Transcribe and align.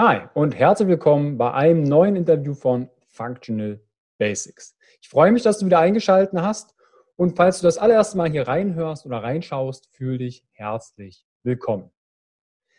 Hi 0.00 0.28
und 0.34 0.54
herzlich 0.54 0.86
willkommen 0.86 1.38
bei 1.38 1.52
einem 1.52 1.82
neuen 1.82 2.14
Interview 2.14 2.54
von 2.54 2.88
Functional 3.08 3.80
Basics. 4.16 4.76
Ich 5.02 5.08
freue 5.08 5.32
mich, 5.32 5.42
dass 5.42 5.58
du 5.58 5.66
wieder 5.66 5.80
eingeschaltet 5.80 6.40
hast 6.40 6.76
und 7.16 7.36
falls 7.36 7.58
du 7.58 7.66
das 7.66 7.78
allererste 7.78 8.16
Mal 8.16 8.30
hier 8.30 8.46
reinhörst 8.46 9.06
oder 9.06 9.24
reinschaust, 9.24 9.88
fühle 9.90 10.18
dich 10.18 10.46
herzlich 10.52 11.26
willkommen. 11.42 11.90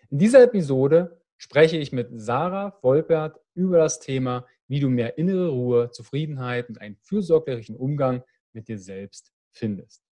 In 0.09 0.19
dieser 0.19 0.43
Episode 0.43 1.21
spreche 1.35 1.75
ich 1.75 1.91
mit 1.91 2.07
Sarah 2.13 2.77
Volpert 2.81 3.37
über 3.53 3.79
das 3.79 3.99
Thema, 3.99 4.45
wie 4.69 4.79
du 4.79 4.87
mehr 4.87 5.17
innere 5.17 5.49
Ruhe, 5.49 5.91
Zufriedenheit 5.91 6.69
und 6.69 6.79
einen 6.79 6.95
fürsorglichen 7.01 7.75
Umgang 7.75 8.23
mit 8.53 8.69
dir 8.69 8.79
selbst 8.79 9.33
findest. 9.51 10.05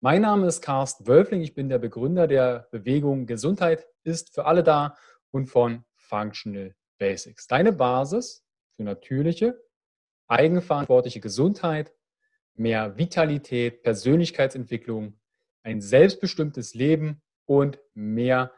Mein 0.00 0.22
Name 0.22 0.46
ist 0.46 0.62
Carsten 0.62 1.06
Wölfling, 1.06 1.42
ich 1.42 1.52
bin 1.52 1.68
der 1.68 1.78
Begründer 1.78 2.26
der 2.26 2.68
Bewegung 2.70 3.26
Gesundheit 3.26 3.86
ist 4.02 4.34
für 4.34 4.46
alle 4.46 4.62
da 4.62 4.96
und 5.30 5.48
von 5.48 5.84
Functional 6.08 6.74
Basics. 6.98 7.46
Deine 7.46 7.72
Basis 7.72 8.44
für 8.76 8.84
natürliche, 8.84 9.60
eigenverantwortliche 10.28 11.20
Gesundheit, 11.20 11.92
mehr 12.54 12.96
Vitalität, 12.96 13.82
Persönlichkeitsentwicklung, 13.82 15.18
ein 15.62 15.80
selbstbestimmtes 15.80 16.74
Leben 16.74 17.22
und 17.44 17.78
mehr 17.94 18.52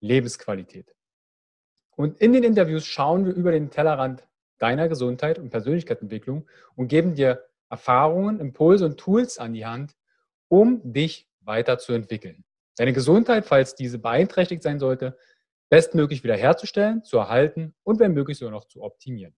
Lebensqualität. 0.00 0.94
Und 1.96 2.18
in 2.20 2.32
den 2.32 2.44
Interviews 2.44 2.86
schauen 2.86 3.26
wir 3.26 3.34
über 3.34 3.52
den 3.52 3.70
Tellerrand 3.70 4.26
deiner 4.58 4.88
Gesundheit 4.88 5.38
und 5.38 5.50
Persönlichkeitsentwicklung 5.50 6.48
und 6.76 6.88
geben 6.88 7.14
dir 7.14 7.44
Erfahrungen, 7.68 8.40
Impulse 8.40 8.84
und 8.84 8.98
Tools 8.98 9.38
an 9.38 9.52
die 9.52 9.66
Hand, 9.66 9.96
um 10.48 10.80
dich 10.92 11.28
weiterzuentwickeln. 11.40 12.44
Deine 12.76 12.92
Gesundheit, 12.92 13.44
falls 13.44 13.74
diese 13.74 13.98
beeinträchtigt 13.98 14.62
sein 14.62 14.78
sollte, 14.78 15.16
bestmöglich 15.70 16.22
wiederherzustellen, 16.22 17.02
zu 17.04 17.16
erhalten 17.16 17.74
und 17.84 17.98
wenn 17.98 18.12
möglich 18.12 18.36
sogar 18.36 18.52
noch 18.52 18.66
zu 18.66 18.82
optimieren. 18.82 19.34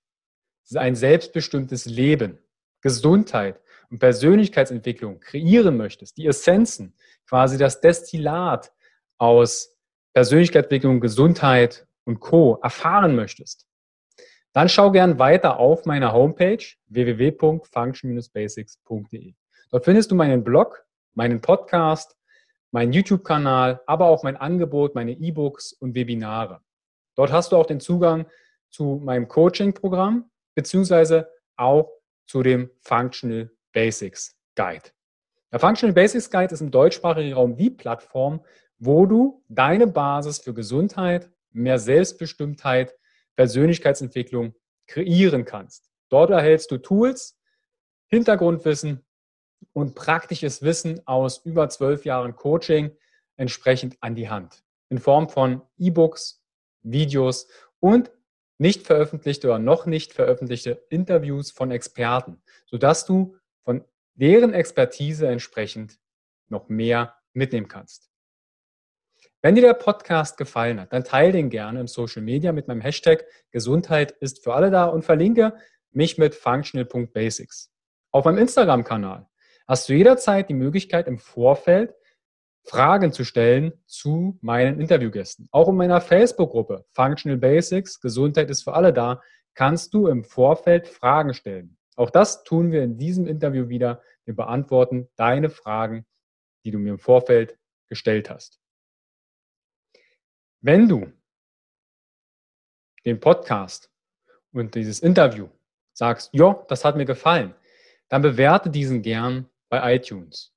ein 0.73 0.95
selbstbestimmtes 0.95 1.85
Leben, 1.85 2.39
Gesundheit 2.79 3.59
und 3.89 3.99
Persönlichkeitsentwicklung 3.99 5.19
kreieren 5.19 5.75
möchtest, 5.75 6.17
die 6.17 6.25
Essenzen, 6.25 6.95
quasi 7.27 7.57
das 7.57 7.81
Destillat 7.81 8.71
aus 9.17 9.75
Persönlichkeitsentwicklung, 10.13 11.01
Gesundheit 11.01 11.85
und 12.05 12.21
Co. 12.21 12.57
erfahren 12.63 13.17
möchtest, 13.17 13.67
dann 14.53 14.69
schau 14.69 14.91
gern 14.91 15.19
weiter 15.19 15.59
auf 15.59 15.85
meiner 15.85 16.13
Homepage 16.13 16.63
www.function-basics.de. 16.87 19.33
Dort 19.71 19.83
findest 19.83 20.09
du 20.09 20.15
meinen 20.15 20.45
Blog, 20.45 20.85
meinen 21.15 21.41
Podcast, 21.41 22.15
meinen 22.71 22.93
YouTube-Kanal, 22.93 23.81
aber 23.85 24.05
auch 24.05 24.23
mein 24.23 24.37
Angebot, 24.37 24.95
meine 24.95 25.11
E-Books 25.11 25.73
und 25.73 25.95
Webinare. 25.95 26.61
Dort 27.15 27.31
hast 27.31 27.51
du 27.51 27.57
auch 27.57 27.65
den 27.65 27.79
Zugang 27.79 28.25
zu 28.69 29.01
meinem 29.03 29.27
Coaching-Programm, 29.27 30.29
beziehungsweise 30.53 31.29
auch 31.55 31.89
zu 32.27 32.43
dem 32.43 32.69
Functional 32.81 33.51
Basics 33.71 34.35
Guide. 34.55 34.89
Der 35.51 35.59
Functional 35.59 35.93
Basics 35.93 36.29
Guide 36.29 36.53
ist 36.53 36.61
im 36.61 36.71
deutschsprachigen 36.71 37.33
Raum 37.33 37.55
die 37.55 37.69
Plattform, 37.69 38.43
wo 38.77 39.05
du 39.05 39.43
deine 39.47 39.87
Basis 39.87 40.39
für 40.39 40.53
Gesundheit, 40.53 41.29
mehr 41.51 41.79
Selbstbestimmtheit, 41.79 42.95
Persönlichkeitsentwicklung 43.35 44.53
kreieren 44.87 45.45
kannst. 45.45 45.89
Dort 46.09 46.29
erhältst 46.29 46.71
du 46.71 46.77
Tools, 46.77 47.39
Hintergrundwissen 48.07 49.05
und 49.73 49.95
praktisches 49.95 50.61
Wissen 50.61 51.05
aus 51.07 51.37
über 51.45 51.69
zwölf 51.69 52.05
Jahren 52.05 52.35
Coaching 52.35 52.95
entsprechend 53.37 53.97
an 54.01 54.15
die 54.15 54.29
Hand. 54.29 54.63
In 54.89 54.99
Form 54.99 55.29
von 55.29 55.61
E-Books, 55.77 56.44
Videos 56.85 57.47
und 57.79 58.11
nicht 58.57 58.85
veröffentlichte 58.85 59.47
oder 59.47 59.59
noch 59.59 59.85
nicht 59.85 60.13
veröffentlichte 60.13 60.85
Interviews 60.89 61.51
von 61.51 61.71
Experten, 61.71 62.41
sodass 62.65 63.05
du 63.05 63.35
von 63.63 63.83
deren 64.13 64.53
Expertise 64.53 65.27
entsprechend 65.27 65.99
noch 66.47 66.69
mehr 66.69 67.15
mitnehmen 67.33 67.67
kannst. 67.67 68.09
Wenn 69.41 69.55
dir 69.55 69.61
der 69.61 69.73
Podcast 69.73 70.37
gefallen 70.37 70.79
hat, 70.79 70.93
dann 70.93 71.03
teile 71.03 71.33
den 71.33 71.49
gerne 71.49 71.79
im 71.79 71.87
Social 71.87 72.21
Media 72.21 72.51
mit 72.51 72.67
meinem 72.67 72.81
Hashtag 72.81 73.25
Gesundheit 73.51 74.11
ist 74.11 74.43
für 74.43 74.53
alle 74.55 74.71
da 74.71 74.85
und 74.85 75.03
verlinke 75.03 75.53
mich 75.91 76.17
mit 76.17 76.33
functional.basics. 76.33 77.71
Auf 78.11 78.25
meinem 78.25 78.39
Instagram-Kanal 78.39 79.27
hast 79.67 79.89
du 79.89 79.93
jederzeit 79.93 80.49
die 80.49 80.53
Möglichkeit 80.53 81.07
im 81.07 81.19
Vorfeld 81.19 81.93
Fragen 82.65 83.11
zu 83.11 83.23
stellen 83.23 83.73
zu 83.85 84.37
meinen 84.41 84.79
Interviewgästen. 84.79 85.47
Auch 85.51 85.69
in 85.69 85.75
meiner 85.75 86.01
Facebook-Gruppe 86.01 86.85
Functional 86.93 87.37
Basics, 87.37 87.99
Gesundheit 87.99 88.49
ist 88.49 88.63
für 88.63 88.73
alle 88.73 88.91
da, 88.91 89.21
kannst 89.53 89.93
du 89.93 90.07
im 90.07 90.23
Vorfeld 90.23 90.87
Fragen 90.87 91.33
stellen. 91.33 91.77
Auch 91.95 92.09
das 92.09 92.43
tun 92.43 92.71
wir 92.71 92.83
in 92.83 92.97
diesem 92.97 93.27
Interview 93.27 93.69
wieder. 93.69 94.01
Wir 94.25 94.35
beantworten 94.35 95.07
deine 95.15 95.49
Fragen, 95.49 96.05
die 96.65 96.71
du 96.71 96.79
mir 96.79 96.91
im 96.91 96.99
Vorfeld 96.99 97.57
gestellt 97.87 98.29
hast. 98.29 98.59
Wenn 100.61 100.89
du 100.89 101.11
den 103.05 103.19
Podcast 103.19 103.91
und 104.51 104.73
dieses 104.73 104.99
Interview 105.01 105.47
sagst, 105.93 106.31
ja, 106.33 106.65
das 106.67 106.83
hat 106.83 106.95
mir 106.95 107.05
gefallen, 107.05 107.53
dann 108.09 108.23
bewerte 108.23 108.71
diesen 108.71 109.03
gern 109.03 109.47
bei 109.69 109.95
iTunes. 109.95 110.54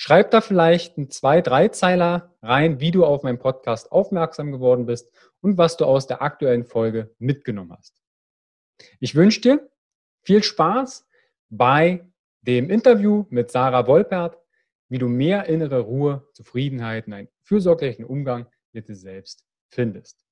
Schreib 0.00 0.30
da 0.30 0.40
vielleicht 0.40 0.96
ein 0.96 1.10
zwei, 1.10 1.40
drei 1.42 1.66
Zeiler 1.68 2.32
rein, 2.40 2.78
wie 2.78 2.92
du 2.92 3.04
auf 3.04 3.24
meinen 3.24 3.40
Podcast 3.40 3.90
aufmerksam 3.90 4.52
geworden 4.52 4.86
bist 4.86 5.10
und 5.40 5.58
was 5.58 5.76
du 5.76 5.86
aus 5.86 6.06
der 6.06 6.22
aktuellen 6.22 6.64
Folge 6.64 7.12
mitgenommen 7.18 7.72
hast. 7.76 8.00
Ich 9.00 9.16
wünsche 9.16 9.40
dir 9.40 9.70
viel 10.22 10.44
Spaß 10.44 11.04
bei 11.48 12.08
dem 12.42 12.70
Interview 12.70 13.26
mit 13.30 13.50
Sarah 13.50 13.88
Wolpert, 13.88 14.38
wie 14.88 14.98
du 14.98 15.08
mehr 15.08 15.46
innere 15.46 15.80
Ruhe, 15.80 16.28
Zufriedenheit 16.32 17.08
und 17.08 17.14
einen 17.14 17.28
fürsorglichen 17.42 18.04
Umgang 18.04 18.46
mit 18.70 18.88
dir 18.88 18.94
selbst 18.94 19.48
findest. 19.68 20.24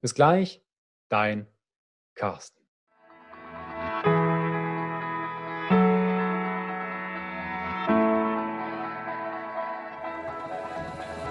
Bis 0.00 0.14
gleich, 0.14 0.62
dein 1.08 1.48
Carsten. 2.14 2.57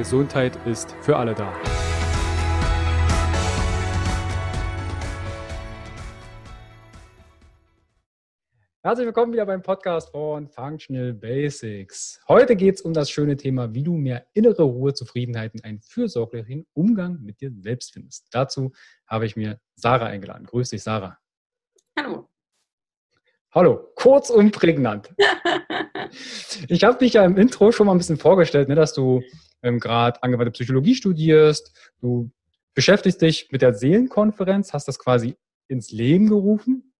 Gesundheit 0.00 0.56
ist 0.64 0.96
für 1.02 1.14
alle 1.14 1.34
da. 1.34 1.52
Herzlich 8.82 9.04
willkommen 9.04 9.34
wieder 9.34 9.44
beim 9.44 9.60
Podcast 9.60 10.10
von 10.12 10.48
Functional 10.48 11.12
Basics. 11.12 12.18
Heute 12.28 12.56
geht 12.56 12.76
es 12.76 12.80
um 12.80 12.94
das 12.94 13.10
schöne 13.10 13.36
Thema, 13.36 13.74
wie 13.74 13.82
du 13.82 13.92
mehr 13.92 14.26
innere 14.32 14.62
Ruhe, 14.62 14.94
Zufriedenheit 14.94 15.52
und 15.52 15.66
einen 15.66 15.82
fürsorglichen 15.82 16.66
Umgang 16.72 17.20
mit 17.20 17.42
dir 17.42 17.52
selbst 17.60 17.92
findest. 17.92 18.28
Dazu 18.30 18.72
habe 19.06 19.26
ich 19.26 19.36
mir 19.36 19.60
Sarah 19.74 20.06
eingeladen. 20.06 20.46
Grüß 20.46 20.70
dich, 20.70 20.82
Sarah. 20.82 21.18
Hallo. 21.94 22.26
Hallo, 23.50 23.92
kurz 23.96 24.30
und 24.30 24.52
prägnant. 24.52 25.14
ich 26.68 26.84
habe 26.84 26.96
dich 26.96 27.12
ja 27.12 27.24
im 27.26 27.36
Intro 27.36 27.70
schon 27.70 27.86
mal 27.86 27.92
ein 27.92 27.98
bisschen 27.98 28.16
vorgestellt, 28.16 28.70
ne, 28.70 28.76
dass 28.76 28.94
du 28.94 29.22
ähm, 29.62 29.80
gerade 29.80 30.22
angewandte 30.22 30.52
Psychologie 30.52 30.94
studierst. 30.94 31.92
Du 32.00 32.30
beschäftigst 32.74 33.20
dich 33.20 33.50
mit 33.50 33.62
der 33.62 33.74
Seelenkonferenz, 33.74 34.72
hast 34.72 34.88
das 34.88 34.98
quasi 34.98 35.36
ins 35.68 35.90
Leben 35.90 36.28
gerufen. 36.28 36.92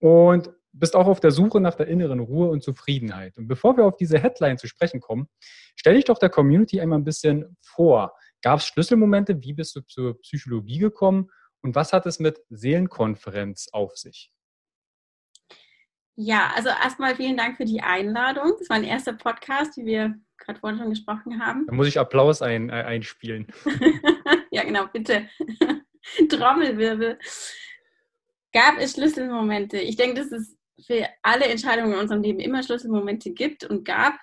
Und 0.00 0.50
bist 0.72 0.94
auch 0.94 1.06
auf 1.06 1.20
der 1.20 1.30
Suche 1.30 1.60
nach 1.60 1.74
der 1.74 1.88
inneren 1.88 2.20
Ruhe 2.20 2.50
und 2.50 2.62
Zufriedenheit. 2.62 3.36
Und 3.36 3.48
bevor 3.48 3.76
wir 3.76 3.84
auf 3.84 3.96
diese 3.96 4.18
Headline 4.18 4.58
zu 4.58 4.66
sprechen 4.66 5.00
kommen, 5.00 5.28
stell 5.76 5.94
dich 5.94 6.04
doch 6.04 6.18
der 6.18 6.30
Community 6.30 6.80
einmal 6.80 6.98
ein 6.98 7.04
bisschen 7.04 7.56
vor. 7.60 8.14
Gab 8.42 8.60
es 8.60 8.66
Schlüsselmomente? 8.66 9.42
Wie 9.42 9.52
bist 9.52 9.74
du 9.76 9.80
zur 9.80 10.20
Psychologie 10.20 10.78
gekommen? 10.78 11.30
Und 11.62 11.74
was 11.74 11.92
hat 11.92 12.06
es 12.06 12.20
mit 12.20 12.40
Seelenkonferenz 12.50 13.68
auf 13.72 13.96
sich? 13.96 14.32
Ja, 16.14 16.52
also 16.54 16.68
erstmal 16.68 17.16
vielen 17.16 17.36
Dank 17.36 17.56
für 17.56 17.64
die 17.64 17.80
Einladung. 17.80 18.54
Das 18.58 18.68
war 18.68 18.76
ein 18.76 18.84
erster 18.84 19.12
Podcast, 19.12 19.76
wie 19.76 19.86
wir 19.86 20.14
gerade 20.38 20.58
vorhin 20.60 20.78
schon 20.78 20.90
gesprochen 20.90 21.44
haben. 21.44 21.66
Da 21.66 21.74
muss 21.74 21.88
ich 21.88 21.98
Applaus 21.98 22.42
ein, 22.42 22.70
äh, 22.70 22.72
einspielen. 22.72 23.46
ja, 24.50 24.64
genau, 24.64 24.86
bitte. 24.86 25.28
Trommelwirbel. 26.28 27.18
Gab 28.52 28.78
es 28.78 28.92
Schlüsselmomente? 28.92 29.78
Ich 29.78 29.96
denke, 29.96 30.20
das 30.20 30.32
ist 30.32 30.56
für 30.86 31.06
alle 31.22 31.46
Entscheidungen 31.46 31.92
in 31.92 31.98
unserem 31.98 32.22
Leben 32.22 32.40
immer 32.40 32.62
Schlüsselmomente 32.62 33.32
gibt 33.32 33.64
und 33.64 33.84
gab. 33.84 34.14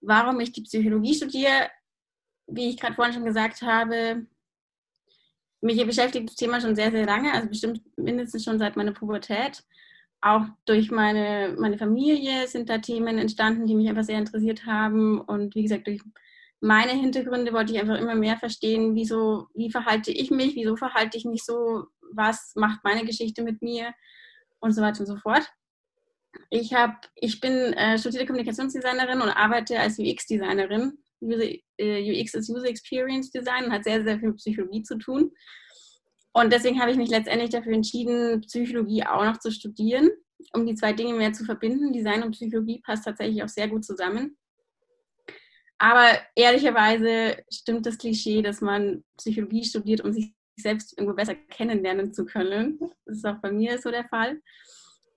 Warum 0.00 0.38
ich 0.40 0.52
die 0.52 0.62
Psychologie 0.62 1.14
studiere, 1.14 1.70
wie 2.46 2.70
ich 2.70 2.76
gerade 2.76 2.94
vorhin 2.94 3.14
schon 3.14 3.24
gesagt 3.24 3.62
habe, 3.62 4.26
mich 5.60 5.84
beschäftigt 5.84 6.28
das 6.28 6.36
Thema 6.36 6.60
schon 6.60 6.76
sehr, 6.76 6.90
sehr 6.90 7.06
lange, 7.06 7.32
also 7.32 7.48
bestimmt 7.48 7.80
mindestens 7.96 8.44
schon 8.44 8.58
seit 8.58 8.76
meiner 8.76 8.92
Pubertät. 8.92 9.64
Auch 10.20 10.44
durch 10.64 10.90
meine, 10.90 11.54
meine 11.58 11.78
Familie 11.78 12.48
sind 12.48 12.68
da 12.68 12.78
Themen 12.78 13.18
entstanden, 13.18 13.66
die 13.66 13.74
mich 13.74 13.88
einfach 13.88 14.04
sehr 14.04 14.18
interessiert 14.18 14.66
haben. 14.66 15.20
Und 15.20 15.54
wie 15.54 15.62
gesagt, 15.62 15.86
durch 15.86 16.00
meine 16.60 16.92
Hintergründe 16.92 17.52
wollte 17.52 17.72
ich 17.72 17.80
einfach 17.80 17.98
immer 17.98 18.14
mehr 18.14 18.36
verstehen, 18.36 18.94
wieso, 18.94 19.48
wie 19.54 19.70
verhalte 19.70 20.10
ich 20.10 20.30
mich, 20.30 20.54
wieso 20.56 20.76
verhalte 20.76 21.18
ich 21.18 21.24
mich 21.24 21.44
so, 21.44 21.86
was 22.12 22.52
macht 22.56 22.80
meine 22.82 23.04
Geschichte 23.04 23.42
mit 23.42 23.62
mir 23.62 23.92
und 24.60 24.72
so 24.72 24.82
weiter 24.82 25.00
und 25.00 25.06
so 25.06 25.16
fort. 25.16 25.46
Ich, 26.50 26.74
hab, 26.74 27.08
ich 27.14 27.40
bin 27.40 27.52
äh, 27.74 27.98
studierte 27.98 28.26
Kommunikationsdesignerin 28.26 29.20
und 29.20 29.30
arbeite 29.30 29.78
als 29.78 29.98
UX-Designerin. 29.98 30.98
Äh, 31.20 32.22
UX 32.22 32.34
ist 32.34 32.50
User 32.50 32.68
Experience 32.68 33.30
Design 33.30 33.64
und 33.66 33.72
hat 33.72 33.84
sehr, 33.84 34.02
sehr 34.02 34.18
viel 34.18 34.28
mit 34.28 34.38
Psychologie 34.38 34.82
zu 34.82 34.98
tun. 34.98 35.30
Und 36.36 36.52
deswegen 36.52 36.78
habe 36.82 36.90
ich 36.90 36.98
mich 36.98 37.08
letztendlich 37.08 37.48
dafür 37.48 37.72
entschieden, 37.72 38.42
Psychologie 38.42 39.06
auch 39.06 39.24
noch 39.24 39.38
zu 39.38 39.50
studieren, 39.50 40.10
um 40.52 40.66
die 40.66 40.74
zwei 40.74 40.92
Dinge 40.92 41.14
mehr 41.14 41.32
zu 41.32 41.46
verbinden. 41.46 41.94
Design 41.94 42.22
und 42.22 42.32
Psychologie 42.32 42.82
passt 42.84 43.06
tatsächlich 43.06 43.42
auch 43.42 43.48
sehr 43.48 43.68
gut 43.68 43.86
zusammen. 43.86 44.36
Aber 45.78 46.10
ehrlicherweise 46.34 47.42
stimmt 47.50 47.86
das 47.86 47.96
Klischee, 47.96 48.42
dass 48.42 48.60
man 48.60 49.02
Psychologie 49.16 49.64
studiert, 49.64 50.02
um 50.02 50.12
sich 50.12 50.34
selbst 50.58 50.92
irgendwo 50.98 51.16
besser 51.16 51.34
kennenlernen 51.34 52.12
zu 52.12 52.26
können. 52.26 52.80
Das 53.06 53.16
ist 53.16 53.24
auch 53.24 53.40
bei 53.40 53.50
mir 53.50 53.78
so 53.78 53.90
der 53.90 54.04
Fall. 54.04 54.42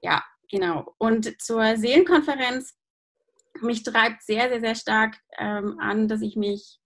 Ja, 0.02 0.24
genau. 0.50 0.96
Und 1.00 1.42
zur 1.42 1.76
Seelenkonferenz, 1.76 2.78
mich 3.60 3.84
treibt 3.84 4.24
sehr, 4.24 4.48
sehr, 4.48 4.62
sehr 4.62 4.76
stark 4.76 5.18
ähm, 5.38 5.80
an, 5.82 6.08
dass 6.08 6.22
ich 6.22 6.38
mich, 6.38 6.79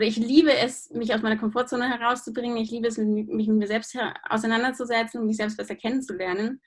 oder 0.00 0.08
ich 0.08 0.16
liebe 0.16 0.56
es, 0.56 0.88
mich 0.92 1.12
aus 1.14 1.20
meiner 1.20 1.36
Komfortzone 1.36 1.86
herauszubringen. 1.86 2.56
Ich 2.56 2.70
liebe 2.70 2.88
es, 2.88 2.96
mich 2.96 3.26
mit 3.28 3.48
mir 3.48 3.66
selbst 3.66 3.94
auseinanderzusetzen 4.30 5.20
und 5.20 5.26
mich 5.26 5.36
selbst 5.36 5.58
besser 5.58 5.74
kennenzulernen. 5.74 6.62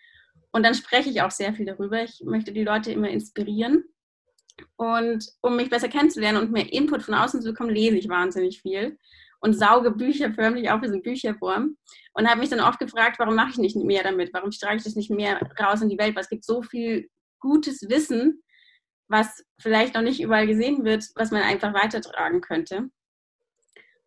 Und 0.51 0.63
dann 0.63 0.75
spreche 0.75 1.09
ich 1.09 1.19
auch 1.23 1.31
sehr 1.31 1.51
viel 1.55 1.65
darüber. 1.65 2.03
Ich 2.03 2.21
möchte 2.23 2.53
die 2.53 2.63
Leute 2.63 2.91
immer 2.91 3.09
inspirieren. 3.09 3.85
Und 4.75 5.25
um 5.41 5.55
mich 5.55 5.71
besser 5.71 5.89
kennenzulernen 5.89 6.43
und 6.43 6.51
mehr 6.51 6.71
Input 6.71 7.01
von 7.01 7.15
außen 7.15 7.41
zu 7.41 7.49
bekommen, 7.49 7.71
lese 7.71 7.97
ich 7.97 8.07
wahnsinnig 8.07 8.61
viel 8.61 8.99
und 9.39 9.53
sauge 9.53 9.89
Bücher 9.89 10.31
förmlich 10.31 10.69
auf 10.69 10.83
wie 10.83 10.89
so 10.89 10.93
ein 10.93 11.01
Bücherwurm 11.01 11.75
und 12.13 12.29
habe 12.29 12.39
mich 12.39 12.51
dann 12.51 12.59
oft 12.59 12.77
gefragt, 12.77 13.17
warum 13.17 13.33
mache 13.33 13.49
ich 13.49 13.57
nicht 13.57 13.75
mehr 13.75 14.03
damit? 14.03 14.31
Warum 14.31 14.51
strahle 14.51 14.77
ich 14.77 14.83
das 14.83 14.95
nicht 14.95 15.09
mehr 15.09 15.41
raus 15.59 15.81
in 15.81 15.89
die 15.89 15.97
Welt? 15.97 16.15
Weil 16.15 16.21
es 16.21 16.29
gibt 16.29 16.45
so 16.45 16.61
viel 16.61 17.09
gutes 17.39 17.89
Wissen, 17.89 18.43
was 19.07 19.43
vielleicht 19.59 19.95
noch 19.95 20.03
nicht 20.03 20.21
überall 20.21 20.45
gesehen 20.45 20.85
wird, 20.85 21.09
was 21.15 21.31
man 21.31 21.41
einfach 21.41 21.73
weitertragen 21.73 22.39
könnte. 22.39 22.91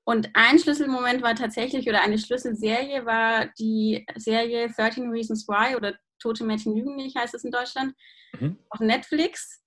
Und 0.09 0.31
ein 0.35 0.59
Schlüsselmoment 0.61 1.21
war 1.21 1.35
tatsächlich, 1.35 1.89
oder 1.89 2.01
eine 2.01 2.17
Schlüsselserie 2.17 3.05
war 3.05 3.47
die 3.59 4.07
Serie 4.15 4.69
13 4.69 5.11
Reasons 5.11 5.49
Why 5.49 5.75
oder 5.75 5.95
Tote 6.21 6.45
Mädchen 6.45 6.77
lügen 6.77 6.95
nicht, 6.95 7.17
heißt 7.17 7.35
es 7.35 7.45
in 7.45 7.51
Deutschland, 7.51 7.93
mhm. 8.39 8.57
auf 8.71 8.79
Netflix. 8.79 9.61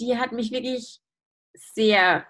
Die 0.00 0.18
hat 0.18 0.32
mich 0.32 0.50
wirklich 0.50 1.00
sehr 1.54 2.26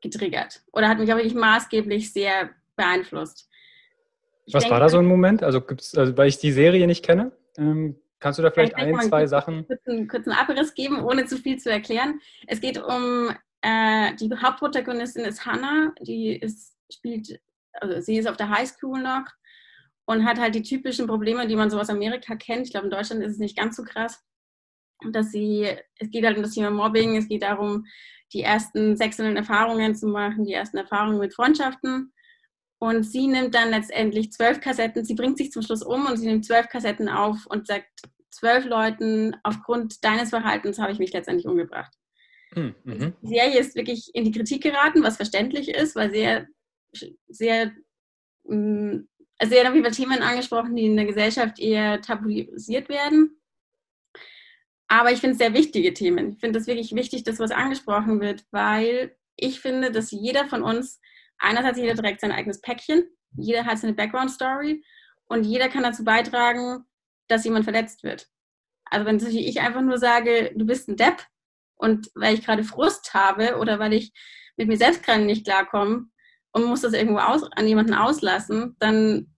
getriggert 0.00 0.62
oder 0.72 0.88
hat 0.88 0.98
mich 0.98 1.12
auch 1.12 1.16
wirklich 1.16 1.34
maßgeblich 1.34 2.12
sehr 2.12 2.50
beeinflusst. 2.76 3.48
Ich 4.46 4.54
Was 4.54 4.62
denke, 4.62 4.74
war 4.74 4.80
da 4.80 4.88
so 4.88 4.98
ein 4.98 5.06
Moment? 5.06 5.42
Also, 5.42 5.60
gibt's, 5.60 5.98
also 5.98 6.16
weil 6.16 6.28
ich 6.28 6.38
die 6.38 6.52
Serie 6.52 6.86
nicht 6.86 7.04
kenne, 7.04 7.32
ähm, 7.58 8.00
kannst 8.20 8.38
du 8.38 8.42
da 8.44 8.52
vielleicht 8.52 8.76
ein, 8.76 9.00
zwei 9.00 9.26
Sachen. 9.26 9.66
Kurzen, 9.66 10.06
kurzen 10.06 10.32
Abriss 10.32 10.74
geben, 10.74 11.02
ohne 11.02 11.26
zu 11.26 11.38
viel 11.38 11.58
zu 11.58 11.70
erklären. 11.70 12.20
Es 12.46 12.60
geht 12.60 12.78
um 12.78 13.30
äh, 13.62 14.14
die 14.14 14.30
Hauptprotagonistin 14.30 15.24
ist 15.24 15.44
Hannah, 15.44 15.92
die 16.00 16.36
ist, 16.36 16.76
spielt, 16.94 17.40
also 17.72 18.00
sie 18.00 18.18
ist 18.18 18.28
auf 18.28 18.36
der 18.36 18.50
Highschool 18.50 19.00
noch 19.00 19.26
und 20.06 20.24
hat 20.24 20.38
halt 20.38 20.54
die 20.54 20.62
typischen 20.62 21.06
Probleme, 21.06 21.46
die 21.46 21.56
man 21.56 21.70
so 21.70 21.78
aus 21.78 21.90
Amerika 21.90 22.34
kennt. 22.36 22.66
Ich 22.66 22.72
glaube, 22.72 22.86
in 22.86 22.90
Deutschland 22.90 23.22
ist 23.22 23.32
es 23.32 23.38
nicht 23.38 23.56
ganz 23.56 23.76
so 23.76 23.84
krass. 23.84 24.24
Dass 25.12 25.30
sie, 25.30 25.66
es 25.98 26.10
geht 26.10 26.24
halt 26.24 26.36
um 26.36 26.42
das 26.42 26.52
Thema 26.52 26.70
Mobbing, 26.70 27.16
es 27.16 27.28
geht 27.28 27.42
darum, 27.42 27.86
die 28.32 28.42
ersten 28.42 28.96
sexuellen 28.96 29.36
Erfahrungen 29.36 29.94
zu 29.94 30.06
machen, 30.06 30.44
die 30.44 30.52
ersten 30.52 30.76
Erfahrungen 30.76 31.18
mit 31.18 31.34
Freundschaften. 31.34 32.12
Und 32.78 33.04
sie 33.04 33.26
nimmt 33.26 33.54
dann 33.54 33.70
letztendlich 33.70 34.32
zwölf 34.32 34.60
Kassetten, 34.60 35.04
sie 35.04 35.14
bringt 35.14 35.38
sich 35.38 35.52
zum 35.52 35.62
Schluss 35.62 35.82
um 35.82 36.06
und 36.06 36.16
sie 36.16 36.26
nimmt 36.26 36.44
zwölf 36.46 36.68
Kassetten 36.68 37.08
auf 37.08 37.46
und 37.46 37.66
sagt 37.66 37.88
zwölf 38.30 38.64
Leuten, 38.64 39.36
aufgrund 39.42 40.02
deines 40.04 40.30
Verhaltens 40.30 40.78
habe 40.78 40.92
ich 40.92 40.98
mich 40.98 41.12
letztendlich 41.12 41.46
umgebracht. 41.46 41.92
Hm, 42.54 42.74
mhm. 42.84 43.12
Die 43.22 43.28
Serie 43.28 43.58
ist 43.60 43.76
wirklich 43.76 44.10
in 44.14 44.24
die 44.24 44.32
Kritik 44.32 44.62
geraten, 44.62 45.02
was 45.02 45.16
verständlich 45.16 45.68
ist, 45.68 45.94
weil 45.94 46.10
sehr, 46.10 46.46
sehr, 47.28 47.72
mm, 48.44 48.98
also 49.38 49.54
sehr 49.54 49.72
über 49.72 49.90
Themen 49.90 50.22
angesprochen, 50.22 50.76
die 50.76 50.86
in 50.86 50.96
der 50.96 51.06
Gesellschaft 51.06 51.58
eher 51.58 52.00
tabuisiert 52.00 52.88
werden. 52.88 53.40
Aber 54.88 55.12
ich 55.12 55.20
finde 55.20 55.32
es 55.32 55.38
sehr 55.38 55.54
wichtige 55.54 55.94
Themen. 55.94 56.32
Ich 56.32 56.40
finde 56.40 56.58
es 56.58 56.66
wirklich 56.66 56.94
wichtig, 56.94 57.22
dass 57.22 57.38
was 57.38 57.52
angesprochen 57.52 58.20
wird, 58.20 58.44
weil 58.50 59.16
ich 59.36 59.60
finde, 59.60 59.92
dass 59.92 60.10
jeder 60.10 60.48
von 60.48 60.62
uns, 60.62 61.00
einerseits 61.38 61.78
jeder 61.78 61.94
trägt 61.94 62.20
sein 62.20 62.32
eigenes 62.32 62.60
Päckchen, 62.60 63.04
jeder 63.36 63.64
hat 63.64 63.78
seine 63.78 63.94
Background-Story 63.94 64.84
und 65.28 65.44
jeder 65.44 65.68
kann 65.68 65.84
dazu 65.84 66.04
beitragen, 66.04 66.84
dass 67.28 67.44
jemand 67.44 67.64
verletzt 67.64 68.02
wird. 68.02 68.28
Also 68.84 69.06
wenn 69.06 69.18
ich 69.18 69.60
einfach 69.60 69.82
nur 69.82 69.98
sage, 69.98 70.52
du 70.56 70.66
bist 70.66 70.88
ein 70.88 70.96
Depp 70.96 71.24
und 71.76 72.10
weil 72.14 72.34
ich 72.34 72.44
gerade 72.44 72.64
Frust 72.64 73.14
habe 73.14 73.58
oder 73.58 73.78
weil 73.78 73.92
ich 73.92 74.12
mit 74.56 74.66
mir 74.66 74.76
selbst 74.76 75.04
gerade 75.04 75.22
nicht 75.22 75.44
klarkomme 75.44 76.10
und 76.52 76.64
muss 76.64 76.82
das 76.82 76.92
irgendwo 76.92 77.18
aus, 77.18 77.42
an 77.52 77.66
jemanden 77.66 77.94
auslassen, 77.94 78.76
dann 78.78 79.34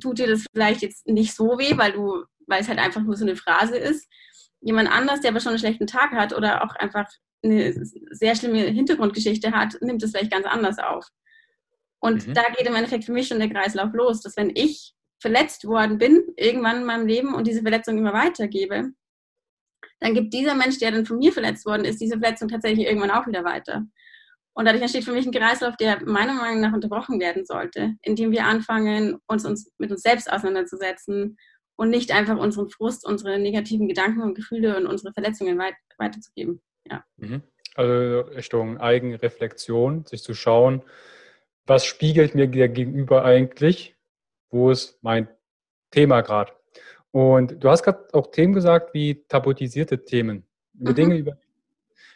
tut 0.00 0.18
dir 0.18 0.26
das 0.26 0.44
vielleicht 0.52 0.82
jetzt 0.82 1.06
nicht 1.06 1.34
so 1.34 1.58
weh, 1.58 1.76
weil 1.76 1.92
du, 1.92 2.24
weil 2.46 2.60
es 2.60 2.68
halt 2.68 2.78
einfach 2.78 3.02
nur 3.02 3.16
so 3.16 3.24
eine 3.24 3.36
Phrase 3.36 3.76
ist 3.76 4.08
jemand 4.60 4.90
anders, 4.90 5.20
der 5.20 5.30
aber 5.30 5.40
schon 5.40 5.50
einen 5.50 5.58
schlechten 5.58 5.86
Tag 5.86 6.12
hat 6.12 6.32
oder 6.32 6.64
auch 6.64 6.74
einfach 6.76 7.06
eine 7.42 7.72
sehr 8.10 8.34
schlimme 8.34 8.62
Hintergrundgeschichte 8.62 9.52
hat, 9.52 9.80
nimmt 9.80 10.02
es 10.02 10.10
vielleicht 10.10 10.32
ganz 10.32 10.46
anders 10.46 10.78
auf. 10.78 11.06
Und 12.00 12.26
mhm. 12.26 12.34
da 12.34 12.42
geht 12.56 12.66
im 12.66 12.74
Endeffekt 12.74 13.04
für 13.04 13.12
mich 13.12 13.28
schon 13.28 13.38
der 13.38 13.50
Kreislauf 13.50 13.92
los, 13.92 14.20
dass 14.20 14.36
wenn 14.36 14.50
ich 14.54 14.94
verletzt 15.20 15.64
worden 15.64 15.98
bin, 15.98 16.22
irgendwann 16.36 16.78
in 16.78 16.84
meinem 16.84 17.06
Leben 17.06 17.34
und 17.34 17.46
diese 17.46 17.62
Verletzung 17.62 17.98
immer 17.98 18.12
weitergebe, 18.12 18.90
dann 20.00 20.14
gibt 20.14 20.32
dieser 20.32 20.54
Mensch, 20.54 20.78
der 20.78 20.92
dann 20.92 21.06
von 21.06 21.18
mir 21.18 21.32
verletzt 21.32 21.66
worden 21.66 21.84
ist, 21.84 22.00
diese 22.00 22.18
Verletzung 22.18 22.48
tatsächlich 22.48 22.86
irgendwann 22.86 23.10
auch 23.10 23.26
wieder 23.26 23.44
weiter. 23.44 23.84
Und 24.58 24.64
dadurch 24.64 24.82
entsteht 24.82 25.04
für 25.04 25.12
mich 25.12 25.24
ein 25.24 25.30
Kreislauf, 25.30 25.76
der 25.76 26.04
meiner 26.04 26.34
Meinung 26.34 26.60
nach 26.60 26.72
unterbrochen 26.72 27.20
werden 27.20 27.44
sollte, 27.44 27.94
indem 28.02 28.32
wir 28.32 28.44
anfangen, 28.44 29.18
uns, 29.28 29.44
uns 29.44 29.70
mit 29.78 29.92
uns 29.92 30.02
selbst 30.02 30.28
auseinanderzusetzen 30.28 31.38
und 31.76 31.90
nicht 31.90 32.10
einfach 32.10 32.36
unseren 32.36 32.68
Frust, 32.68 33.06
unsere 33.06 33.38
negativen 33.38 33.86
Gedanken 33.86 34.20
und 34.20 34.34
Gefühle 34.34 34.76
und 34.76 34.86
unsere 34.86 35.12
Verletzungen 35.12 35.56
weit, 35.60 35.74
weiterzugeben. 35.96 36.60
Ja. 36.90 37.04
Mhm. 37.18 37.44
Also 37.76 38.22
Richtung 38.34 38.78
Eigenreflexion, 38.78 40.04
sich 40.06 40.24
zu 40.24 40.34
schauen, 40.34 40.82
was 41.64 41.86
spiegelt 41.86 42.34
mir 42.34 42.48
der 42.48 42.68
Gegenüber 42.68 43.24
eigentlich, 43.24 43.94
wo 44.50 44.72
ist 44.72 44.98
mein 45.04 45.28
Thema 45.92 46.22
gerade. 46.22 46.52
Und 47.12 47.62
du 47.62 47.70
hast 47.70 47.84
gerade 47.84 48.08
auch 48.12 48.32
Themen 48.32 48.54
gesagt 48.54 48.92
wie 48.92 49.24
tabutisierte 49.28 50.04
Themen, 50.04 50.48
über 50.74 50.90
mhm. 50.90 50.96
Dinge, 50.96 51.16
über 51.16 51.38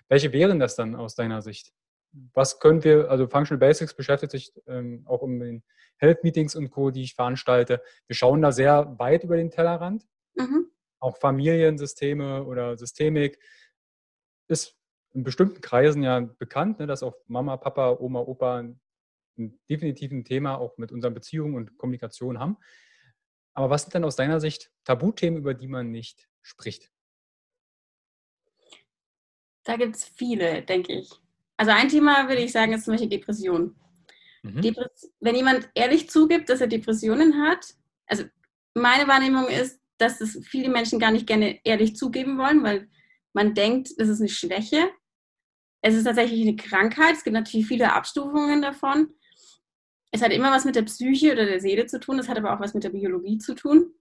welche 0.09 0.33
wären 0.33 0.59
das 0.59 0.75
dann 0.75 0.97
aus 0.97 1.15
deiner 1.15 1.41
Sicht? 1.41 1.73
Was 2.13 2.61
können 2.61 2.85
wir, 2.85 3.11
also 3.11 3.27
Functional 3.27 3.59
Basics 3.59 3.95
beschäftigt 3.95 4.33
sich 4.33 4.53
ähm, 4.67 5.03
auch 5.07 5.23
um 5.23 5.41
den 5.41 5.63
Health 5.97 6.25
Meetings 6.25 6.55
und 6.55 6.71
Co., 6.71 6.91
die 6.91 7.03
ich 7.03 7.15
veranstalte. 7.15 7.83
Wir 8.07 8.17
schauen 8.17 8.43
da 8.43 8.53
sehr 8.53 8.99
weit 8.99 9.25
über 9.25 9.37
den 9.37 9.51
Tellerrand. 9.51 10.07
Mhm. 10.35 10.67
Auch 10.99 11.17
Familiensysteme 11.19 12.45
oder 12.45 12.77
Systemik 12.77 13.39
ist 14.49 14.77
in 15.15 15.25
bestimmten 15.25 15.61
Kreisen 15.61 16.03
ja 16.03 16.21
bekannt, 16.21 16.79
ne, 16.79 16.87
dass 16.87 17.03
auch 17.03 17.15
Mama, 17.27 17.57
Papa, 17.57 17.97
Oma, 17.99 18.21
Opa 18.21 18.59
ein, 18.59 18.81
ein 19.39 19.59
definitiv 19.69 20.11
ein 20.13 20.25
Thema 20.25 20.59
auch 20.59 20.77
mit 20.79 20.93
unseren 20.93 21.15
Beziehungen 21.15 21.55
und 21.55 21.77
Kommunikation 21.79 22.39
haben. 22.39 22.57
Aber 23.55 23.71
was 23.71 23.83
sind 23.83 23.95
denn 23.95 24.05
aus 24.05 24.17
deiner 24.17 24.41
Sicht 24.41 24.71
Tabuthemen, 24.85 25.39
über 25.39 25.55
die 25.55 25.69
man 25.69 25.91
nicht 25.91 26.29
spricht? 26.41 26.91
Da 29.65 29.77
gibt 29.77 29.97
es 29.97 30.05
viele, 30.05 30.63
denke 30.63 30.93
ich. 30.95 31.11
Also 31.57 31.73
ein 31.73 31.89
Thema 31.89 32.29
würde 32.29 32.43
ich 32.43 32.53
sagen, 32.53 32.73
ist 32.73 32.85
zum 32.85 32.95
Beispiel 32.95 33.11
Depression. 33.11 33.77
Mhm. 34.43 34.61
Depress 34.61 35.13
wenn 35.21 35.37
jemand 35.37 35.69
ehrlich 35.75 36.11
zugibt, 36.11 36.49
dass 36.49 36.61
er 36.61 36.67
Depressionen 36.67 37.41
hat, 37.43 37.75
also 38.07 38.25
meine 38.75 39.07
Wahrnehmung 39.09 39.47
ist, 39.49 39.81
dass 39.99 40.21
es 40.21 40.39
viele 40.45 40.69
Menschen 40.69 40.99
gar 40.99 41.13
nicht 41.13 41.27
gerne 41.27 41.61
ehrlich 41.65 41.95
zugeben 41.97 42.39
wollen, 42.39 42.63
weil 42.65 42.89
man 43.33 43.55
denkt, 43.55 43.91
das 43.99 44.09
ist 44.09 44.21
eine 44.21 44.29
Schwäche. 44.29 44.91
Es 45.81 45.95
ist 45.95 46.05
tatsächlich 46.05 46.43
eine 46.43 46.57
Krankheit. 46.57 47.17
Es 47.17 47.25
gibt 47.25 47.35
natürlich 47.35 47.67
viele 47.67 47.93
Abstufungen 47.93 48.63
davon. 48.63 49.15
Es 50.11 50.23
hat 50.23 50.33
immer 50.33 50.51
was 50.51 50.65
mit 50.65 50.77
der 50.77 50.83
Psyche 50.83 51.33
oder 51.33 51.47
der 51.47 51.61
Seele 51.61 51.87
zu 51.87 51.99
tun. 51.99 52.19
Es 52.19 52.29
hat 52.29 52.37
aber 52.37 52.55
auch 52.55 52.61
was 52.61 52.75
mit 52.75 52.85
der 52.85 52.91
Biologie 52.91 53.39
zu 53.39 53.55
tun. 53.55 53.93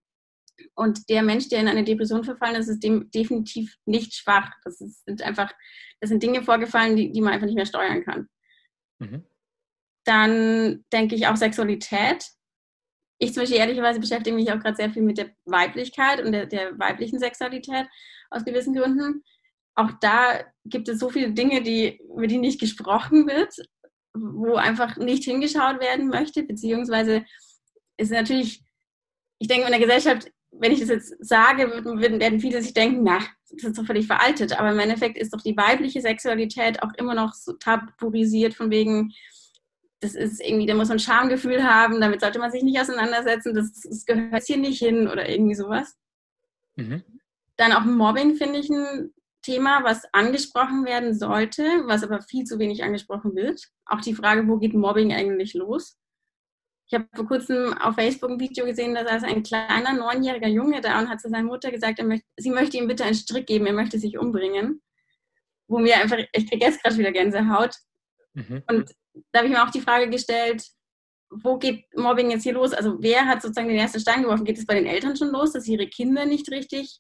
Und 0.76 1.10
der 1.10 1.24
Mensch, 1.24 1.50
der 1.50 1.60
in 1.60 1.68
eine 1.68 1.84
Depression 1.84 2.24
verfallen 2.24 2.56
ist, 2.56 2.68
ist 2.68 2.84
dem 2.84 3.10
definitiv 3.12 3.76
nicht 3.86 4.14
schwach. 4.14 4.52
Das 4.64 4.78
sind 4.78 5.22
einfach, 5.22 5.52
das 6.00 6.10
sind 6.10 6.24
Dinge 6.24 6.44
vorgefallen, 6.44 6.96
die, 6.96 7.12
die 7.12 7.22
man 7.22 7.34
einfach 7.34 7.46
nicht 7.46 7.56
mehr 7.56 7.66
steuern 7.66 8.04
kann. 8.04 8.28
Mhm. 9.00 9.26
Dann 10.06 10.86
denke 10.92 11.16
ich 11.16 11.28
auch 11.28 11.36
Sexualität. 11.36 12.26
Ich 13.20 13.34
zum 13.34 13.44
Beispiel 13.44 13.60
ehrlicherweise 13.60 14.00
beschäftige 14.00 14.36
mich 14.36 14.52
auch 14.52 14.60
gerade 14.60 14.76
sehr 14.76 14.90
viel 14.90 15.04
mit 15.04 15.18
der 15.18 15.32
Weiblichkeit 15.46 16.24
und 16.24 16.32
der, 16.32 16.48
der 16.48 16.78
weiblichen 16.80 17.20
Sexualität 17.20 17.88
aus 18.32 18.44
gewissen 18.44 18.74
Gründen. 18.74 19.24
Auch 19.76 19.92
da 20.02 20.44
gibt 20.66 20.90
es 20.90 21.00
so 21.00 21.10
viele 21.10 21.32
Dinge, 21.32 21.62
die, 21.62 22.00
über 22.00 22.28
die 22.28 22.40
nicht 22.40 22.60
gesprochen 22.60 23.28
wird, 23.28 23.54
wo 24.14 24.56
einfach 24.56 24.98
nicht 24.98 25.24
hingeschaut 25.24 25.80
werden 25.80 26.08
möchte, 26.08 26.44
beziehungsweise 26.44 27.26
ist 27.98 28.12
natürlich, 28.12 28.64
ich 29.40 29.48
denke, 29.48 29.66
in 29.66 29.72
der 29.72 29.80
Gesellschaft 29.80 30.32
wenn 30.52 30.72
ich 30.72 30.80
das 30.80 30.90
jetzt 30.90 31.16
sage, 31.20 31.64
werden 31.70 32.40
viele 32.40 32.62
sich 32.62 32.74
denken, 32.74 33.04
na, 33.04 33.20
das 33.50 33.64
ist 33.64 33.78
doch 33.78 33.86
völlig 33.86 34.08
veraltet. 34.08 34.58
Aber 34.60 34.72
im 34.72 34.80
Endeffekt 34.80 35.18
ist 35.18 35.34
doch 35.34 35.42
die 35.42 35.56
weibliche 35.56 36.02
Sexualität 36.02 36.84
auch 36.84 36.94
immer 36.98 37.16
noch 37.16 37.34
so 37.34 37.54
tabuisiert, 37.54 38.54
von 38.54 38.70
wegen, 38.70 39.14
das 40.02 40.16
ist 40.16 40.42
irgendwie, 40.42 40.66
da 40.66 40.74
muss 40.74 40.90
man 40.90 40.98
ein 40.98 41.00
Schamgefühl 41.00 41.64
haben, 41.64 42.02
damit 42.02 42.22
sollte 42.22 42.40
man 42.40 42.52
sich 42.52 42.64
nicht 42.64 42.80
auseinandersetzen, 42.80 43.54
das, 43.54 43.82
das 43.82 44.06
gehört 44.06 44.44
hier 44.44 44.58
nicht 44.58 44.80
hin 44.80 45.08
oder 45.08 45.30
irgendwie 45.30 45.56
sowas. 45.56 45.96
Mhm. 46.76 47.04
Dann 47.58 47.74
auch 47.74 47.86
Mobbing 47.86 48.36
finde 48.36 48.60
ich 48.60 48.70
ein 48.70 49.14
Thema, 49.42 49.84
was 49.84 50.04
angesprochen 50.14 50.86
werden 50.86 51.18
sollte, 51.18 51.64
was 51.86 52.04
aber 52.04 52.22
viel 52.22 52.44
zu 52.46 52.60
wenig 52.60 52.84
angesprochen 52.84 53.36
wird. 53.36 53.70
Auch 53.86 54.02
die 54.02 54.16
Frage, 54.16 54.48
wo 54.48 54.58
geht 54.58 54.74
Mobbing 54.74 55.14
eigentlich 55.14 55.54
los? 55.54 55.98
Ich 56.92 57.00
habe 57.00 57.08
vor 57.16 57.26
kurzem 57.26 57.74
auf 57.78 57.96
Facebook 57.96 58.32
ein 58.32 58.40
Video 58.42 58.66
gesehen, 58.66 58.94
da 58.94 59.08
saß 59.08 59.24
ein 59.24 59.44
kleiner 59.44 59.94
neunjähriger 59.94 60.50
Junge 60.50 60.82
da 60.82 61.00
und 61.00 61.08
hat 61.08 61.22
zu 61.22 61.30
seiner 61.30 61.48
Mutter 61.48 61.72
gesagt, 61.72 62.04
möchte, 62.04 62.26
sie 62.36 62.50
möchte 62.50 62.76
ihm 62.76 62.88
bitte 62.88 63.06
einen 63.06 63.16
Strick 63.16 63.48
geben, 63.48 63.66
er 63.66 63.72
möchte 63.72 63.98
sich 63.98 64.18
umbringen. 64.18 64.82
Wo 65.70 65.80
mir 65.80 65.96
einfach, 65.96 66.18
ich 66.18 66.50
kriege 66.50 66.66
jetzt 66.66 66.84
gerade 66.84 66.98
wieder 66.98 67.14
Gänsehaut. 67.14 67.78
Mhm. 68.34 68.64
Und 68.68 68.92
da 69.32 69.40
habe 69.40 69.48
ich 69.48 69.54
mir 69.54 69.64
auch 69.64 69.72
die 69.72 69.80
Frage 69.80 70.10
gestellt, 70.10 70.68
wo 71.30 71.58
geht 71.58 71.86
Mobbing 71.96 72.30
jetzt 72.30 72.44
hier 72.44 72.54
los? 72.54 72.74
Also 72.74 73.02
wer 73.02 73.26
hat 73.26 73.42
sozusagen 73.42 73.70
den 73.70 73.78
ersten 73.78 74.02
Stein 74.02 74.24
geworfen? 74.24 74.44
Geht 74.44 74.58
es 74.58 74.66
bei 74.66 74.76
den 74.76 74.86
Eltern 74.86 75.16
schon 75.16 75.30
los, 75.30 75.54
dass 75.54 75.70
ihre 75.70 75.88
Kinder 75.88 76.26
nicht 76.26 76.52
richtig 76.52 77.00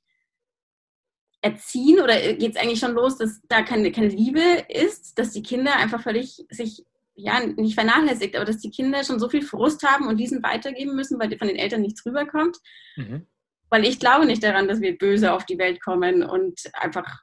erziehen 1.41 1.99
oder 1.99 2.17
geht 2.35 2.55
es 2.55 2.61
eigentlich 2.61 2.79
schon 2.79 2.93
los, 2.93 3.17
dass 3.17 3.41
da 3.49 3.61
keine, 3.61 3.91
keine 3.91 4.07
Liebe 4.07 4.63
ist, 4.69 5.19
dass 5.19 5.31
die 5.31 5.43
Kinder 5.43 5.75
einfach 5.75 6.01
völlig 6.01 6.45
sich 6.49 6.85
ja, 7.15 7.39
nicht 7.45 7.75
vernachlässigt, 7.75 8.35
aber 8.35 8.45
dass 8.45 8.59
die 8.59 8.71
Kinder 8.71 9.03
schon 9.03 9.19
so 9.19 9.29
viel 9.29 9.41
Frust 9.41 9.83
haben 9.83 10.07
und 10.07 10.17
diesen 10.17 10.43
weitergeben 10.43 10.95
müssen, 10.95 11.19
weil 11.19 11.37
von 11.37 11.47
den 11.47 11.57
Eltern 11.57 11.81
nichts 11.81 12.05
rüberkommt. 12.05 12.57
Mhm. 12.95 13.27
Weil 13.69 13.85
ich 13.85 13.99
glaube 13.99 14.25
nicht 14.25 14.43
daran, 14.43 14.67
dass 14.67 14.81
wir 14.81 14.97
böse 14.97 15.33
auf 15.33 15.45
die 15.45 15.57
Welt 15.57 15.81
kommen 15.81 16.23
und 16.23 16.59
einfach, 16.73 17.21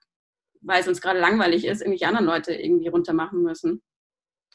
weil 0.61 0.81
es 0.81 0.89
uns 0.89 1.01
gerade 1.01 1.21
langweilig 1.21 1.67
ist, 1.67 1.81
irgendwelche 1.81 2.07
anderen 2.07 2.27
Leute 2.27 2.55
irgendwie 2.55 2.89
runtermachen 2.89 3.43
müssen. 3.43 3.83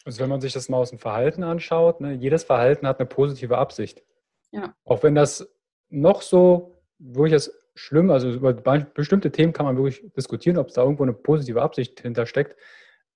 Also 0.06 0.22
wenn 0.22 0.30
man 0.30 0.42
sich 0.42 0.54
das 0.54 0.70
mal 0.70 0.78
aus 0.78 0.90
dem 0.90 1.00
Verhalten 1.00 1.44
anschaut, 1.44 2.02
ne, 2.02 2.14
jedes 2.14 2.44
Verhalten 2.44 2.88
hat 2.88 3.00
eine 3.00 3.08
positive 3.08 3.58
Absicht. 3.58 4.04
Ja. 4.52 4.76
Auch 4.86 5.04
wenn 5.04 5.16
das 5.16 5.48
noch 5.90 6.22
so 6.22 6.82
wirklich 7.00 7.50
schlimm, 7.76 8.12
also 8.12 8.32
über 8.32 8.54
bestimmte 8.54 9.32
Themen 9.32 9.54
kann 9.54 9.66
man 9.66 9.78
wirklich 9.78 10.04
diskutieren, 10.16 10.58
ob 10.58 10.68
es 10.68 10.74
da 10.74 10.84
irgendwo 10.84 11.04
eine 11.04 11.14
positive 11.14 11.62
Absicht 11.62 12.02
hintersteckt. 12.02 12.56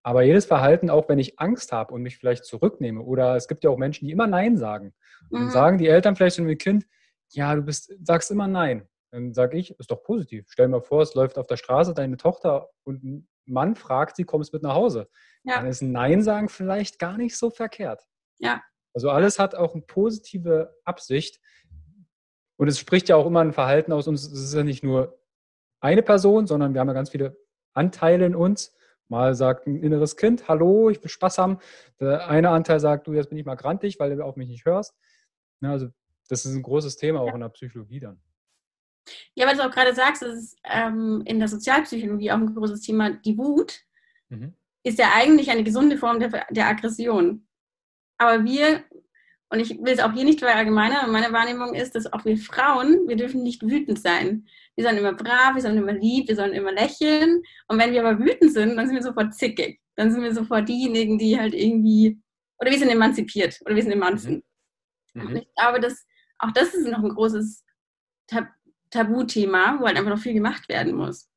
Aber 0.04 0.22
jedes 0.22 0.46
Verhalten, 0.46 0.90
auch 0.90 1.10
wenn 1.10 1.20
ich 1.20 1.40
Angst 1.40 1.72
habe 1.72 1.94
und 1.94 2.02
mich 2.02 2.18
vielleicht 2.18 2.46
zurücknehme, 2.46 3.02
oder 3.02 3.36
es 3.36 3.48
gibt 3.48 3.64
ja 3.64 3.70
auch 3.70 3.78
Menschen, 3.78 4.06
die 4.06 4.12
immer 4.12 4.28
Nein 4.28 4.58
sagen. 4.58 4.94
Und 5.30 5.46
mhm. 5.46 5.50
sagen 5.50 5.78
die 5.78 5.88
Eltern 5.88 6.16
vielleicht 6.16 6.38
zu 6.38 6.44
dem 6.44 6.58
Kind, 6.58 6.86
ja, 7.32 7.54
du 7.56 7.62
bist, 7.62 7.94
sagst 8.06 8.32
immer 8.32 8.48
Nein. 8.48 8.88
Dann 9.12 9.34
sage 9.34 9.58
ich, 9.58 9.78
ist 9.80 9.92
doch 9.92 10.04
positiv. 10.04 10.48
Stell 10.50 10.68
dir 10.68 10.72
mal 10.72 10.82
vor, 10.82 11.02
es 11.02 11.14
läuft 11.14 11.38
auf 11.38 11.48
der 11.48 11.58
Straße 11.58 11.94
deine 11.94 12.18
Tochter 12.18 12.70
und 12.84 13.04
ein 13.04 13.28
Mann 13.46 13.76
fragt 13.76 14.18
sie, 14.18 14.26
kommst 14.26 14.54
mit 14.54 14.64
nach 14.64 14.76
Hause. 14.76 15.10
Ja. 15.44 15.58
Dann 15.58 15.68
ist 15.68 15.82
ein 15.82 15.92
Nein 15.92 16.22
sagen 16.22 16.50
vielleicht 16.50 17.00
gar 17.00 17.18
nicht 17.18 17.38
so 17.38 17.50
verkehrt. 17.50 18.06
Ja. 18.38 18.62
Also 18.94 19.10
alles 19.10 19.40
hat 19.40 19.56
auch 19.56 19.74
eine 19.74 19.84
positive 19.84 20.76
Absicht. 20.84 21.40
Und 22.58 22.68
es 22.68 22.80
spricht 22.80 23.10
ja 23.10 23.16
auch 23.16 23.28
immer 23.28 23.42
ein 23.42 23.54
Verhalten 23.54 23.92
aus 23.92 24.08
uns. 24.08 24.26
Es 24.26 24.40
ist 24.40 24.54
ja 24.54 24.64
nicht 24.64 24.84
nur 24.84 25.20
eine 25.80 26.02
Person, 26.02 26.48
sondern 26.48 26.74
wir 26.74 26.82
haben 26.82 26.88
ja 26.88 26.94
ganz 26.94 27.12
viele 27.12 27.38
Anteile 27.74 28.26
in 28.26 28.36
uns. 28.36 28.76
Mal 29.10 29.36
sagt 29.36 29.68
ein 29.68 29.82
inneres 29.82 30.18
Kind, 30.18 30.48
hallo, 30.48 30.90
ich 30.90 31.02
will 31.02 31.10
Spaß 31.10 31.38
haben. 31.38 31.60
Der 32.00 32.28
eine 32.28 32.50
Anteil 32.50 32.80
sagt, 32.80 33.08
du, 33.08 33.14
jetzt 33.14 33.30
bin 33.30 33.38
ich 33.38 33.46
mal 33.46 33.56
grantig, 33.56 34.00
weil 34.00 34.16
du 34.16 34.24
auf 34.24 34.36
mich 34.36 34.50
nicht 34.50 34.66
hörst. 34.66 34.96
Ja, 35.62 35.72
also 35.72 35.88
das 36.28 36.46
ist 36.46 36.54
ein 36.54 36.62
großes 36.62 36.98
Thema 36.98 37.22
auch 37.22 37.34
in 37.34 37.40
der 37.40 37.50
Psychologie 37.50 38.02
dann. 38.02 38.22
Ja, 39.36 39.48
weil 39.48 39.56
du 39.56 39.66
auch 39.66 39.72
gerade 39.72 39.96
sagst, 39.96 40.22
das 40.22 40.34
ist 40.38 40.58
ähm, 40.66 41.22
in 41.26 41.40
der 41.40 41.48
Sozialpsychologie 41.48 42.32
auch 42.32 42.38
ein 42.38 42.54
großes 42.54 42.82
Thema. 42.82 43.12
Die 43.12 43.38
Wut 43.38 43.82
mhm. 44.30 44.54
ist 44.84 45.00
ja 45.00 45.12
eigentlich 45.14 45.50
eine 45.50 45.64
gesunde 45.64 45.98
Form 45.98 46.20
der, 46.20 46.46
der 46.50 46.68
Aggression. 46.68 47.48
Aber 48.18 48.44
wir 48.44 48.84
und 49.50 49.60
ich 49.60 49.70
will 49.70 49.94
es 49.94 50.00
auch 50.00 50.12
hier 50.12 50.26
nicht 50.26 50.40
verallgemeinern, 50.40 51.10
meine 51.10 51.32
Wahrnehmung 51.32 51.74
ist, 51.74 51.96
dass 51.96 52.12
auch 52.12 52.26
wir 52.26 52.38
Frauen, 52.38 53.08
wir 53.08 53.16
dürfen 53.16 53.44
nicht 53.44 53.62
wütend 53.62 54.00
sein. 54.00 54.46
Wir 54.76 54.84
sollen 54.84 54.98
immer 54.98 55.14
brav, 55.14 55.56
wir 55.56 55.62
sollen 55.62 55.78
immer 55.78 55.94
lieb, 55.94 56.28
wir 56.28 56.36
sollen 56.36 56.54
immer 56.54 56.74
lächeln. 56.74 57.42
Und 57.68 57.80
wenn 57.80 57.94
wir 57.94 58.06
aber 58.06 58.20
wütend 58.20 58.52
sind, 58.52 58.76
dann 58.76 58.88
sind 58.88 58.96
wir 58.96 59.04
sofort 59.04 59.34
zickig. 59.34 59.80
Dann 59.96 60.12
sind 60.12 60.22
wir 60.22 60.34
sofort 60.34 60.68
diejenigen, 60.68 61.18
die 61.18 61.40
halt 61.40 61.54
irgendwie, 61.54 62.20
oder 62.60 62.72
wir 62.72 62.78
sind 62.78 62.90
emanzipiert, 62.90 63.60
oder 63.66 63.76
wir 63.76 63.84
sind 63.84 63.94
Emanzen. 63.94 64.44
Mhm. 65.14 65.28
Und 65.28 65.36
ich 65.38 65.48
glaube, 65.56 65.80
dass 65.80 66.06
auch 66.40 66.52
das 66.52 66.74
ist 66.74 66.88
noch 66.88 67.04
ein 67.04 67.10
großes 67.10 67.64
Tab 68.28 68.48
Tabuthema, 68.90 69.80
wo 69.80 69.86
halt 69.86 69.98
einfach 69.98 70.12
noch 70.12 70.22
viel 70.22 70.34
gemacht 70.34 70.70
werden 70.70 70.96
muss. 70.96 71.30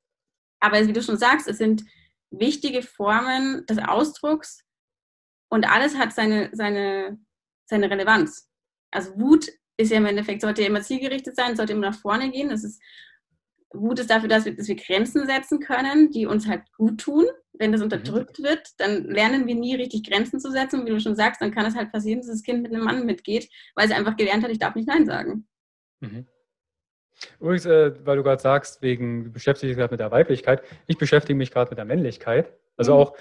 Aber 0.60 0.86
wie 0.86 0.92
du 0.92 1.02
schon 1.02 1.16
sagst, 1.16 1.48
es 1.48 1.58
sind 1.58 1.82
wichtige 2.30 2.80
Formen 2.82 3.66
des 3.66 3.78
Ausdrucks 3.78 4.62
und 5.48 5.68
alles 5.68 5.96
hat 5.96 6.12
seine, 6.12 6.50
seine 6.52 7.18
seine 7.70 7.90
Relevanz. 7.90 8.48
Also 8.90 9.18
Wut 9.18 9.48
ist 9.76 9.90
ja 9.90 9.96
im 9.96 10.06
Endeffekt, 10.06 10.42
sollte 10.42 10.62
ja 10.62 10.68
immer 10.68 10.82
zielgerichtet 10.82 11.36
sein, 11.36 11.56
sollte 11.56 11.72
immer 11.72 11.90
nach 11.90 11.98
vorne 11.98 12.30
gehen. 12.30 12.50
Das 12.50 12.64
ist, 12.64 12.80
Wut 13.72 13.98
ist 13.98 14.10
dafür, 14.10 14.28
dass 14.28 14.44
wir, 14.44 14.54
dass 14.54 14.68
wir 14.68 14.76
Grenzen 14.76 15.26
setzen 15.26 15.60
können, 15.60 16.10
die 16.10 16.26
uns 16.26 16.46
halt 16.46 16.62
gut 16.76 17.00
tun. 17.00 17.26
Wenn 17.52 17.72
das 17.72 17.82
unterdrückt 17.82 18.38
mhm. 18.38 18.44
wird, 18.44 18.68
dann 18.78 19.04
lernen 19.04 19.46
wir 19.46 19.54
nie 19.54 19.74
richtig 19.74 20.08
Grenzen 20.08 20.40
zu 20.40 20.50
setzen. 20.50 20.80
Und 20.80 20.86
wie 20.86 20.90
du 20.90 21.00
schon 21.00 21.16
sagst, 21.16 21.40
dann 21.40 21.52
kann 21.52 21.66
es 21.66 21.76
halt 21.76 21.92
passieren, 21.92 22.20
dass 22.20 22.28
das 22.28 22.42
Kind 22.42 22.62
mit 22.62 22.72
einem 22.72 22.84
Mann 22.84 23.06
mitgeht, 23.06 23.48
weil 23.74 23.86
es 23.86 23.94
einfach 23.94 24.16
gelernt 24.16 24.44
hat, 24.44 24.50
ich 24.50 24.58
darf 24.58 24.74
nicht 24.74 24.88
Nein 24.88 25.06
sagen. 25.06 25.46
Mhm. 26.00 26.26
Übrigens, 27.38 27.66
äh, 27.66 27.92
weil 28.06 28.16
du 28.16 28.22
gerade 28.22 28.40
sagst, 28.40 28.80
wegen, 28.80 29.24
du 29.24 29.30
beschäftigst 29.30 29.70
dich 29.70 29.76
gerade 29.76 29.92
mit 29.92 30.00
der 30.00 30.10
Weiblichkeit, 30.10 30.62
ich 30.86 30.96
beschäftige 30.96 31.36
mich 31.36 31.50
gerade 31.50 31.70
mit 31.70 31.78
der 31.78 31.84
Männlichkeit. 31.84 32.52
Also 32.76 32.94
mhm. 32.94 33.00
auch, 33.00 33.16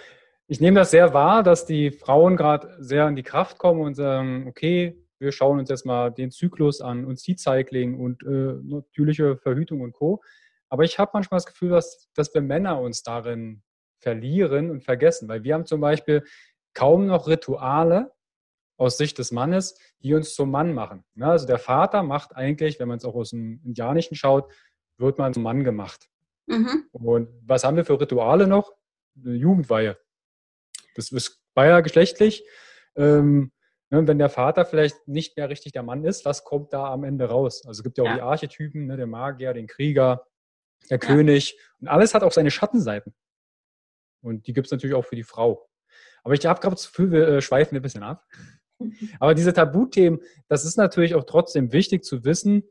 ich 0.50 0.60
nehme 0.60 0.79
das 0.79 0.89
sehr 0.89 1.13
wahr, 1.13 1.44
dass 1.44 1.68
die 1.68 1.91
Frauen 1.91 2.36
gerade 2.36 2.75
sehr 2.79 3.08
in 3.08 3.15
die 3.15 3.24
Kraft 3.24 3.60
kommen 3.60 3.82
und 3.82 3.94
sagen, 3.94 4.48
okay, 4.48 5.00
wir 5.20 5.32
schauen 5.32 5.60
uns 5.60 5.70
jetzt 5.70 5.86
mal 5.86 6.10
den 6.10 6.32
Zyklus 6.32 6.82
an 6.82 7.06
und 7.06 7.20
Seed-Cycling 7.20 8.00
und 8.00 8.24
äh, 8.24 8.56
natürliche 8.63 9.38
Verhütung 9.38 9.82
und 9.82 9.94
Co. 9.94 10.24
Aber 10.68 10.84
ich 10.84 10.98
habe 10.98 11.12
manchmal 11.13 11.38
das 11.38 11.46
Gefühl, 11.46 11.70
dass, 11.70 12.10
dass 12.15 12.34
wir 12.34 12.41
Männer 12.41 12.82
uns 12.82 13.03
darin 13.03 13.62
verlieren 14.00 14.72
und 14.72 14.84
vergessen, 14.84 15.27
weil 15.29 15.44
wir 15.44 15.53
haben 15.53 15.68
zum 15.68 15.82
Beispiel 15.82 16.24
kaum 16.74 17.06
noch 17.06 17.27
Rituale 17.27 18.12
aus 18.77 18.98
Sicht 18.98 19.20
des 19.20 19.32
Mannes, 19.32 19.77
die 20.00 20.15
uns 20.15 20.34
zum 20.34 20.50
Mann 20.50 20.74
machen. 20.74 21.03
Ja, 21.13 21.29
also 21.29 21.46
der 21.46 21.60
Vater 21.60 22.01
macht 22.01 22.36
eigentlich, 22.36 22.79
wenn 22.79 22.88
man 22.88 22.98
es 22.98 23.06
auch 23.06 23.15
aus 23.15 23.32
dem 23.32 23.62
Indianischen 23.63 24.15
schaut, 24.15 24.51
wird 24.98 25.20
man 25.20 25.32
zum 25.32 25.44
Mann 25.44 25.63
gemacht. 25.63 26.10
Mhm. 26.48 26.86
Und 26.91 27.29
was 27.46 27.63
haben 27.63 27.77
wir 27.77 27.86
für 27.86 28.01
Rituale 28.01 28.48
noch? 28.48 28.74
Eine 29.15 29.36
Jugendweihe. 29.36 29.98
Das 31.00 31.12
ist 31.12 31.41
beider 31.53 31.82
geschlechtlich. 31.82 32.44
Ähm, 32.96 33.51
ne, 33.89 34.08
wenn 34.08 34.20
der 34.20 34.29
Vater 34.29 34.65
vielleicht 34.65 35.08
nicht 35.08 35.38
mehr 35.38 35.50
richtig 35.50 35.72
der 35.72 35.84
Mann 35.84 36.03
ist, 36.03 36.25
was 36.25 36.44
kommt 36.44 36.74
da 36.74 36.91
am 36.91 37.03
Ende 37.03 37.25
raus? 37.25 37.63
Also 37.65 37.79
es 37.79 37.84
gibt 37.84 37.98
ja 37.98 38.03
auch 38.03 38.08
ja. 38.08 38.15
die 38.15 38.22
Archetypen, 38.22 38.88
ne, 38.88 38.98
der 38.98 39.08
Magier, 39.08 39.53
den 39.53 39.68
Krieger, 39.68 40.25
der 40.89 41.00
ja. 41.01 41.08
König. 41.08 41.58
Und 41.79 41.88
alles 41.88 42.13
hat 42.13 42.24
auch 42.24 42.32
seine 42.32 42.51
Schattenseiten. 42.51 43.13
Und 44.22 44.48
die 44.48 44.53
gibt 44.53 44.68
es 44.68 44.72
natürlich 44.72 44.96
auch 44.96 45.06
für 45.06 45.15
die 45.15 45.24
Frau. 45.24 45.70
Aber 46.24 46.34
ich 46.34 46.46
habe 46.46 46.60
gerade 46.60 46.75
das 46.75 46.88
Gefühl, 46.88 47.12
wir 47.12 47.27
äh, 47.27 47.41
schweifen 47.41 47.75
ein 47.75 47.82
bisschen 47.82 48.03
ab. 48.03 48.25
Aber 49.20 49.34
diese 49.34 49.53
Tabuthemen, 49.53 50.22
das 50.48 50.65
ist 50.65 50.77
natürlich 50.77 51.15
auch 51.15 51.24
trotzdem 51.24 51.72
wichtig 51.72 52.03
zu 52.03 52.24
wissen. 52.24 52.63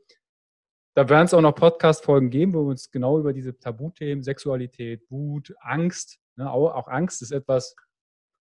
Da 0.95 1.07
werden 1.07 1.25
es 1.25 1.33
auch 1.33 1.41
noch 1.41 1.55
Podcast-Folgen 1.55 2.29
geben, 2.29 2.53
wo 2.53 2.65
wir 2.65 2.71
uns 2.71 2.91
genau 2.91 3.19
über 3.19 3.31
diese 3.31 3.57
Tabuthemen, 3.57 4.23
Sexualität, 4.23 5.03
Wut, 5.09 5.53
Angst, 5.59 6.19
ne, 6.35 6.51
auch, 6.51 6.73
auch, 6.73 6.87
Angst 6.87 7.21
ist 7.21 7.31
etwas, 7.31 7.75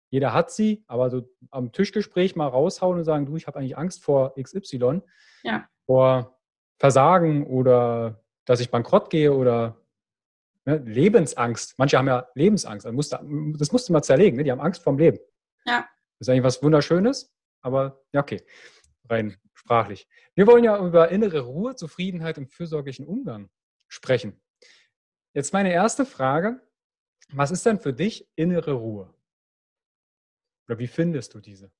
jeder 0.09 0.33
hat 0.33 0.51
sie, 0.51 0.83
aber 0.87 1.09
so 1.09 1.29
am 1.51 1.71
Tischgespräch 1.71 2.35
mal 2.35 2.47
raushauen 2.47 2.97
und 2.97 3.03
sagen, 3.03 3.25
du, 3.25 3.35
ich 3.35 3.47
habe 3.47 3.59
eigentlich 3.59 3.77
Angst 3.77 4.03
vor 4.03 4.35
XY, 4.41 5.01
ja. 5.43 5.67
vor 5.85 6.39
Versagen 6.79 7.45
oder 7.45 8.23
dass 8.45 8.59
ich 8.59 8.71
bankrott 8.71 9.09
gehe 9.09 9.33
oder 9.33 9.81
ne, 10.65 10.77
Lebensangst. 10.77 11.77
Manche 11.77 11.97
haben 11.97 12.07
ja 12.07 12.27
Lebensangst. 12.35 12.85
Das 12.85 12.93
musst 12.93 13.13
du, 13.13 13.53
das 13.57 13.71
musst 13.71 13.89
du 13.89 13.93
mal 13.93 14.03
zerlegen. 14.03 14.37
Ne? 14.37 14.43
Die 14.43 14.51
haben 14.51 14.61
Angst 14.61 14.81
vorm 14.81 14.97
Leben. 14.97 15.19
Ja. 15.65 15.87
Das 16.17 16.27
ist 16.27 16.29
eigentlich 16.29 16.43
was 16.43 16.63
Wunderschönes, 16.63 17.33
aber 17.61 18.01
ja, 18.13 18.21
okay. 18.21 18.41
Rein 19.09 19.37
sprachlich. 19.53 20.07
Wir 20.35 20.47
wollen 20.47 20.63
ja 20.63 20.77
über 20.79 21.09
innere 21.09 21.41
Ruhe, 21.41 21.75
Zufriedenheit 21.75 22.37
und 22.37 22.47
fürsorglichen 22.47 23.05
Umgang 23.05 23.49
sprechen. 23.87 24.39
Jetzt 25.33 25.53
meine 25.53 25.73
erste 25.73 26.05
Frage. 26.05 26.61
Was 27.33 27.51
ist 27.51 27.65
denn 27.65 27.79
für 27.79 27.93
dich 27.93 28.29
innere 28.35 28.71
Ruhe? 28.73 29.13
Oder 30.67 30.79
wie 30.79 30.87
findest 30.87 31.33
du 31.33 31.39
diese? 31.39 31.71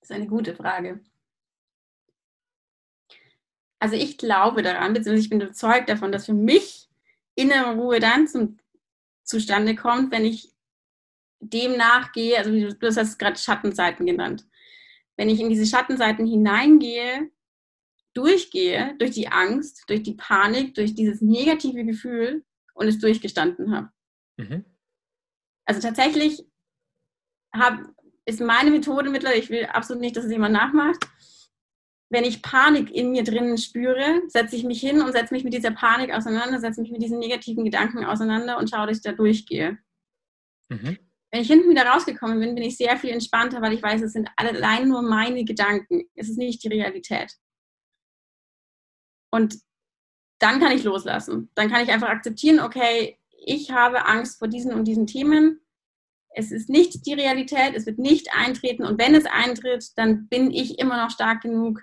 Das 0.00 0.10
ist 0.10 0.12
eine 0.12 0.26
gute 0.26 0.54
Frage. 0.54 1.00
Also 3.78 3.96
ich 3.96 4.16
glaube 4.18 4.62
daran, 4.62 4.92
beziehungsweise 4.92 5.24
ich 5.24 5.30
bin 5.30 5.40
überzeugt 5.40 5.88
davon, 5.88 6.12
dass 6.12 6.26
für 6.26 6.34
mich 6.34 6.88
innere 7.34 7.74
Ruhe 7.74 7.98
dann 7.98 8.28
zum 8.28 8.58
zustande 9.24 9.74
kommt, 9.74 10.12
wenn 10.12 10.24
ich 10.24 10.52
dem 11.40 11.76
nachgehe, 11.76 12.38
also 12.38 12.50
du 12.52 12.86
hast 12.86 12.96
es 12.96 13.18
gerade 13.18 13.38
Schattenseiten 13.38 14.06
genannt. 14.06 14.46
Wenn 15.16 15.28
ich 15.28 15.40
in 15.40 15.50
diese 15.50 15.66
Schattenseiten 15.66 16.26
hineingehe, 16.26 17.30
durchgehe, 18.14 18.94
durch 18.98 19.12
die 19.12 19.28
Angst, 19.28 19.84
durch 19.88 20.02
die 20.02 20.14
Panik, 20.14 20.74
durch 20.74 20.94
dieses 20.94 21.20
negative 21.20 21.84
Gefühl 21.84 22.44
und 22.74 22.86
es 22.86 22.98
durchgestanden 22.98 23.74
habe. 23.74 23.90
Mhm. 24.36 24.64
Also 25.64 25.80
tatsächlich 25.80 26.44
hab, 27.52 27.78
ist 28.24 28.40
meine 28.40 28.70
Methode 28.70 29.10
mittlerweile, 29.10 29.40
ich 29.40 29.50
will 29.50 29.64
absolut 29.66 30.00
nicht, 30.00 30.16
dass 30.16 30.24
es 30.24 30.32
jemand 30.32 30.54
nachmacht, 30.54 31.06
wenn 32.12 32.24
ich 32.24 32.42
Panik 32.42 32.90
in 32.90 33.10
mir 33.10 33.24
drinnen 33.24 33.56
spüre, 33.56 34.20
setze 34.28 34.54
ich 34.54 34.64
mich 34.64 34.80
hin 34.80 35.00
und 35.00 35.12
setze 35.12 35.32
mich 35.32 35.44
mit 35.44 35.54
dieser 35.54 35.70
Panik 35.70 36.12
auseinander, 36.12 36.60
setze 36.60 36.82
mich 36.82 36.90
mit 36.90 37.02
diesen 37.02 37.18
negativen 37.18 37.64
Gedanken 37.64 38.04
auseinander 38.04 38.58
und 38.58 38.68
schaue, 38.68 38.86
dass 38.86 38.98
ich 38.98 39.02
da 39.02 39.12
durchgehe. 39.12 39.78
Mhm. 40.68 40.98
Wenn 41.30 41.40
ich 41.40 41.48
hinten 41.48 41.70
wieder 41.70 41.86
rausgekommen 41.86 42.38
bin, 42.38 42.54
bin 42.54 42.64
ich 42.64 42.76
sehr 42.76 42.98
viel 42.98 43.10
entspannter, 43.10 43.62
weil 43.62 43.72
ich 43.72 43.82
weiß, 43.82 44.02
es 44.02 44.12
sind 44.12 44.28
allein 44.36 44.88
nur 44.88 45.00
meine 45.00 45.44
Gedanken. 45.46 46.02
Es 46.14 46.28
ist 46.28 46.36
nicht 46.36 46.62
die 46.62 46.68
Realität. 46.68 47.32
Und 49.30 49.58
dann 50.38 50.60
kann 50.60 50.72
ich 50.72 50.84
loslassen. 50.84 51.48
Dann 51.54 51.70
kann 51.70 51.82
ich 51.82 51.90
einfach 51.90 52.10
akzeptieren, 52.10 52.60
okay, 52.60 53.18
ich 53.30 53.70
habe 53.70 54.04
Angst 54.04 54.38
vor 54.38 54.48
diesen 54.48 54.74
und 54.74 54.84
diesen 54.84 55.06
Themen. 55.06 55.61
Es 56.34 56.50
ist 56.50 56.68
nicht 56.68 57.06
die 57.06 57.14
Realität, 57.14 57.74
es 57.74 57.86
wird 57.86 57.98
nicht 57.98 58.28
eintreten. 58.34 58.84
Und 58.84 58.98
wenn 58.98 59.14
es 59.14 59.26
eintritt, 59.26 59.96
dann 59.96 60.28
bin 60.28 60.50
ich 60.50 60.78
immer 60.78 61.02
noch 61.02 61.10
stark 61.10 61.42
genug, 61.42 61.82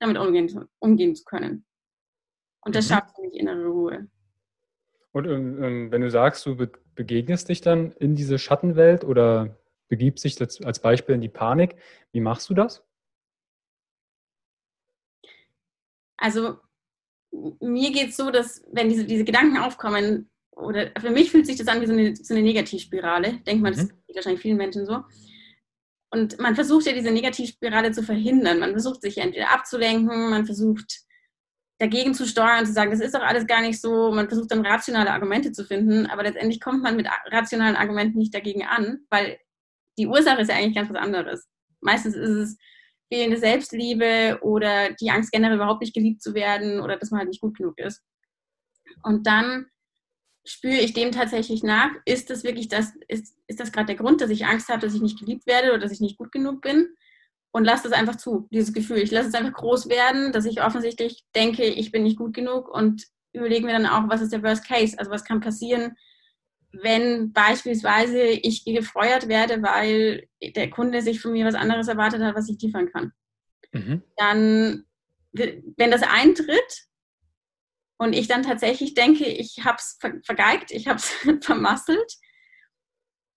damit 0.00 0.18
umgehen, 0.18 0.68
umgehen 0.78 1.14
zu 1.14 1.24
können. 1.24 1.64
Und 2.60 2.74
das 2.74 2.88
mhm. 2.88 2.94
schafft 2.94 3.16
für 3.16 3.22
mich 3.22 3.34
innere 3.34 3.66
Ruhe. 3.66 4.08
Und, 5.12 5.26
und, 5.28 5.90
wenn 5.90 6.00
du 6.00 6.10
sagst, 6.10 6.44
du 6.44 6.56
begegnest 6.94 7.48
dich 7.48 7.60
dann 7.60 7.92
in 7.92 8.16
diese 8.16 8.38
Schattenwelt 8.38 9.04
oder 9.04 9.56
begibst 9.88 10.24
dich 10.24 10.40
als 10.40 10.80
Beispiel 10.80 11.14
in 11.14 11.20
die 11.20 11.28
Panik, 11.28 11.76
wie 12.12 12.20
machst 12.20 12.50
du 12.50 12.54
das? 12.54 12.82
Also 16.16 16.58
mir 17.60 17.92
geht 17.92 18.10
es 18.10 18.16
so, 18.16 18.30
dass 18.30 18.64
wenn 18.72 18.88
diese, 18.88 19.04
diese 19.04 19.24
Gedanken 19.24 19.58
aufkommen, 19.58 20.30
oder 20.56 20.90
für 20.98 21.10
mich 21.10 21.30
fühlt 21.30 21.46
sich 21.46 21.56
das 21.56 21.68
an 21.68 21.80
wie 21.80 21.86
so 21.86 21.92
eine, 21.92 22.16
so 22.16 22.34
eine 22.34 22.42
Negativspirale. 22.42 23.40
Denkt 23.46 23.62
man, 23.62 23.72
das 23.72 23.84
mhm. 23.84 23.92
geht 24.06 24.16
wahrscheinlich 24.16 24.42
vielen 24.42 24.56
Menschen 24.56 24.86
so. 24.86 25.02
Und 26.10 26.38
man 26.38 26.54
versucht 26.54 26.86
ja 26.86 26.92
diese 26.92 27.10
Negativspirale 27.10 27.90
zu 27.90 28.02
verhindern. 28.02 28.60
Man 28.60 28.70
versucht 28.70 29.02
sich 29.02 29.18
entweder 29.18 29.50
abzulenken, 29.52 30.30
man 30.30 30.46
versucht 30.46 31.00
dagegen 31.78 32.14
zu 32.14 32.24
steuern, 32.24 32.66
zu 32.66 32.72
sagen, 32.72 32.92
das 32.92 33.00
ist 33.00 33.14
doch 33.14 33.22
alles 33.22 33.46
gar 33.46 33.60
nicht 33.60 33.80
so. 33.80 34.12
Man 34.12 34.28
versucht 34.28 34.52
dann 34.52 34.64
rationale 34.64 35.10
Argumente 35.10 35.50
zu 35.50 35.64
finden, 35.64 36.06
aber 36.06 36.22
letztendlich 36.22 36.60
kommt 36.60 36.82
man 36.82 36.96
mit 36.96 37.08
rationalen 37.26 37.74
Argumenten 37.74 38.18
nicht 38.18 38.32
dagegen 38.32 38.64
an, 38.64 39.00
weil 39.10 39.38
die 39.98 40.06
Ursache 40.06 40.42
ist 40.42 40.48
ja 40.48 40.56
eigentlich 40.56 40.76
ganz 40.76 40.88
was 40.90 41.02
anderes. 41.02 41.48
Meistens 41.80 42.14
ist 42.14 42.28
es 42.30 42.56
fehlende 43.12 43.36
Selbstliebe 43.36 44.38
oder 44.42 44.92
die 44.94 45.10
Angst 45.10 45.32
generell 45.32 45.56
überhaupt 45.56 45.80
nicht 45.80 45.94
geliebt 45.94 46.22
zu 46.22 46.34
werden 46.34 46.80
oder 46.80 46.96
dass 46.96 47.10
man 47.10 47.18
halt 47.18 47.28
nicht 47.28 47.40
gut 47.40 47.56
genug 47.56 47.78
ist. 47.78 48.02
Und 49.02 49.26
dann 49.26 49.66
spüre 50.44 50.76
ich 50.76 50.92
dem 50.92 51.10
tatsächlich 51.10 51.62
nach, 51.62 51.90
ist 52.04 52.30
das 52.30 52.44
wirklich 52.44 52.68
das, 52.68 52.92
ist, 53.08 53.36
ist 53.46 53.60
das 53.60 53.72
gerade 53.72 53.86
der 53.86 53.96
Grund, 53.96 54.20
dass 54.20 54.30
ich 54.30 54.46
Angst 54.46 54.68
habe, 54.68 54.80
dass 54.80 54.94
ich 54.94 55.00
nicht 55.00 55.18
geliebt 55.18 55.46
werde 55.46 55.70
oder 55.70 55.78
dass 55.78 55.92
ich 55.92 56.00
nicht 56.00 56.18
gut 56.18 56.32
genug 56.32 56.60
bin? 56.60 56.88
Und 57.50 57.64
lasse 57.64 57.84
das 57.84 57.92
einfach 57.92 58.16
zu, 58.16 58.48
dieses 58.50 58.72
Gefühl. 58.72 58.98
Ich 58.98 59.12
lasse 59.12 59.28
es 59.28 59.34
einfach 59.34 59.52
groß 59.52 59.88
werden, 59.88 60.32
dass 60.32 60.44
ich 60.44 60.62
offensichtlich 60.62 61.24
denke, 61.36 61.64
ich 61.64 61.92
bin 61.92 62.02
nicht 62.02 62.18
gut 62.18 62.34
genug 62.34 62.68
und 62.68 63.04
überlege 63.32 63.64
mir 63.64 63.72
dann 63.72 63.86
auch, 63.86 64.08
was 64.08 64.22
ist 64.22 64.32
der 64.32 64.42
Worst 64.42 64.66
Case? 64.66 64.98
Also 64.98 65.10
was 65.10 65.24
kann 65.24 65.40
passieren, 65.40 65.96
wenn 66.72 67.32
beispielsweise 67.32 68.22
ich 68.22 68.64
gefeuert 68.64 69.28
werde, 69.28 69.62
weil 69.62 70.26
der 70.42 70.68
Kunde 70.70 71.00
sich 71.00 71.20
von 71.20 71.32
mir 71.32 71.46
was 71.46 71.54
anderes 71.54 71.88
erwartet 71.88 72.22
hat, 72.22 72.34
was 72.34 72.48
ich 72.48 72.60
liefern 72.60 72.90
kann. 72.90 73.12
Mhm. 73.72 74.02
Dann, 74.16 74.84
wenn 75.32 75.90
das 75.90 76.02
eintritt, 76.02 76.86
und 77.96 78.12
ich 78.12 78.28
dann 78.28 78.42
tatsächlich 78.42 78.94
denke, 78.94 79.24
ich 79.24 79.64
habe 79.64 79.78
es 79.78 79.98
vergeigt, 80.24 80.70
ich 80.70 80.88
habe 80.88 80.98
es 80.98 81.10
vermasselt, 81.44 82.16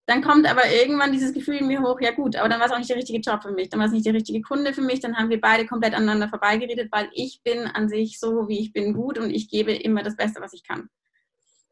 dann 0.08 0.22
kommt 0.22 0.50
aber 0.50 0.72
irgendwann 0.72 1.12
dieses 1.12 1.34
Gefühl 1.34 1.58
in 1.58 1.68
mir 1.68 1.82
hoch, 1.82 2.00
ja 2.00 2.12
gut, 2.12 2.38
aber 2.38 2.48
dann 2.48 2.60
war 2.60 2.68
es 2.68 2.72
auch 2.72 2.78
nicht 2.78 2.90
der 2.90 2.98
richtige 2.98 3.20
Job 3.20 3.44
für 3.44 3.52
mich, 3.52 3.70
dann 3.70 3.80
war 3.80 3.88
es 3.88 3.94
nicht 3.94 4.06
der 4.06 4.14
richtige 4.14 4.42
Kunde 4.42 4.74
für 4.74 4.82
mich, 4.82 5.02
dann 5.02 5.18
haben 5.18 5.30
wir 5.30 5.42
beide 5.42 5.66
komplett 5.66 5.94
aneinander 5.94 6.30
vorbeigeredet, 6.30 6.90
weil 6.92 7.10
ich 7.14 7.42
bin 7.44 7.68
an 7.68 7.90
sich 7.90 8.20
so, 8.20 8.48
wie 8.48 8.60
ich 8.60 8.72
bin, 8.72 8.94
gut 8.94 9.18
und 9.18 9.30
ich 9.32 9.50
gebe 9.50 9.74
immer 9.74 10.04
das 10.04 10.16
Beste, 10.16 10.40
was 10.40 10.54
ich 10.54 10.64
kann. 10.64 10.90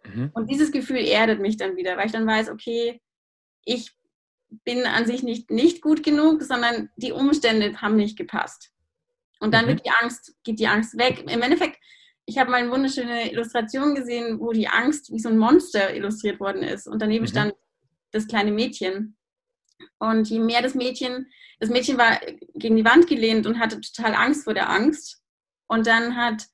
Mhm. 0.03 0.31
Und 0.33 0.49
dieses 0.49 0.71
Gefühl 0.71 0.97
erdet 0.97 1.39
mich 1.39 1.55
dann 1.55 1.77
wieder, 1.77 1.95
weil 1.95 2.07
ich 2.07 2.11
dann 2.11 2.27
weiß, 2.27 2.49
okay, 2.49 3.01
ich 3.63 3.93
bin 4.63 4.85
an 4.85 5.05
sich 5.05 5.23
nicht, 5.23 5.49
nicht 5.49 5.81
gut 5.81 6.03
genug, 6.03 6.43
sondern 6.43 6.89
die 6.97 7.13
Umstände 7.13 7.81
haben 7.81 7.95
nicht 7.95 8.17
gepasst. 8.17 8.71
Und 9.39 9.53
dann 9.53 9.65
mhm. 9.65 9.69
wird 9.69 9.85
die 9.85 9.91
Angst, 10.01 10.35
geht 10.43 10.59
die 10.59 10.67
Angst 10.67 10.97
weg. 10.97 11.23
Im 11.29 11.41
Endeffekt 11.41 11.79
ich 12.25 12.37
habe 12.37 12.49
mal 12.49 12.57
eine 12.57 12.71
wunderschöne 12.71 13.31
Illustration 13.31 13.95
gesehen, 13.95 14.39
wo 14.39 14.51
die 14.51 14.67
Angst 14.67 15.11
wie 15.11 15.19
so 15.19 15.29
ein 15.29 15.37
Monster 15.37 15.95
illustriert 15.95 16.39
worden 16.39 16.63
ist. 16.63 16.87
Und 16.87 17.01
daneben 17.01 17.25
mhm. 17.25 17.29
stand 17.29 17.53
das 18.11 18.27
kleine 18.27 18.51
Mädchen. 18.51 19.15
Und 19.99 20.29
je 20.29 20.39
mehr 20.39 20.61
das 20.61 20.73
Mädchen, 20.73 21.27
das 21.59 21.69
Mädchen 21.69 21.97
war 21.97 22.19
gegen 22.55 22.75
die 22.75 22.85
Wand 22.85 23.07
gelehnt 23.07 23.45
und 23.45 23.59
hatte 23.59 23.79
total 23.81 24.15
Angst 24.15 24.45
vor 24.45 24.53
der 24.53 24.69
Angst. 24.69 25.21
Und 25.67 25.85
dann 25.85 26.15
hat 26.15 26.45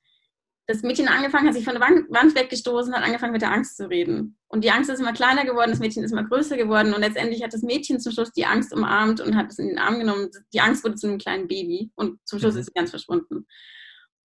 das 0.66 0.82
Mädchen 0.82 1.08
angefangen, 1.08 1.48
hat 1.48 1.54
sich 1.54 1.64
von 1.64 1.74
der 1.74 1.82
Wand 1.82 2.34
weggestoßen, 2.34 2.94
hat 2.94 3.02
angefangen 3.02 3.32
mit 3.32 3.42
der 3.42 3.52
Angst 3.52 3.76
zu 3.76 3.88
reden. 3.88 4.38
Und 4.48 4.64
die 4.64 4.70
Angst 4.70 4.90
ist 4.90 5.00
immer 5.00 5.12
kleiner 5.12 5.44
geworden, 5.44 5.70
das 5.70 5.80
Mädchen 5.80 6.04
ist 6.04 6.12
immer 6.12 6.24
größer 6.24 6.56
geworden 6.56 6.94
und 6.94 7.00
letztendlich 7.00 7.42
hat 7.42 7.52
das 7.52 7.62
Mädchen 7.62 7.98
zum 7.98 8.12
Schluss 8.12 8.32
die 8.32 8.46
Angst 8.46 8.72
umarmt 8.72 9.20
und 9.20 9.36
hat 9.36 9.50
es 9.50 9.58
in 9.58 9.68
den 9.68 9.78
Arm 9.78 9.98
genommen. 9.98 10.30
Die 10.52 10.60
Angst 10.60 10.84
wurde 10.84 10.94
zu 10.94 11.08
einem 11.08 11.18
kleinen 11.18 11.48
Baby 11.48 11.90
und 11.94 12.20
zum 12.24 12.38
Schluss 12.38 12.54
mhm. 12.54 12.60
ist 12.60 12.66
sie 12.66 12.72
ganz 12.74 12.90
verschwunden. 12.90 13.46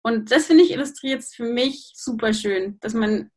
Und 0.03 0.31
das 0.31 0.45
finde 0.45 0.63
ich 0.63 0.71
illustriert 0.71 1.21
es 1.21 1.33
für 1.33 1.45
mich 1.45 1.93
super 1.95 2.33
schön, 2.33 2.79
dass 2.81 2.93
man 2.93 3.31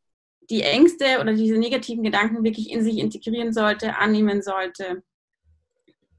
die 0.50 0.62
Ängste 0.62 1.20
oder 1.20 1.32
diese 1.32 1.56
negativen 1.56 2.04
Gedanken 2.04 2.44
wirklich 2.44 2.70
in 2.70 2.82
sich 2.82 2.98
integrieren 2.98 3.52
sollte, 3.52 3.96
annehmen 3.96 4.42
sollte. 4.42 5.02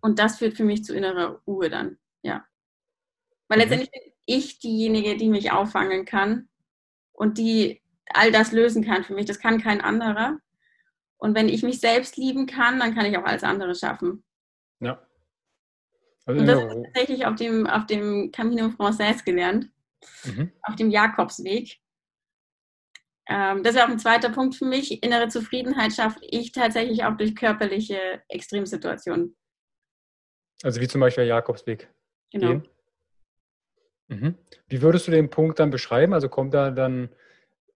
Und 0.02 0.20
das 0.20 0.38
führt 0.38 0.56
für 0.56 0.64
mich 0.64 0.84
zu 0.84 0.96
innerer 0.96 1.42
Ruhe 1.46 1.70
dann, 1.70 1.98
ja. 2.24 2.46
Weil 3.48 3.58
mhm. 3.58 3.62
letztendlich 3.62 3.92
bin 3.92 4.14
ich 4.26 4.60
diejenige, 4.60 5.18
die 5.18 5.30
mich 5.30 5.52
auffangen 5.52 6.06
kann 6.06 6.50
und 7.12 7.38
die 7.38 7.82
all 8.10 8.32
das 8.32 8.52
lösen 8.52 8.84
kann 8.84 9.04
für 9.04 9.14
mich. 9.14 9.26
Das 9.26 9.40
kann 9.40 9.62
kein 9.62 9.82
anderer. 9.82 10.40
Und 11.18 11.36
wenn 11.36 11.50
ich 11.50 11.64
mich 11.64 11.80
selbst 11.80 12.16
lieben 12.16 12.46
kann, 12.46 12.80
dann 12.80 12.96
kann 12.96 13.06
ich 13.06 13.18
auch 13.18 13.26
alles 13.26 13.44
andere 13.44 13.76
schaffen. 13.76 14.24
Ja. 14.80 15.02
Also 16.26 16.42
und 16.42 16.48
das 16.48 16.62
habe 16.62 16.74
ich 16.74 16.86
tatsächlich 16.86 17.26
auf 17.26 17.36
dem, 17.36 17.68
auf 17.68 17.86
dem 17.86 18.32
Camino 18.32 18.70
Frances 18.70 19.24
gelernt, 19.24 19.70
mhm. 20.26 20.52
auf 20.62 20.76
dem 20.76 20.90
Jakobsweg. 20.90 21.80
Ähm, 23.30 23.64
das 23.64 23.76
ist 23.76 23.82
auch 23.82 23.90
ein 23.90 24.00
zweiter 24.00 24.30
Punkt 24.30 24.56
für 24.56 24.66
mich. 24.66 25.04
Innere 25.04 25.28
Zufriedenheit 25.28 25.94
schaffe 25.94 26.20
ich 26.22 26.52
tatsächlich 26.52 27.04
auch 27.04 27.18
durch 27.18 27.36
körperliche 27.36 28.22
Extremsituationen. 28.30 29.36
Also 30.64 30.82
wie 30.82 30.88
zum 30.88 31.02
Beispiel 31.02 31.26
der 31.26 31.36
Jakobsweg. 31.36 31.90
Genau. 32.32 32.62
Mhm. 34.08 34.38
Wie 34.68 34.82
würdest 34.82 35.08
du 35.08 35.12
den 35.12 35.30
Punkt 35.30 35.60
dann 35.60 35.70
beschreiben? 35.70 36.14
Also 36.14 36.30
kommt 36.30 36.54
da 36.54 36.72
dann, 36.72 37.10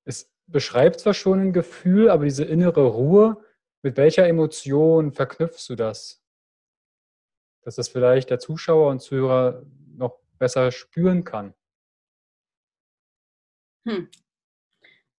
es 0.06 0.32
beschreibt 0.48 1.00
zwar 1.00 1.14
schon 1.14 1.40
ein 1.40 1.54
Gefühl, 1.54 2.10
aber 2.10 2.24
diese 2.24 2.46
innere 2.46 2.86
Ruhe, 2.86 3.44
mit 3.82 3.98
welcher 3.98 4.28
Emotion 4.28 5.12
verknüpfst 5.12 5.68
du 5.70 5.76
das? 5.76 6.24
Dass 7.64 7.76
das 7.76 7.90
vielleicht 7.90 8.30
der 8.30 8.40
Zuschauer 8.40 8.90
und 8.90 9.02
Zuhörer 9.02 9.64
noch 9.96 10.20
besser 10.40 10.72
spüren 10.72 11.24
kann. 11.24 11.54
Hm. 13.88 14.10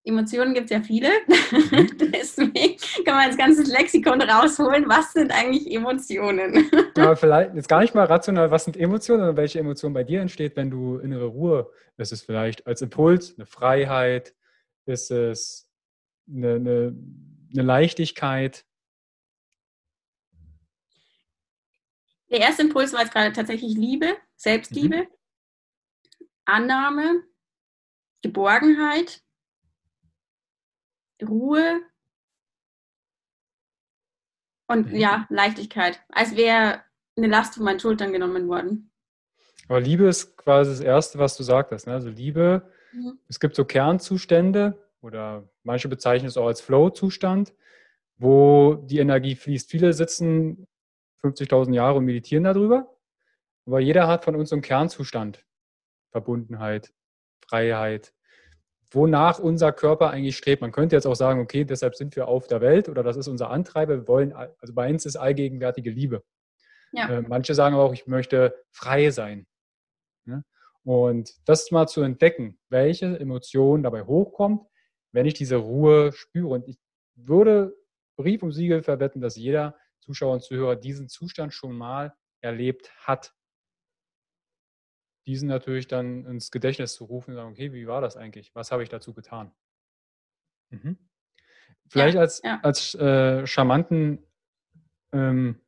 Emotionen 0.05 0.53
gibt 0.53 0.65
es 0.65 0.71
ja 0.71 0.81
viele. 0.81 1.09
Mhm. 1.27 1.97
Deswegen 2.13 2.77
kann 3.05 3.15
man 3.15 3.27
das 3.27 3.37
ganze 3.37 3.63
Lexikon 3.63 4.21
rausholen. 4.21 4.87
Was 4.87 5.13
sind 5.13 5.31
eigentlich 5.31 5.71
Emotionen? 5.71 6.69
Ja, 6.95 7.15
vielleicht 7.15 7.55
jetzt 7.55 7.69
gar 7.69 7.81
nicht 7.81 7.95
mal 7.95 8.05
rational, 8.05 8.51
was 8.51 8.65
sind 8.65 8.77
Emotionen, 8.77 9.21
sondern 9.21 9.37
welche 9.37 9.59
Emotion 9.59 9.93
bei 9.93 10.03
dir 10.03 10.21
entsteht, 10.21 10.55
wenn 10.55 10.69
du 10.69 10.97
innere 10.97 11.25
Ruhe. 11.25 11.71
Ist 11.97 12.11
es 12.11 12.21
vielleicht 12.21 12.67
als 12.67 12.81
Impuls, 12.83 13.33
eine 13.35 13.47
Freiheit? 13.47 14.35
Ist 14.85 15.09
es 15.09 15.67
eine, 16.29 16.55
eine, 16.55 16.95
eine 17.51 17.61
Leichtigkeit? 17.63 18.63
Der 22.29 22.41
erste 22.41 22.61
Impuls 22.61 22.93
war 22.93 23.01
jetzt 23.01 23.13
gerade 23.13 23.33
tatsächlich 23.33 23.75
Liebe, 23.75 24.17
Selbstliebe, 24.35 24.97
mhm. 24.97 26.25
Annahme, 26.45 27.23
Geborgenheit, 28.23 29.21
Ruhe 31.21 31.81
und 34.67 34.91
mhm. 34.91 34.95
ja, 34.95 35.27
Leichtigkeit. 35.29 36.01
Als 36.09 36.35
wäre 36.35 36.81
eine 37.15 37.27
Last 37.27 37.55
von 37.55 37.63
meinen 37.63 37.79
Schultern 37.79 38.11
genommen 38.11 38.47
worden. 38.47 38.91
Aber 39.67 39.79
Liebe 39.79 40.07
ist 40.07 40.35
quasi 40.37 40.71
das 40.71 40.79
Erste, 40.79 41.19
was 41.19 41.37
du 41.37 41.43
sagtest. 41.43 41.85
Ne? 41.85 41.93
Also 41.93 42.09
Liebe, 42.09 42.69
mhm. 42.91 43.19
es 43.27 43.39
gibt 43.39 43.55
so 43.55 43.65
Kernzustände 43.65 44.77
oder 45.01 45.47
manche 45.63 45.89
bezeichnen 45.89 46.27
es 46.27 46.37
auch 46.37 46.47
als 46.47 46.61
Flow-Zustand, 46.61 47.53
wo 48.17 48.75
die 48.75 48.99
Energie 48.99 49.35
fließt. 49.35 49.69
Viele 49.69 49.93
sitzen 49.93 50.67
50.000 51.23 51.73
Jahre 51.73 51.97
und 51.97 52.05
meditieren 52.05 52.43
darüber, 52.43 52.97
aber 53.65 53.79
jeder 53.79 54.07
hat 54.07 54.25
von 54.25 54.35
uns 54.35 54.49
so 54.49 54.55
einen 54.55 54.61
Kernzustand. 54.61 55.45
Verbundenheit, 56.11 56.93
Freiheit, 57.47 58.13
wonach 58.91 59.39
unser 59.39 59.71
Körper 59.71 60.09
eigentlich 60.09 60.37
strebt. 60.37 60.61
Man 60.61 60.71
könnte 60.71 60.95
jetzt 60.95 61.05
auch 61.05 61.15
sagen, 61.15 61.39
okay, 61.39 61.65
deshalb 61.65 61.95
sind 61.95 62.15
wir 62.15 62.27
auf 62.27 62.47
der 62.47 62.61
Welt 62.61 62.89
oder 62.89 63.03
das 63.03 63.17
ist 63.17 63.27
unser 63.27 63.49
Antreiber. 63.49 63.97
Wir 63.97 64.07
wollen, 64.07 64.33
also 64.33 64.73
bei 64.73 64.89
uns 64.89 65.05
ist 65.05 65.15
allgegenwärtige 65.15 65.89
Liebe. 65.89 66.23
Ja. 66.91 67.09
Äh, 67.09 67.21
manche 67.21 67.55
sagen 67.55 67.75
auch, 67.75 67.93
ich 67.93 68.05
möchte 68.05 68.55
frei 68.71 69.09
sein. 69.09 69.47
Ja? 70.25 70.43
Und 70.83 71.33
das 71.45 71.71
mal 71.71 71.87
zu 71.87 72.01
entdecken, 72.01 72.59
welche 72.69 73.19
Emotion 73.19 73.83
dabei 73.83 74.03
hochkommt, 74.03 74.63
wenn 75.11 75.25
ich 75.25 75.33
diese 75.33 75.55
Ruhe 75.55 76.11
spüre. 76.13 76.49
Und 76.49 76.67
ich 76.67 76.77
würde 77.15 77.75
Brief 78.15 78.43
und 78.43 78.51
Siegel 78.51 78.83
verwetten, 78.83 79.21
dass 79.21 79.35
jeder 79.35 79.75
Zuschauer 80.01 80.33
und 80.33 80.43
Zuhörer 80.43 80.75
diesen 80.75 81.09
Zustand 81.09 81.53
schon 81.53 81.75
mal 81.75 82.13
erlebt 82.41 82.91
hat 82.99 83.33
diesen 85.25 85.47
natürlich 85.47 85.87
dann 85.87 86.25
ins 86.25 86.51
Gedächtnis 86.51 86.93
zu 86.93 87.05
rufen 87.05 87.31
und 87.31 87.37
sagen, 87.37 87.51
okay, 87.51 87.73
wie 87.73 87.87
war 87.87 88.01
das 88.01 88.17
eigentlich? 88.17 88.53
Was 88.55 88.71
habe 88.71 88.83
ich 88.83 88.89
dazu 88.89 89.13
getan? 89.13 89.51
Mhm. 90.69 90.97
Vielleicht 91.87 92.15
ja, 92.15 92.21
als, 92.21 92.41
ja. 92.43 92.59
als 92.63 92.95
äh, 92.95 93.45
charmanten 93.45 94.19
ähm, 95.11 95.59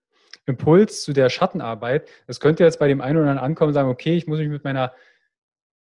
Impuls 0.45 1.03
zu 1.03 1.13
der 1.13 1.29
Schattenarbeit. 1.29 2.09
Das 2.27 2.39
könnte 2.39 2.63
jetzt 2.63 2.79
bei 2.79 2.87
dem 2.87 3.01
einen 3.01 3.17
oder 3.17 3.29
anderen 3.29 3.45
ankommen 3.45 3.69
und 3.69 3.73
sagen, 3.73 3.89
okay, 3.89 4.15
ich 4.15 4.27
muss 4.27 4.39
mich 4.39 4.49
mit 4.49 4.63
meiner 4.63 4.93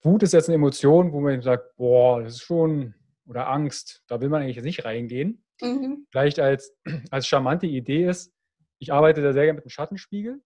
Wut 0.04 0.24
ist 0.24 0.34
jetzt 0.34 0.48
eine 0.48 0.56
Emotion, 0.56 1.12
wo 1.12 1.20
man 1.20 1.42
sagt, 1.42 1.76
boah, 1.76 2.22
das 2.22 2.36
ist 2.36 2.42
schon, 2.44 2.94
oder 3.26 3.50
Angst, 3.50 4.04
da 4.08 4.22
will 4.22 4.30
man 4.30 4.42
eigentlich 4.42 4.64
nicht 4.64 4.86
reingehen. 4.86 5.44
Mhm. 5.62 6.08
Vielleicht 6.12 6.40
als, 6.40 6.76
als 7.12 7.28
charmante 7.28 7.68
Idee 7.68 8.08
ist, 8.08 8.34
ich 8.80 8.94
arbeite 8.94 9.22
da 9.22 9.34
sehr 9.34 9.44
gerne 9.44 9.58
mit 9.58 9.66
einem 9.66 9.70
Schattenspiegel. 9.70 10.42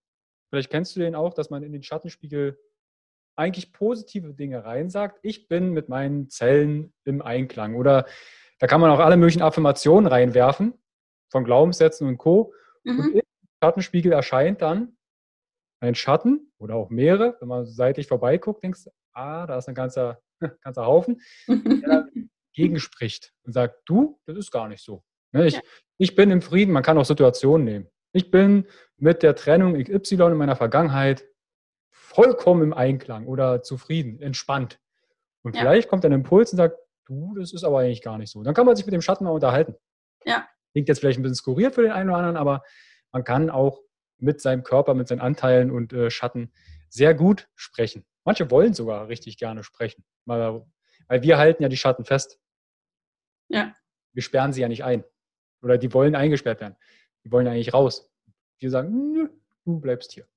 Vielleicht 0.50 0.70
kennst 0.70 0.96
du 0.96 1.00
den 1.00 1.16
auch, 1.16 1.34
dass 1.34 1.50
man 1.50 1.64
in 1.64 1.74
den 1.74 1.84
Schattenspiegel 1.84 2.58
eigentlich 3.36 3.74
positive 3.74 4.34
Dinge 4.34 4.64
reinsagt, 4.64 5.20
ich 5.24 5.48
bin 5.48 5.72
mit 5.72 5.90
meinen 5.90 6.30
Zellen 6.30 6.94
im 7.06 7.22
Einklang. 7.22 7.76
Oder 7.76 8.06
da 8.60 8.68
kann 8.68 8.82
man 8.82 8.92
auch 8.92 9.00
alle 9.00 9.18
möglichen 9.18 9.42
Affirmationen 9.42 10.08
reinwerfen, 10.08 10.74
von 11.32 11.44
Glaubenssätzen 11.44 12.08
und 12.08 12.18
Co. 12.18 12.54
Mhm. 12.84 13.00
Und 13.00 13.16
im 13.16 13.22
Schattenspiegel 13.64 14.12
erscheint 14.12 14.62
dann 14.62 14.98
ein 15.80 15.96
Schatten 15.96 16.52
oder 16.60 16.76
auch 16.76 16.90
mehrere. 16.90 17.38
Wenn 17.40 17.48
man 17.48 17.66
seitlich 17.66 18.08
vorbeiguckt, 18.08 18.64
denkst 18.64 18.86
du, 18.86 18.92
ah, 19.14 19.48
da 19.48 19.58
ist 19.58 19.68
ein 19.68 19.76
ganzer, 19.76 20.22
ganzer 20.64 20.86
Haufen, 20.86 21.22
der 21.48 21.90
dann 21.90 22.30
gegenspricht 22.54 23.34
und 23.44 23.54
sagt, 23.54 23.82
du, 23.86 24.20
das 24.26 24.38
ist 24.38 24.52
gar 24.52 24.68
nicht 24.68 24.84
so. 24.84 25.04
Ne, 25.34 25.48
ich, 25.48 25.56
ja. 25.56 25.62
ich 25.98 26.16
bin 26.16 26.30
im 26.30 26.42
Frieden, 26.42 26.74
man 26.74 26.84
kann 26.84 26.98
auch 26.98 27.06
Situationen 27.06 27.66
nehmen. 27.66 27.88
Ich 28.14 28.30
bin 28.30 28.68
mit 28.98 29.24
der 29.24 29.36
Trennung 29.36 29.82
XY 29.82 30.16
in 30.16 30.38
meiner 30.38 30.58
Vergangenheit 30.58 31.26
vollkommen 32.14 32.64
im 32.64 32.74
Einklang 32.74 33.26
oder 33.26 33.64
zufrieden, 33.64 34.20
entspannt. 34.22 34.80
Und 35.44 35.56
ja. 35.56 35.62
vielleicht 35.62 35.90
kommt 35.90 36.06
ein 36.06 36.12
Impuls 36.12 36.52
und 36.52 36.58
sagt, 36.58 36.78
du, 37.06 37.36
das 37.36 37.54
ist 37.54 37.64
aber 37.64 37.80
eigentlich 37.80 38.02
gar 38.02 38.18
nicht 38.18 38.32
so. 38.32 38.44
Dann 38.44 38.54
kann 38.54 38.66
man 38.66 38.76
sich 38.76 38.86
mit 38.86 38.94
dem 38.94 39.02
Schatten 39.02 39.24
mal 39.24 39.32
unterhalten. 39.32 39.76
Ja. 40.26 40.48
Klingt 40.72 40.88
jetzt 40.88 41.00
vielleicht 41.00 41.20
ein 41.20 41.24
bisschen 41.24 41.36
skurriert 41.36 41.76
für 41.76 41.82
den 41.82 41.92
einen 41.92 42.10
oder 42.10 42.18
anderen, 42.20 42.38
aber 42.38 42.64
man 43.12 43.24
kann 43.24 43.50
auch 43.50 43.82
mit 44.18 44.42
seinem 44.42 44.64
Körper, 44.64 44.94
mit 44.94 45.08
seinen 45.08 45.22
Anteilen 45.22 45.72
und 45.72 45.94
äh, 45.94 46.12
Schatten 46.12 46.52
sehr 46.90 47.14
gut 47.14 47.50
sprechen. 47.56 48.06
Manche 48.24 48.52
wollen 48.52 48.74
sogar 48.74 49.08
richtig 49.08 49.38
gerne 49.38 49.64
sprechen, 49.64 50.04
weil, 50.26 50.64
weil 51.08 51.24
wir 51.24 51.38
halten 51.38 51.64
ja 51.64 51.70
die 51.70 51.78
Schatten 51.78 52.06
fest. 52.06 52.40
Ja. 53.48 53.76
Wir 54.14 54.22
sperren 54.22 54.54
sie 54.54 54.62
ja 54.62 54.68
nicht 54.68 54.84
ein. 54.84 55.04
Oder 55.62 55.78
die 55.78 55.94
wollen 55.94 56.16
eingesperrt 56.16 56.62
werden. 56.62 56.76
Die 57.24 57.32
wollen 57.32 57.48
eigentlich 57.48 57.74
raus. 57.74 58.12
Wir 58.60 58.70
sagen, 58.70 59.12
nö, 59.14 59.30
du 59.66 59.80
bleibst 59.80 60.12
hier. 60.12 60.28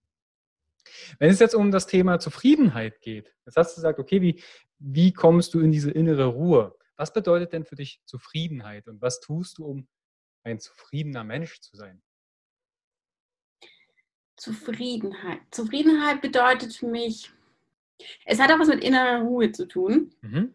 Wenn 1.19 1.31
es 1.31 1.41
jetzt 1.41 1.55
um 1.55 1.71
das 1.71 1.87
Thema 1.87 2.19
Zufriedenheit 2.19 3.01
geht, 3.01 3.35
jetzt 3.47 3.57
hast 3.57 3.73
du 3.73 3.77
gesagt, 3.77 3.99
okay, 3.99 4.21
wie, 4.23 4.43
wie 4.79 5.13
kommst 5.13 5.55
du 5.55 5.61
in 5.61 5.73
diese 5.73 5.91
innere 5.91 6.27
Ruhe? 6.27 6.77
Was 6.97 7.13
bedeutet 7.13 7.53
denn 7.53 7.65
für 7.65 7.77
dich 7.77 8.01
Zufriedenheit 8.05 8.87
und 8.87 9.01
was 9.01 9.21
tust 9.21 9.59
du, 9.59 9.67
um 9.67 9.89
ein 10.45 10.61
zufriedener 10.61 11.25
Mensch 11.25 11.61
zu 11.61 11.77
sein? 11.77 12.03
Zufriedenheit. 14.37 15.41
Zufriedenheit 15.51 16.21
bedeutet 16.21 16.75
für 16.75 16.87
mich, 16.87 17.31
es 18.25 18.41
hat 18.41 18.51
auch 18.51 18.59
was 18.59 18.69
mit 18.69 18.83
innerer 18.83 19.23
Ruhe 19.23 19.53
zu 19.53 19.67
tun. 19.67 20.15
Mhm. 20.21 20.55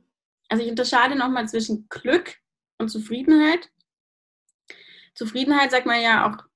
Also 0.50 0.64
ich 0.64 0.70
unterscheide 0.70 1.16
nochmal 1.16 1.48
zwischen 1.48 1.88
Glück 1.90 2.38
und 2.78 2.90
Zufriedenheit. 2.90 3.72
Zufriedenheit 5.14 5.72
sagt 5.72 5.86
man 5.86 6.02
ja 6.02 6.30
auch 6.30 6.49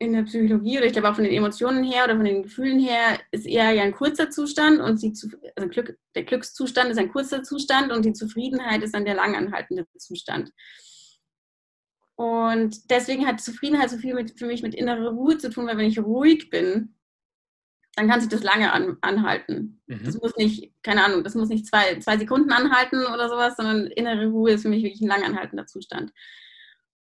in 0.00 0.12
der 0.12 0.22
Psychologie 0.22 0.78
oder 0.78 0.86
ich 0.86 0.92
glaube 0.92 1.10
auch 1.10 1.16
von 1.16 1.24
den 1.24 1.32
Emotionen 1.32 1.82
her 1.82 2.04
oder 2.04 2.16
von 2.16 2.24
den 2.24 2.44
Gefühlen 2.44 2.78
her 2.78 3.18
ist 3.32 3.46
eher 3.46 3.72
ja 3.72 3.82
ein 3.82 3.92
kurzer 3.92 4.30
Zustand 4.30 4.80
und 4.80 5.02
die, 5.02 5.12
also 5.56 5.68
Glück, 5.68 5.98
der 6.14 6.24
Glückszustand 6.24 6.90
ist 6.90 6.98
ein 6.98 7.10
kurzer 7.10 7.42
Zustand 7.42 7.90
und 7.90 8.04
die 8.04 8.12
Zufriedenheit 8.12 8.82
ist 8.82 8.94
dann 8.94 9.04
der 9.04 9.14
langanhaltende 9.14 9.86
Zustand. 9.96 10.52
Und 12.14 12.90
deswegen 12.90 13.26
hat 13.26 13.40
Zufriedenheit 13.40 13.90
so 13.90 13.96
viel 13.96 14.14
mit, 14.14 14.38
für 14.38 14.46
mich 14.46 14.62
mit 14.62 14.74
innerer 14.74 15.10
Ruhe 15.10 15.38
zu 15.38 15.50
tun, 15.50 15.66
weil 15.66 15.78
wenn 15.78 15.86
ich 15.86 15.98
ruhig 15.98 16.50
bin, 16.50 16.94
dann 17.94 18.08
kann 18.08 18.20
sich 18.20 18.28
das 18.28 18.44
lange 18.44 18.72
an, 18.72 18.96
anhalten. 19.00 19.80
Mhm. 19.86 20.04
Das 20.04 20.20
muss 20.20 20.36
nicht, 20.36 20.72
keine 20.82 21.04
Ahnung, 21.04 21.24
das 21.24 21.34
muss 21.34 21.48
nicht 21.48 21.66
zwei, 21.66 21.98
zwei 21.98 22.16
Sekunden 22.18 22.52
anhalten 22.52 23.04
oder 23.06 23.28
sowas, 23.28 23.56
sondern 23.56 23.86
innere 23.88 24.28
Ruhe 24.28 24.52
ist 24.52 24.62
für 24.62 24.68
mich 24.68 24.84
wirklich 24.84 25.00
ein 25.00 25.08
langanhaltender 25.08 25.66
Zustand. 25.66 26.12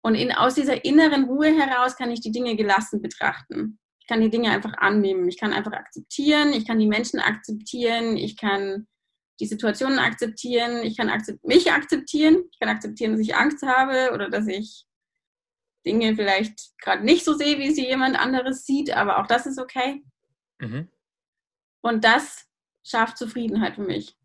Und 0.03 0.15
in, 0.15 0.33
aus 0.33 0.55
dieser 0.55 0.85
inneren 0.85 1.25
Ruhe 1.25 1.57
heraus 1.57 1.97
kann 1.97 2.11
ich 2.11 2.21
die 2.21 2.33
Dinge 2.33 2.57
gelassen 2.57 3.01
betrachten. 3.01 3.79
Ich 4.01 4.09
kann 4.09 4.21
die 4.21 4.31
Dinge 4.31 4.51
einfach 4.51 4.75
annehmen. 4.79 5.29
Ich 5.29 5.39
kann 5.39 5.53
einfach 5.53 5.73
akzeptieren. 5.73 6.53
Ich 6.53 6.67
kann 6.67 6.79
die 6.79 6.89
Menschen 6.89 7.21
akzeptieren. 7.21 8.17
Ich 8.17 8.37
kann 8.37 8.89
die 9.43 9.47
Situationen 9.47 9.99
akzeptieren, 9.99 10.85
ich 10.85 10.97
kann 10.97 11.09
akzept 11.09 11.45
mich 11.45 11.73
akzeptieren, 11.73 12.45
ich 12.53 12.61
kann 12.61 12.69
akzeptieren, 12.69 13.13
dass 13.13 13.21
ich 13.21 13.35
Angst 13.35 13.63
habe 13.63 14.13
oder 14.15 14.31
dass 14.31 14.47
ich 14.47 14.87
Dinge 15.85 16.15
vielleicht 16.15 16.79
gerade 16.79 17.05
nicht 17.05 17.25
so 17.25 17.35
sehe, 17.35 17.59
wie 17.59 17.73
sie 17.73 17.85
jemand 17.85 18.17
anderes 18.17 18.65
sieht, 18.65 18.97
aber 18.97 19.19
auch 19.19 19.27
das 19.27 19.47
ist 19.47 19.59
okay. 19.59 20.05
Mhm. 20.61 20.89
Und 21.81 22.05
das 22.05 22.47
schafft 22.85 23.19
Zufriedenheit 23.19 23.75
für 23.75 23.83
mich. 23.83 24.17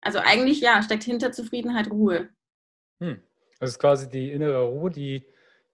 Also 0.00 0.18
eigentlich 0.18 0.60
ja, 0.60 0.82
steckt 0.82 1.04
hinter 1.04 1.30
Zufriedenheit 1.30 1.90
Ruhe. 1.90 2.30
Hm. 3.00 3.22
Das 3.60 3.70
ist 3.70 3.78
quasi 3.78 4.08
die 4.08 4.32
innere 4.32 4.62
Ruhe, 4.64 4.90
die, 4.90 5.26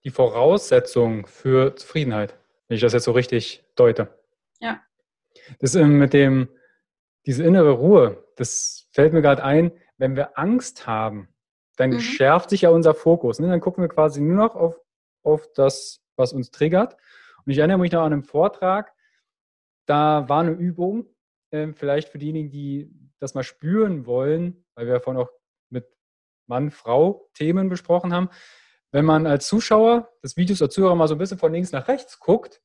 die 0.03 0.09
Voraussetzung 0.09 1.25
für 1.25 1.75
Zufriedenheit, 1.75 2.35
wenn 2.67 2.75
ich 2.75 2.81
das 2.81 2.93
jetzt 2.93 3.05
so 3.05 3.11
richtig 3.11 3.63
deute. 3.75 4.09
Ja. 4.59 4.81
Das 5.59 5.75
ähm, 5.75 5.97
mit 5.97 6.13
dem, 6.13 6.49
diese 7.25 7.43
innere 7.43 7.71
Ruhe, 7.71 8.25
das 8.35 8.87
fällt 8.91 9.13
mir 9.13 9.21
gerade 9.21 9.43
ein, 9.43 9.71
wenn 9.97 10.15
wir 10.15 10.37
Angst 10.37 10.87
haben, 10.87 11.27
dann 11.77 11.91
mhm. 11.91 11.99
schärft 11.99 12.49
sich 12.49 12.61
ja 12.61 12.69
unser 12.69 12.93
Fokus. 12.93 13.39
Ne? 13.39 13.47
Dann 13.47 13.61
gucken 13.61 13.83
wir 13.83 13.89
quasi 13.89 14.21
nur 14.21 14.35
noch 14.35 14.55
auf, 14.55 14.79
auf 15.23 15.51
das, 15.53 16.01
was 16.15 16.33
uns 16.33 16.51
triggert. 16.51 16.97
Und 17.45 17.51
ich 17.51 17.57
erinnere 17.57 17.79
mich 17.79 17.91
noch 17.91 18.01
an 18.01 18.13
einem 18.13 18.23
Vortrag, 18.23 18.93
da 19.85 20.29
war 20.29 20.41
eine 20.41 20.51
Übung, 20.51 21.05
äh, 21.51 21.73
vielleicht 21.73 22.09
für 22.09 22.17
diejenigen, 22.17 22.49
die 22.49 22.91
das 23.19 23.33
mal 23.33 23.43
spüren 23.43 24.05
wollen, 24.05 24.63
weil 24.75 24.87
wir 24.87 24.93
davon 24.93 25.17
auch 25.17 25.29
Mann-Frau-Themen 26.51 27.69
besprochen 27.69 28.13
haben. 28.13 28.29
Wenn 28.91 29.05
man 29.05 29.25
als 29.25 29.47
Zuschauer 29.47 30.11
des 30.21 30.35
Videos 30.35 30.61
oder 30.61 30.69
Zuhörer 30.69 30.95
mal 30.95 31.07
so 31.07 31.15
ein 31.15 31.17
bisschen 31.17 31.39
von 31.39 31.53
links 31.53 31.71
nach 31.71 31.87
rechts 31.87 32.19
guckt, 32.19 32.61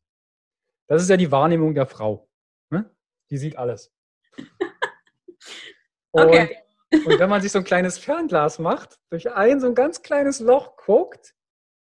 das 0.88 1.02
ist 1.02 1.08
ja 1.08 1.16
die 1.16 1.30
Wahrnehmung 1.30 1.74
der 1.74 1.86
Frau. 1.86 2.28
Ne? 2.70 2.90
Die 3.30 3.38
sieht 3.38 3.56
alles. 3.56 3.94
okay. 6.12 6.58
Und, 6.92 7.06
und 7.06 7.18
wenn 7.18 7.30
man 7.30 7.40
sich 7.40 7.52
so 7.52 7.58
ein 7.58 7.64
kleines 7.64 7.96
Fernglas 7.98 8.58
macht, 8.58 8.98
durch 9.10 9.32
ein 9.32 9.60
so 9.60 9.68
ein 9.68 9.74
ganz 9.74 10.02
kleines 10.02 10.40
Loch 10.40 10.76
guckt, 10.76 11.34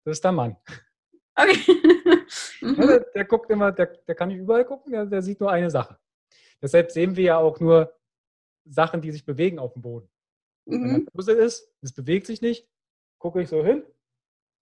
das 0.04 0.18
ist 0.18 0.24
der 0.24 0.32
Mann. 0.32 0.56
Okay. 1.34 1.58
mhm. 2.60 2.76
der, 2.86 3.00
der, 3.00 3.24
guckt 3.24 3.50
immer, 3.50 3.72
der, 3.72 3.86
der 3.86 4.14
kann 4.14 4.28
nicht 4.28 4.38
überall 4.38 4.64
gucken, 4.64 4.92
der, 4.92 5.06
der 5.06 5.22
sieht 5.22 5.40
nur 5.40 5.50
eine 5.50 5.70
Sache. 5.70 5.98
Deshalb 6.62 6.92
sehen 6.92 7.16
wir 7.16 7.24
ja 7.24 7.38
auch 7.38 7.58
nur 7.58 7.92
Sachen, 8.64 9.00
die 9.00 9.10
sich 9.10 9.24
bewegen 9.24 9.58
auf 9.58 9.72
dem 9.72 9.82
Boden. 9.82 10.08
Mhm. 10.66 10.92
Wenn 10.92 11.06
Puzzle 11.06 11.36
ist, 11.36 11.72
es 11.80 11.92
bewegt 11.92 12.26
sich 12.26 12.42
nicht, 12.42 12.68
gucke 13.18 13.40
ich 13.40 13.48
so 13.48 13.64
hin, 13.64 13.84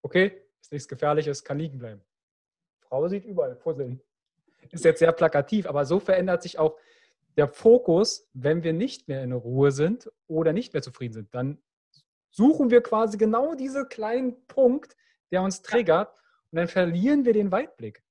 okay, 0.03 0.43
ist 0.61 0.73
nichts 0.73 0.89
Gefährliches, 0.89 1.45
kann 1.45 1.59
liegen 1.59 1.79
bleiben. 1.79 2.03
Frau 2.81 3.09
sieht 3.09 3.25
überall 3.25 3.57
Puzzeln. 3.57 4.01
Ist 4.71 4.85
jetzt 4.85 4.99
sehr 5.01 5.13
plakativ, 5.13 5.67
aber 5.67 5.85
so 5.85 6.01
verändert 6.01 6.43
sich 6.43 6.59
auch 6.59 6.79
der 7.37 7.49
Fokus, 7.49 8.29
wenn 8.33 8.63
wir 8.63 8.73
nicht 8.73 9.09
mehr 9.09 9.23
in 9.23 9.33
Ruhe 9.33 9.73
sind 9.73 10.11
oder 10.27 10.53
nicht 10.53 10.73
mehr 10.73 10.83
zufrieden 10.83 11.13
sind. 11.13 11.35
Dann 11.35 11.59
suchen 12.31 12.71
wir 12.71 12.83
quasi 12.83 13.19
genau 13.19 13.55
diesen 13.55 13.89
kleinen 13.89 14.47
Punkt, 14.47 14.97
der 15.31 15.43
uns 15.43 15.63
triggert 15.63 16.15
und 16.51 16.57
dann 16.57 16.69
verlieren 16.69 17.25
wir 17.25 17.33
den 17.33 17.51
Weitblick. 17.51 18.03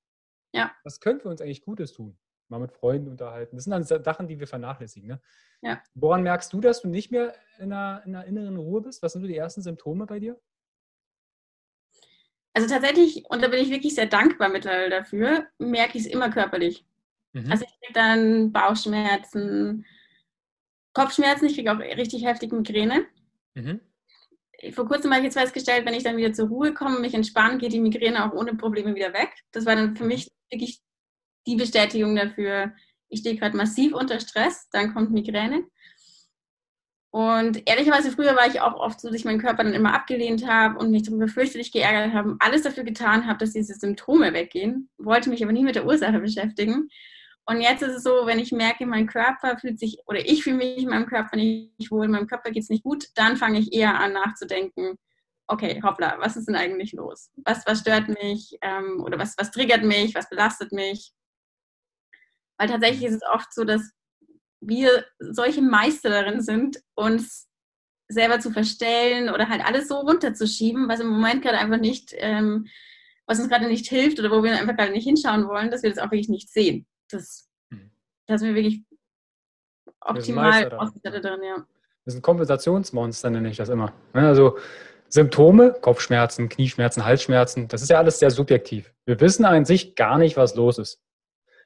Ja. 0.51 0.71
Was 0.83 0.99
könnten 0.99 1.25
wir 1.25 1.31
uns 1.31 1.41
eigentlich 1.41 1.61
Gutes 1.61 1.93
tun? 1.93 2.17
Mal 2.53 2.59
mit 2.59 2.71
Freunden 2.71 3.09
unterhalten. 3.09 3.55
Das 3.55 3.65
sind 3.65 3.71
dann 3.71 3.83
Sachen, 3.83 4.27
die 4.27 4.39
wir 4.39 4.47
vernachlässigen. 4.47 5.09
Ne? 5.09 5.21
Ja. 5.61 5.81
Woran 5.95 6.21
merkst 6.21 6.53
du, 6.53 6.61
dass 6.61 6.81
du 6.81 6.87
nicht 6.87 7.11
mehr 7.11 7.33
in 7.57 7.73
einer, 7.73 8.03
in 8.05 8.15
einer 8.15 8.25
inneren 8.25 8.57
Ruhe 8.57 8.81
bist? 8.81 9.01
Was 9.01 9.13
sind 9.13 9.21
so 9.21 9.27
die 9.27 9.37
ersten 9.37 9.63
Symptome 9.63 10.05
bei 10.05 10.19
dir? 10.19 10.39
Also 12.53 12.67
tatsächlich, 12.67 13.25
und 13.29 13.41
da 13.41 13.47
bin 13.47 13.59
ich 13.59 13.71
wirklich 13.71 13.95
sehr 13.95 14.05
dankbar 14.05 14.49
mittlerweile 14.49 14.91
dafür, 14.91 15.47
merke 15.57 15.97
ich 15.97 16.05
es 16.05 16.11
immer 16.11 16.29
körperlich. 16.29 16.85
Mhm. 17.31 17.51
Also 17.51 17.65
ich 17.65 17.79
kriege 17.79 17.93
dann 17.93 18.51
Bauchschmerzen, 18.51 19.85
Kopfschmerzen, 20.93 21.47
ich 21.47 21.55
kriege 21.55 21.71
auch 21.71 21.79
richtig 21.79 22.23
heftige 22.23 22.55
Migräne. 22.55 23.07
Mhm. 23.55 23.79
Vor 24.73 24.87
kurzem 24.87 25.11
habe 25.11 25.21
ich 25.21 25.25
jetzt 25.25 25.39
festgestellt, 25.39 25.87
wenn 25.87 25.95
ich 25.95 26.03
dann 26.03 26.17
wieder 26.17 26.33
zur 26.33 26.49
Ruhe 26.49 26.75
komme, 26.75 26.99
mich 26.99 27.15
entspanne, 27.15 27.57
geht 27.57 27.73
die 27.73 27.81
Migräne 27.81 28.23
auch 28.23 28.33
ohne 28.33 28.53
Probleme 28.53 28.93
wieder 28.93 29.11
weg. 29.11 29.31
Das 29.51 29.65
war 29.65 29.75
dann 29.75 29.97
für 29.97 30.03
mhm. 30.03 30.09
mich 30.09 30.31
wirklich 30.51 30.82
die 31.47 31.55
Bestätigung 31.55 32.15
dafür, 32.15 32.73
ich 33.09 33.19
stehe 33.19 33.35
gerade 33.35 33.55
massiv 33.55 33.93
unter 33.93 34.19
Stress, 34.19 34.69
dann 34.71 34.93
kommt 34.93 35.11
Migräne. 35.11 35.65
Und 37.11 37.69
ehrlicherweise 37.69 38.11
früher 38.11 38.35
war 38.35 38.47
ich 38.47 38.59
auch 38.59 38.73
oft 38.73 38.99
so, 38.99 39.07
dass 39.07 39.17
ich 39.17 39.23
meinen 39.23 39.39
Körper 39.39 39.63
dann 39.63 39.75
immer 39.75 39.93
abgelehnt 39.93 40.47
habe 40.47 40.79
und 40.79 40.89
mich 40.89 41.03
darüber 41.03 41.27
fürchterlich 41.27 41.71
geärgert 41.71 42.11
habe, 42.11 42.35
alles 42.39 42.63
dafür 42.63 42.83
getan 42.83 43.27
habe, 43.27 43.37
dass 43.37 43.53
diese 43.53 43.75
Symptome 43.75 44.33
weggehen, 44.33 44.89
wollte 44.97 45.29
mich 45.29 45.43
aber 45.43 45.51
nie 45.51 45.63
mit 45.63 45.75
der 45.75 45.85
Ursache 45.85 46.19
beschäftigen. 46.19 46.89
Und 47.45 47.61
jetzt 47.61 47.83
ist 47.83 47.97
es 47.97 48.03
so, 48.03 48.25
wenn 48.25 48.39
ich 48.39 48.51
merke, 48.51 48.87
mein 48.87 49.05
Körper 49.05 49.59
fühlt 49.59 49.77
sich, 49.77 49.99
oder 50.07 50.27
ich 50.27 50.43
fühle 50.43 50.55
mich 50.55 50.79
in 50.79 50.89
meinem 50.89 51.05
Körper 51.05 51.35
nicht 51.35 51.91
wohl, 51.91 52.07
meinem 52.07 52.25
Körper 52.25 52.49
geht 52.49 52.63
es 52.63 52.69
nicht 52.69 52.83
gut, 52.83 53.05
dann 53.13 53.37
fange 53.37 53.59
ich 53.59 53.73
eher 53.73 53.99
an 53.99 54.13
nachzudenken, 54.13 54.97
okay, 55.47 55.81
hoppla, 55.83 56.15
was 56.19 56.35
ist 56.35 56.47
denn 56.47 56.55
eigentlich 56.55 56.93
los? 56.93 57.29
Was, 57.45 57.67
was 57.67 57.81
stört 57.81 58.07
mich 58.07 58.57
ähm, 58.61 59.03
oder 59.03 59.19
was, 59.19 59.35
was 59.37 59.51
triggert 59.51 59.83
mich, 59.83 60.15
was 60.15 60.29
belastet 60.29 60.71
mich? 60.71 61.11
Weil 62.57 62.69
tatsächlich 62.69 63.03
ist 63.03 63.15
es 63.15 63.29
oft 63.33 63.53
so, 63.53 63.63
dass 63.63 63.91
wir 64.61 65.05
solche 65.19 65.61
Meister 65.61 66.09
darin 66.09 66.41
sind, 66.41 66.79
uns 66.95 67.47
selber 68.07 68.39
zu 68.39 68.51
verstellen 68.51 69.29
oder 69.29 69.49
halt 69.49 69.65
alles 69.65 69.87
so 69.87 69.95
runterzuschieben, 69.95 70.87
was 70.87 70.99
im 70.99 71.07
Moment 71.07 71.41
gerade 71.41 71.57
einfach 71.57 71.79
nicht, 71.79 72.13
ähm, 72.17 72.67
was 73.25 73.39
uns 73.39 73.49
gerade 73.49 73.67
nicht 73.67 73.87
hilft 73.87 74.19
oder 74.19 74.31
wo 74.31 74.43
wir 74.43 74.57
einfach 74.57 74.75
gerade 74.75 74.91
nicht 74.91 75.05
hinschauen 75.05 75.47
wollen, 75.47 75.71
dass 75.71 75.83
wir 75.83 75.89
das 75.89 75.99
auch 75.99 76.11
wirklich 76.11 76.29
nicht 76.29 76.49
sehen. 76.49 76.85
Das, 77.09 77.49
mhm. 77.69 77.91
sind 78.27 78.49
wir 78.49 78.55
wirklich 78.55 78.83
optimal 80.01 80.71
ausgestattet 80.73 81.23
drin, 81.23 81.43
ja. 81.43 81.65
Das 82.05 82.13
sind 82.13 82.21
Kompensationsmonster, 82.21 83.29
nenne 83.29 83.49
ich 83.49 83.57
das 83.57 83.69
immer. 83.69 83.93
Also 84.11 84.57
Symptome, 85.07 85.73
Kopfschmerzen, 85.79 86.49
Knieschmerzen, 86.49 87.05
Halsschmerzen, 87.05 87.67
das 87.67 87.81
ist 87.81 87.89
ja 87.89 87.97
alles 87.97 88.19
sehr 88.19 88.31
subjektiv. 88.31 88.93
Wir 89.05 89.19
wissen 89.21 89.45
an 89.45 89.63
sich 89.63 89.95
gar 89.95 90.17
nicht, 90.17 90.35
was 90.35 90.55
los 90.55 90.77
ist. 90.79 91.02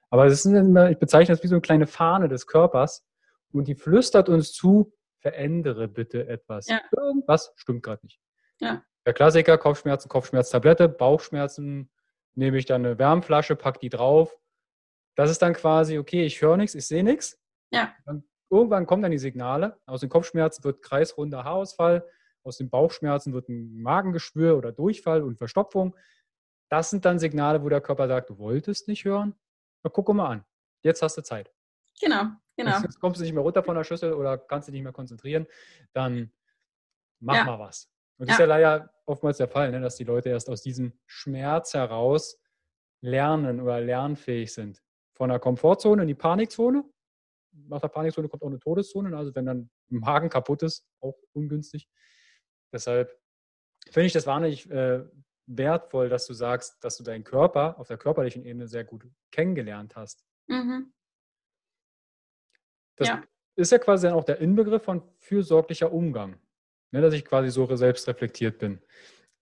Aber 0.09 0.25
es 0.25 0.33
ist 0.33 0.45
immer, 0.45 0.89
ich 0.89 0.97
bezeichne 0.97 1.33
das 1.33 1.43
wie 1.43 1.47
so 1.47 1.55
eine 1.55 1.61
kleine 1.61 1.87
Fahne 1.87 2.29
des 2.29 2.47
Körpers 2.47 3.05
und 3.51 3.67
die 3.67 3.75
flüstert 3.75 4.29
uns 4.29 4.53
zu, 4.53 4.93
verändere 5.19 5.87
bitte 5.87 6.27
etwas. 6.27 6.67
Ja. 6.67 6.79
Irgendwas 6.95 7.51
stimmt 7.55 7.83
gerade 7.83 8.05
nicht. 8.05 8.19
Ja. 8.59 8.83
Der 9.05 9.13
Klassiker, 9.13 9.57
Kopfschmerzen, 9.57 10.09
Kopfschmerztablette, 10.09 10.89
Bauchschmerzen, 10.89 11.89
nehme 12.35 12.57
ich 12.57 12.65
dann 12.65 12.85
eine 12.85 12.99
Wärmflasche, 12.99 13.55
pack 13.55 13.79
die 13.79 13.89
drauf. 13.89 14.37
Das 15.15 15.31
ist 15.31 15.41
dann 15.41 15.53
quasi, 15.53 15.97
okay, 15.97 16.25
ich 16.25 16.41
höre 16.41 16.57
nichts, 16.57 16.75
ich 16.75 16.87
sehe 16.87 17.03
nichts. 17.03 17.41
Ja. 17.71 17.93
Dann, 18.05 18.23
irgendwann 18.49 18.85
kommen 18.85 19.01
dann 19.01 19.11
die 19.11 19.17
Signale. 19.17 19.79
Aus 19.85 20.01
den 20.01 20.09
Kopfschmerzen 20.09 20.63
wird 20.63 20.81
kreisrunder 20.81 21.43
Haarausfall, 21.43 22.07
aus 22.43 22.57
den 22.57 22.69
Bauchschmerzen 22.69 23.33
wird 23.33 23.49
ein 23.49 23.81
Magengeschwür 23.81 24.57
oder 24.57 24.71
Durchfall 24.71 25.23
und 25.23 25.37
Verstopfung. 25.37 25.95
Das 26.69 26.89
sind 26.89 27.05
dann 27.05 27.19
Signale, 27.19 27.63
wo 27.63 27.69
der 27.69 27.81
Körper 27.81 28.07
sagt, 28.07 28.29
du 28.29 28.37
wolltest 28.37 28.87
nicht 28.87 29.05
hören, 29.05 29.35
na, 29.83 29.89
guck 29.89 30.09
mal 30.13 30.27
an. 30.27 30.45
Jetzt 30.83 31.01
hast 31.01 31.17
du 31.17 31.21
Zeit. 31.21 31.51
Genau, 31.99 32.25
genau. 32.55 32.79
Jetzt 32.79 32.99
kommst 32.99 33.19
du 33.19 33.23
nicht 33.23 33.33
mehr 33.33 33.43
runter 33.43 33.63
von 33.63 33.75
der 33.75 33.83
Schüssel 33.83 34.13
oder 34.13 34.37
kannst 34.37 34.67
dich 34.67 34.73
nicht 34.73 34.83
mehr 34.83 34.93
konzentrieren, 34.93 35.47
dann 35.93 36.31
mach 37.19 37.35
ja. 37.35 37.43
mal 37.43 37.59
was. 37.59 37.89
Und 38.17 38.29
das 38.29 38.35
ist 38.35 38.39
ja 38.39 38.45
leider 38.45 38.93
oftmals 39.05 39.37
der 39.37 39.47
Fall, 39.47 39.71
ne, 39.71 39.79
dass 39.79 39.95
die 39.95 40.03
Leute 40.03 40.29
erst 40.29 40.49
aus 40.49 40.61
diesem 40.61 40.93
Schmerz 41.05 41.73
heraus 41.73 42.39
lernen 43.01 43.61
oder 43.61 43.79
lernfähig 43.79 44.53
sind. 44.53 44.81
Von 45.15 45.29
der 45.29 45.39
Komfortzone 45.39 46.01
in 46.01 46.07
die 46.07 46.15
Panikzone. 46.15 46.83
Nach 47.51 47.81
der 47.81 47.87
Panikzone 47.87 48.27
kommt 48.27 48.43
auch 48.43 48.47
eine 48.47 48.59
Todeszone. 48.59 49.15
Also 49.15 49.33
wenn 49.35 49.45
dann 49.45 49.69
ein 49.91 49.99
Magen 49.99 50.29
kaputt 50.29 50.63
ist, 50.63 50.85
auch 50.99 51.17
ungünstig. 51.33 51.87
Deshalb 52.71 53.15
finde 53.89 54.07
ich 54.07 54.13
das 54.13 54.27
wahnsinnig 54.27 54.69
äh, 54.69 55.03
wertvoll, 55.47 56.09
dass 56.09 56.27
du 56.27 56.33
sagst, 56.33 56.83
dass 56.83 56.97
du 56.97 57.03
deinen 57.03 57.23
Körper 57.23 57.79
auf 57.79 57.87
der 57.87 57.97
körperlichen 57.97 58.45
Ebene 58.45 58.67
sehr 58.67 58.83
gut 58.83 59.07
kennengelernt 59.31 59.95
hast. 59.95 60.25
Mhm. 60.47 60.93
Das 62.97 63.07
ja. 63.07 63.23
ist 63.55 63.71
ja 63.71 63.79
quasi 63.79 64.07
dann 64.07 64.15
auch 64.15 64.25
der 64.25 64.39
Inbegriff 64.39 64.83
von 64.83 65.01
fürsorglicher 65.19 65.91
Umgang, 65.91 66.37
ne, 66.91 67.01
dass 67.01 67.13
ich 67.13 67.25
quasi 67.25 67.49
so 67.49 67.73
selbst 67.75 68.07
reflektiert 68.07 68.59
bin. 68.59 68.81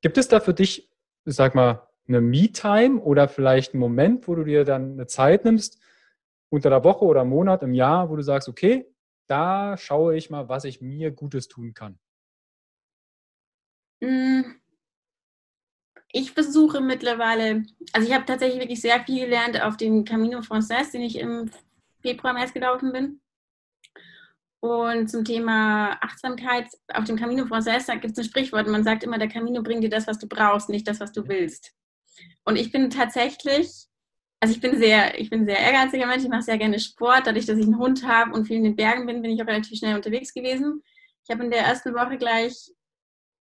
Gibt 0.02 0.18
es 0.18 0.28
da 0.28 0.40
für 0.40 0.54
dich, 0.54 0.92
ich 1.26 1.36
sag 1.36 1.56
mal, 1.56 1.88
eine 2.08 2.22
Me-Time 2.22 3.02
oder 3.02 3.28
vielleicht 3.28 3.74
einen 3.74 3.80
Moment, 3.80 4.28
wo 4.28 4.36
du 4.36 4.44
dir 4.44 4.64
dann 4.64 4.94
eine 4.94 5.08
Zeit 5.08 5.44
nimmst, 5.44 5.82
unter 6.50 6.70
der 6.70 6.84
Woche 6.84 7.04
oder 7.04 7.26
Monat 7.26 7.64
im 7.64 7.74
Jahr, 7.74 8.10
wo 8.10 8.16
du 8.16 8.22
sagst, 8.22 8.48
okay, 8.48 8.86
da 9.28 9.76
schaue 9.78 10.16
ich 10.16 10.30
mal, 10.30 10.48
was 10.48 10.66
ich 10.66 10.82
mir 10.82 11.10
Gutes 11.10 11.48
tun 11.48 11.74
kann? 11.74 11.98
Mhm 14.02 14.62
ich 16.16 16.32
versuche 16.32 16.80
mittlerweile, 16.80 17.66
also 17.92 18.08
ich 18.08 18.14
habe 18.14 18.26
tatsächlich 18.26 18.62
wirklich 18.62 18.80
sehr 18.80 19.04
viel 19.04 19.26
gelernt 19.26 19.62
auf 19.62 19.76
dem 19.76 20.06
Camino 20.06 20.42
Frances, 20.42 20.92
den 20.92 21.02
ich 21.02 21.20
im 21.20 21.52
Februar, 22.02 22.34
März 22.34 22.54
gelaufen 22.54 22.94
bin. 22.94 23.20
Und 24.62 25.10
zum 25.10 25.26
Thema 25.26 25.98
Achtsamkeit, 26.02 26.68
auf 26.94 27.04
dem 27.04 27.18
Camino 27.18 27.46
Frances, 27.46 27.88
gibt 27.88 28.14
es 28.14 28.18
ein 28.18 28.24
Sprichwort, 28.24 28.66
man 28.68 28.86
sagt 28.86 29.04
immer, 29.04 29.18
der 29.18 29.28
Camino 29.28 29.62
bringt 29.62 29.84
dir 29.84 29.90
das, 29.90 30.08
was 30.08 30.18
du 30.18 30.26
brauchst, 30.26 30.70
nicht 30.70 30.88
das, 30.88 31.02
was 31.02 31.12
du 31.12 31.28
willst. 31.28 31.74
Und 32.46 32.56
ich 32.56 32.72
bin 32.72 32.90
tatsächlich, 32.90 33.70
also 34.40 34.56
ich 34.56 34.62
bin 34.62 34.78
sehr, 34.78 35.20
ich 35.20 35.30
bin 35.30 35.46
sehr 35.46 35.60
ehrgeiziger 35.60 36.08
Mensch, 36.08 36.24
ich 36.24 36.30
mache 36.30 36.44
sehr 36.44 36.58
gerne 36.58 36.80
Sport. 36.80 37.28
Dadurch, 37.28 37.46
dass 37.46 37.58
ich 37.58 37.66
einen 37.66 37.78
Hund 37.78 38.08
habe 38.08 38.32
und 38.32 38.46
viel 38.46 38.56
in 38.56 38.64
den 38.64 38.78
Bergen 38.78 39.06
bin, 39.06 39.22
bin 39.22 39.32
ich 39.32 39.44
auch 39.44 39.48
relativ 39.48 39.78
schnell 39.78 39.98
unterwegs 39.98 40.34
gewesen. 40.34 40.82
Ich 41.26 41.30
habe 41.30 41.44
in 41.44 41.52
der 41.52 41.66
ersten 41.66 41.94
Woche 41.94 42.18
gleich 42.18 42.72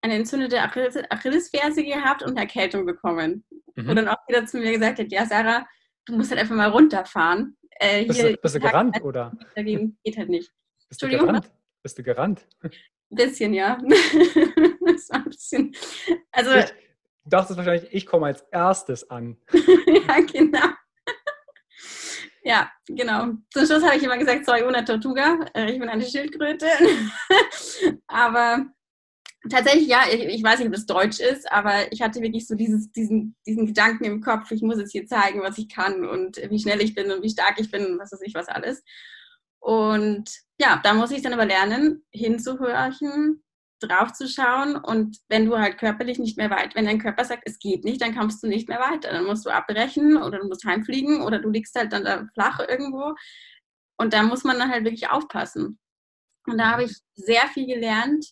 eine 0.04 0.16
entzündete 0.16 0.62
Achillesferse 0.62 1.84
gehabt 1.84 2.24
und 2.24 2.32
eine 2.32 2.42
Erkältung 2.42 2.86
bekommen. 2.86 3.46
Mhm. 3.76 3.89
Und 3.89 3.96
dann 3.96 4.08
auch 4.10 4.18
wieder 4.28 4.46
zu 4.46 4.58
mir 4.58 4.74
gesagt 4.74 5.00
hat, 5.00 5.12
ja 5.12 5.26
Sarah, 5.26 5.66
du 6.06 6.16
musst 6.16 6.30
halt 6.30 6.42
einfach 6.42 6.56
mal 6.56 6.70
runterfahren. 6.70 7.58
Äh, 7.80 8.06
bist, 8.06 8.22
du, 8.22 8.38
bist 8.38 8.56
du 8.56 8.60
gerannt, 8.60 9.02
oder? 9.02 9.32
Dagegen 9.56 9.98
geht 10.04 10.18
halt 10.18 10.30
nicht. 10.30 10.52
Bist 10.89 11.02
du 11.02 11.10
gerannt? 11.10 11.50
Bist 11.82 11.98
du 11.98 12.04
gerannt? 12.04 12.46
Ein 12.62 12.72
bisschen, 13.12 13.54
ja. 13.54 13.78
das 14.86 15.10
war 15.10 15.20
ein 15.20 15.24
bisschen. 15.26 15.74
Also, 16.34 16.52
ich, 16.52 16.66
du 16.66 17.30
dachtest 17.30 17.58
wahrscheinlich, 17.58 17.94
ich 17.94 18.06
komme 18.06 18.26
als 18.28 18.42
erstes 18.52 19.10
an. 19.10 19.38
ja, 19.88 20.20
genau. 20.20 20.68
Ja, 22.46 22.70
genau. 22.89 23.28
Zum 23.54 23.66
Schluss 23.66 23.86
habe 23.86 23.96
ich 23.96 24.04
immer 24.04 24.18
gesagt, 24.18 24.46
sorry, 24.46 24.63
una 24.63 24.82
Tortuga. 24.82 25.46
Äh, 25.54 25.72
ich 25.72 25.80
bin 25.80 25.88
eine 25.88 26.04
Schildkröte. 26.06 26.68
Aber 28.08 28.66
tatsächlich, 29.49 29.88
ja, 29.88 30.03
ich, 30.12 30.21
ich, 30.21 30.43
weiß 30.43 30.60
nicht, 30.60 30.67
ob 30.67 30.73
das 30.73 30.86
Deutsch 30.86 31.19
ist, 31.19 31.51
aber 31.51 31.91
ich 31.91 32.01
hatte 32.01 32.21
wirklich 32.21 32.47
so 32.47 32.56
dieses, 32.56 32.91
diesen, 32.91 33.36
diesen 33.45 33.65
Gedanken 33.65 34.06
im 34.06 34.21
Kopf, 34.21 34.51
ich 34.51 34.62
muss 34.62 34.79
jetzt 34.79 34.91
hier 34.91 35.06
zeigen, 35.06 35.41
was 35.41 35.58
ich 35.58 35.69
kann 35.69 36.06
und 36.06 36.38
wie 36.49 36.60
schnell 36.60 36.82
ich 36.82 36.95
bin 36.95 37.12
und 37.12 37.23
wie 37.23 37.29
stark 37.29 37.60
ich 37.60 37.71
bin 37.71 37.86
und 37.86 37.99
was 37.99 38.12
weiß 38.12 38.21
ich 38.21 38.34
was 38.34 38.47
alles. 38.47 38.84
Und 39.60 40.29
ja, 40.60 40.79
da 40.84 40.93
muss 40.93 41.12
ich 41.12 41.21
dann 41.21 41.34
aber 41.34 41.45
lernen, 41.45 42.06
hinzuhorchen, 42.12 43.43
draufzuschauen 43.79 44.75
und 44.77 45.17
wenn 45.27 45.45
du 45.45 45.58
halt 45.58 45.77
körperlich 45.77 46.19
nicht 46.19 46.38
mehr 46.38 46.49
weit, 46.49 46.75
wenn 46.75 46.86
dein 46.86 46.99
Körper 46.99 47.25
sagt, 47.25 47.43
es 47.45 47.60
geht 47.60 47.84
nicht, 47.84 48.01
dann 48.01 48.15
kommst 48.15 48.41
du 48.43 48.47
nicht 48.47 48.69
mehr 48.69 48.79
weiter. 48.79 49.12
Dann 49.12 49.25
musst 49.25 49.45
du 49.45 49.49
abbrechen 49.49 50.17
oder 50.17 50.39
du 50.39 50.47
musst 50.47 50.65
heimfliegen 50.65 51.21
oder 51.21 51.39
du 51.39 51.49
liegst 51.49 51.75
halt 51.75 51.91
dann 51.91 52.06
da 52.06 52.27
flach 52.34 52.60
irgendwo. 52.60 53.13
Und 53.97 54.13
da 54.13 54.23
muss 54.23 54.43
man 54.43 54.58
dann 54.58 54.71
halt 54.71 54.86
wirklich 54.86 55.10
aufpassen. 55.10 55.79
Und 56.45 56.58
da 56.58 56.71
habe 56.71 56.86
ich 56.86 56.97
sehr 57.15 57.47
viel 57.53 57.67
gelernt, 57.67 58.25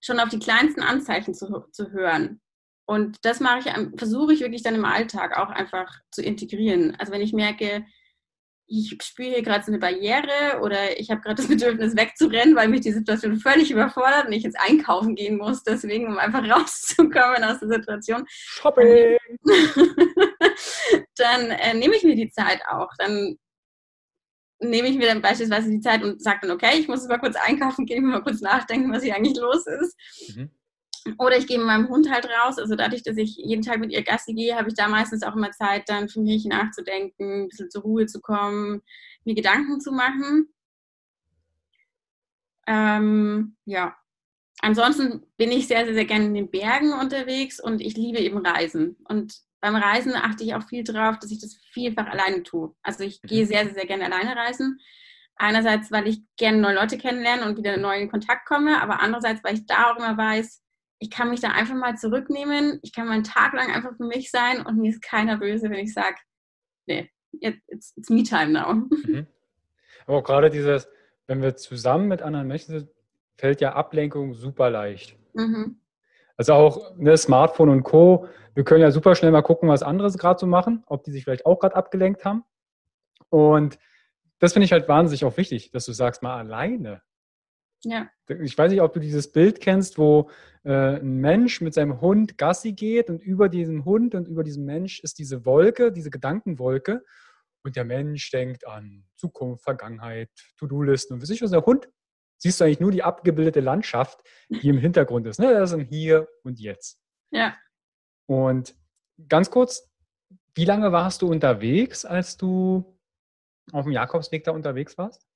schon 0.00 0.20
auf 0.20 0.28
die 0.28 0.38
kleinsten 0.38 0.82
Anzeichen 0.82 1.34
zu, 1.34 1.64
zu 1.72 1.90
hören. 1.90 2.40
Und 2.86 3.18
das 3.22 3.40
mache 3.40 3.58
ich, 3.58 3.98
versuche 3.98 4.32
ich 4.32 4.40
wirklich 4.40 4.62
dann 4.62 4.74
im 4.74 4.86
Alltag 4.86 5.36
auch 5.36 5.50
einfach 5.50 5.92
zu 6.10 6.22
integrieren. 6.22 6.96
Also 6.98 7.12
wenn 7.12 7.20
ich 7.20 7.32
merke, 7.34 7.84
ich 8.66 8.96
spüre 9.02 9.30
hier 9.30 9.42
gerade 9.42 9.64
so 9.64 9.72
eine 9.72 9.78
Barriere 9.78 10.60
oder 10.62 10.98
ich 10.98 11.10
habe 11.10 11.20
gerade 11.20 11.36
das 11.36 11.48
Bedürfnis 11.48 11.96
wegzurennen, 11.96 12.54
weil 12.54 12.68
mich 12.68 12.82
die 12.82 12.92
Situation 12.92 13.38
völlig 13.40 13.70
überfordert 13.70 14.26
und 14.26 14.32
ich 14.32 14.42
jetzt 14.42 14.60
einkaufen 14.60 15.14
gehen 15.14 15.38
muss, 15.38 15.62
deswegen, 15.62 16.06
um 16.06 16.18
einfach 16.18 16.42
rauszukommen 16.50 17.44
aus 17.44 17.60
der 17.60 17.68
Situation. 17.68 18.24
Shopping! 18.28 19.16
dann 21.16 21.50
äh, 21.50 21.74
nehme 21.74 21.96
ich 21.96 22.04
mir 22.04 22.16
die 22.16 22.30
Zeit 22.30 22.62
auch. 22.70 22.90
Dann 22.98 23.36
nehme 24.60 24.88
ich 24.88 24.96
mir 24.96 25.06
dann 25.06 25.22
beispielsweise 25.22 25.70
die 25.70 25.80
Zeit 25.80 26.02
und 26.02 26.22
sage 26.22 26.40
dann, 26.42 26.50
okay, 26.50 26.78
ich 26.78 26.88
muss 26.88 27.06
mal 27.06 27.18
kurz 27.18 27.36
einkaufen 27.36 27.86
gehen, 27.86 28.04
mal 28.04 28.22
kurz 28.22 28.40
nachdenken, 28.40 28.92
was 28.92 29.02
hier 29.02 29.14
eigentlich 29.14 29.36
los 29.36 29.66
ist. 29.66 30.36
Mhm. 30.36 30.50
Oder 31.18 31.38
ich 31.38 31.46
gehe 31.46 31.58
mit 31.58 31.66
meinem 31.66 31.88
Hund 31.88 32.10
halt 32.10 32.26
raus. 32.26 32.58
Also 32.58 32.74
dadurch, 32.74 33.02
dass 33.02 33.16
ich 33.16 33.36
jeden 33.36 33.62
Tag 33.62 33.78
mit 33.78 33.92
ihr 33.92 34.02
Gassi 34.02 34.34
gehe, 34.34 34.56
habe 34.56 34.68
ich 34.68 34.74
da 34.74 34.88
meistens 34.88 35.22
auch 35.22 35.34
immer 35.34 35.52
Zeit, 35.52 35.88
dann 35.88 36.08
für 36.08 36.20
mich 36.20 36.44
nachzudenken, 36.44 37.44
ein 37.44 37.48
bisschen 37.48 37.70
zur 37.70 37.82
Ruhe 37.82 38.06
zu 38.06 38.20
kommen, 38.20 38.82
mir 39.24 39.34
Gedanken 39.34 39.80
zu 39.80 39.92
machen. 39.92 40.48
Ähm, 42.66 43.56
ja. 43.64 43.96
Ansonsten 44.60 45.22
bin 45.36 45.52
ich 45.52 45.68
sehr, 45.68 45.84
sehr, 45.84 45.94
sehr 45.94 46.04
gerne 46.04 46.26
in 46.26 46.34
den 46.34 46.50
Bergen 46.50 46.92
unterwegs 46.92 47.60
und 47.60 47.80
ich 47.80 47.96
liebe 47.96 48.18
eben 48.18 48.44
Reisen. 48.44 48.96
Und 49.08 49.40
beim 49.60 49.76
Reisen 49.76 50.14
achte 50.14 50.44
ich 50.44 50.54
auch 50.54 50.62
viel 50.62 50.84
darauf, 50.84 51.18
dass 51.18 51.30
ich 51.30 51.40
das 51.40 51.56
vielfach 51.72 52.06
alleine 52.06 52.42
tue. 52.42 52.74
Also 52.82 53.04
ich 53.04 53.20
gehe 53.22 53.44
mhm. 53.44 53.48
sehr, 53.48 53.64
sehr, 53.64 53.74
sehr 53.74 53.86
gerne 53.86 54.06
alleine 54.06 54.36
reisen. 54.36 54.78
Einerseits, 55.36 55.92
weil 55.92 56.08
ich 56.08 56.22
gerne 56.36 56.58
neue 56.58 56.74
Leute 56.74 56.98
kennenlerne 56.98 57.46
und 57.46 57.56
wieder 57.56 57.76
neu 57.76 57.96
in 57.98 58.10
Kontakt 58.10 58.46
komme, 58.46 58.82
aber 58.82 59.00
andererseits, 59.00 59.42
weil 59.44 59.54
ich 59.54 59.66
da 59.66 59.92
auch 59.92 59.96
immer 59.96 60.16
weiß, 60.16 60.62
ich 61.00 61.10
kann 61.10 61.30
mich 61.30 61.40
da 61.40 61.50
einfach 61.50 61.76
mal 61.76 61.96
zurücknehmen. 61.96 62.80
Ich 62.82 62.92
kann 62.92 63.06
mal 63.06 63.14
einen 63.14 63.24
Tag 63.24 63.52
lang 63.52 63.72
einfach 63.72 63.96
für 63.96 64.06
mich 64.06 64.30
sein 64.30 64.64
und 64.66 64.78
mir 64.78 64.90
ist 64.90 65.00
keiner 65.00 65.38
böse, 65.38 65.70
wenn 65.70 65.78
ich 65.78 65.94
sage, 65.94 66.16
nee, 66.86 67.08
it's, 67.40 67.92
it's 67.96 68.10
me 68.10 68.24
time 68.24 68.50
now. 68.50 68.74
Mhm. 68.74 69.26
Aber 70.06 70.18
auch 70.18 70.24
gerade 70.24 70.50
dieses, 70.50 70.88
wenn 71.26 71.42
wir 71.42 71.54
zusammen 71.54 72.08
mit 72.08 72.22
anderen 72.22 72.48
Menschen 72.48 72.72
sind, 72.72 72.90
fällt 73.36 73.60
ja 73.60 73.74
Ablenkung 73.74 74.34
super 74.34 74.70
leicht. 74.70 75.16
Mhm. 75.34 75.80
Also 76.38 76.54
auch 76.54 76.96
ne, 76.96 77.16
Smartphone 77.16 77.68
und 77.68 77.82
Co. 77.82 78.28
Wir 78.54 78.64
können 78.64 78.80
ja 78.80 78.90
super 78.90 79.14
schnell 79.14 79.32
mal 79.32 79.42
gucken, 79.42 79.68
was 79.68 79.82
andere 79.82 80.10
gerade 80.12 80.38
so 80.38 80.46
machen, 80.46 80.84
ob 80.86 81.04
die 81.04 81.10
sich 81.10 81.24
vielleicht 81.24 81.44
auch 81.44 81.58
gerade 81.58 81.76
abgelenkt 81.76 82.24
haben. 82.24 82.44
Und 83.28 83.78
das 84.38 84.52
finde 84.52 84.64
ich 84.64 84.72
halt 84.72 84.88
wahnsinnig 84.88 85.24
auch 85.24 85.36
wichtig, 85.36 85.72
dass 85.72 85.84
du 85.84 85.92
sagst, 85.92 86.22
mal 86.22 86.38
alleine. 86.38 87.02
Ja. 87.84 88.08
Ich 88.40 88.56
weiß 88.56 88.70
nicht, 88.70 88.80
ob 88.80 88.92
du 88.92 89.00
dieses 89.00 89.30
Bild 89.30 89.60
kennst, 89.60 89.98
wo 89.98 90.30
äh, 90.64 90.96
ein 90.96 91.16
Mensch 91.16 91.60
mit 91.60 91.74
seinem 91.74 92.00
Hund 92.00 92.38
Gassi 92.38 92.72
geht 92.72 93.10
und 93.10 93.20
über 93.20 93.48
diesem 93.48 93.84
Hund 93.84 94.14
und 94.14 94.28
über 94.28 94.44
diesem 94.44 94.64
Mensch 94.64 95.00
ist 95.00 95.18
diese 95.18 95.44
Wolke, 95.44 95.92
diese 95.92 96.10
Gedankenwolke. 96.10 97.04
Und 97.64 97.76
der 97.76 97.84
Mensch 97.84 98.30
denkt 98.30 98.66
an 98.66 99.04
Zukunft, 99.16 99.64
Vergangenheit, 99.64 100.30
To-Do-Listen 100.58 101.14
und 101.14 101.22
wie 101.22 101.26
sich 101.26 101.42
was. 101.42 101.50
Der 101.50 101.66
Hund 101.66 101.88
siehst 102.38 102.60
du 102.60 102.64
eigentlich 102.64 102.80
nur 102.80 102.90
die 102.90 103.02
abgebildete 103.02 103.60
Landschaft, 103.60 104.22
die 104.48 104.68
im 104.68 104.78
Hintergrund 104.78 105.26
ist. 105.26 105.38
Ne? 105.38 105.52
Das 105.52 105.70
ist 105.70 105.78
ein 105.78 105.84
Hier 105.84 106.28
und 106.42 106.58
Jetzt. 106.58 107.00
Ja. 107.30 107.56
Und 108.26 108.74
ganz 109.28 109.50
kurz, 109.50 109.90
wie 110.54 110.64
lange 110.64 110.92
warst 110.92 111.22
du 111.22 111.28
unterwegs, 111.28 112.04
als 112.04 112.36
du 112.36 112.98
auf 113.72 113.84
dem 113.84 113.92
Jakobsweg 113.92 114.44
da 114.44 114.52
unterwegs 114.52 114.96
warst? 114.96 115.26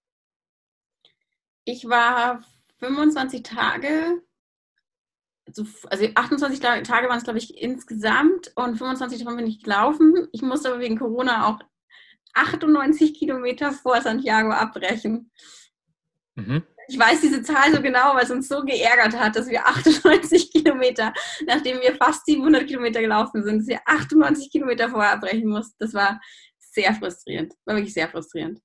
Ich 1.64 1.88
war 1.88 2.42
25 2.78 3.42
Tage, 3.42 4.22
also 5.46 5.64
28 6.14 6.60
Tage 6.60 7.08
waren 7.08 7.18
es, 7.18 7.24
glaube 7.24 7.38
ich, 7.38 7.60
insgesamt 7.60 8.52
und 8.56 8.76
25 8.76 9.20
davon 9.20 9.36
bin 9.36 9.46
ich 9.46 9.62
gelaufen. 9.62 10.28
Ich 10.32 10.42
musste 10.42 10.70
aber 10.70 10.80
wegen 10.80 10.98
Corona 10.98 11.48
auch 11.48 11.60
98 12.34 13.14
Kilometer 13.14 13.72
vor 13.72 14.00
Santiago 14.00 14.50
abbrechen. 14.50 15.30
Mhm. 16.34 16.64
Ich 16.92 16.98
weiß 16.98 17.22
diese 17.22 17.42
Zahl 17.42 17.72
so 17.74 17.81
genau, 17.81 18.14
weil 18.14 18.24
es 18.24 18.31
uns 18.31 18.48
so 18.48 18.62
geärgert 18.62 19.18
hat, 19.18 19.35
dass 19.35 19.48
wir 19.48 19.66
98 19.66 20.52
Kilometer, 20.52 21.14
nachdem 21.46 21.81
wir 21.81 21.94
fast 21.94 22.26
700 22.26 22.66
Kilometer 22.66 23.00
gelaufen 23.00 23.42
sind, 23.42 23.61
dass 23.61 23.66
wir 23.66 23.81
98 23.87 24.50
Kilometer 24.50 24.90
vorher 24.90 25.12
abbrechen 25.12 25.48
mussten. 25.48 25.74
Das 25.78 25.94
war 25.94 26.20
sehr 26.59 26.92
frustrierend. 26.94 27.55
War 27.64 27.76
wirklich 27.76 27.94
sehr 27.94 28.09
frustrierend. 28.09 28.61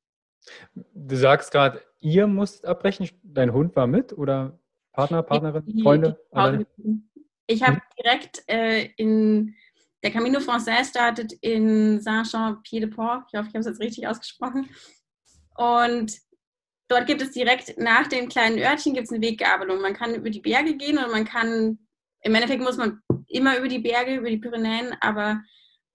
Du 0.93 1.15
sagst 1.15 1.51
gerade, 1.51 1.81
ihr 2.01 2.27
musstet 2.27 2.65
abbrechen. 2.65 3.09
Dein 3.23 3.53
Hund 3.53 3.73
war 3.77 3.87
mit 3.87 4.11
oder 4.11 4.59
Partner, 4.91 5.23
Partnerin, 5.23 5.81
Freunde? 5.81 6.19
Ich 7.47 7.63
habe 7.63 7.79
direkt 7.97 8.43
äh, 8.47 8.89
in 8.97 9.55
der 10.03 10.11
Camino 10.11 10.39
Français 10.39 10.83
startet 10.83 11.31
in 11.39 12.01
Saint-Jean-Pied-de-Port. 12.01 13.29
Ich 13.31 13.39
hoffe, 13.39 13.47
ich 13.47 13.55
habe 13.55 13.59
es 13.59 13.67
jetzt 13.67 13.79
richtig 13.79 14.05
ausgesprochen. 14.05 14.69
Und 15.55 16.26
Dort 16.87 17.05
gibt 17.05 17.21
es 17.21 17.31
direkt 17.31 17.77
nach 17.77 18.07
dem 18.07 18.29
kleinen 18.29 18.59
Örtchen 18.59 18.93
gibt 18.93 19.05
es 19.05 19.11
eine 19.11 19.25
Weggabelung. 19.25 19.81
Man 19.81 19.93
kann 19.93 20.15
über 20.15 20.29
die 20.29 20.39
Berge 20.39 20.75
gehen 20.75 20.97
und 20.97 21.11
man 21.11 21.25
kann, 21.25 21.79
im 22.21 22.35
Endeffekt 22.35 22.61
muss 22.61 22.77
man 22.77 23.01
immer 23.27 23.57
über 23.57 23.67
die 23.67 23.79
Berge, 23.79 24.15
über 24.15 24.29
die 24.29 24.37
Pyrenäen, 24.37 24.95
aber 25.01 25.41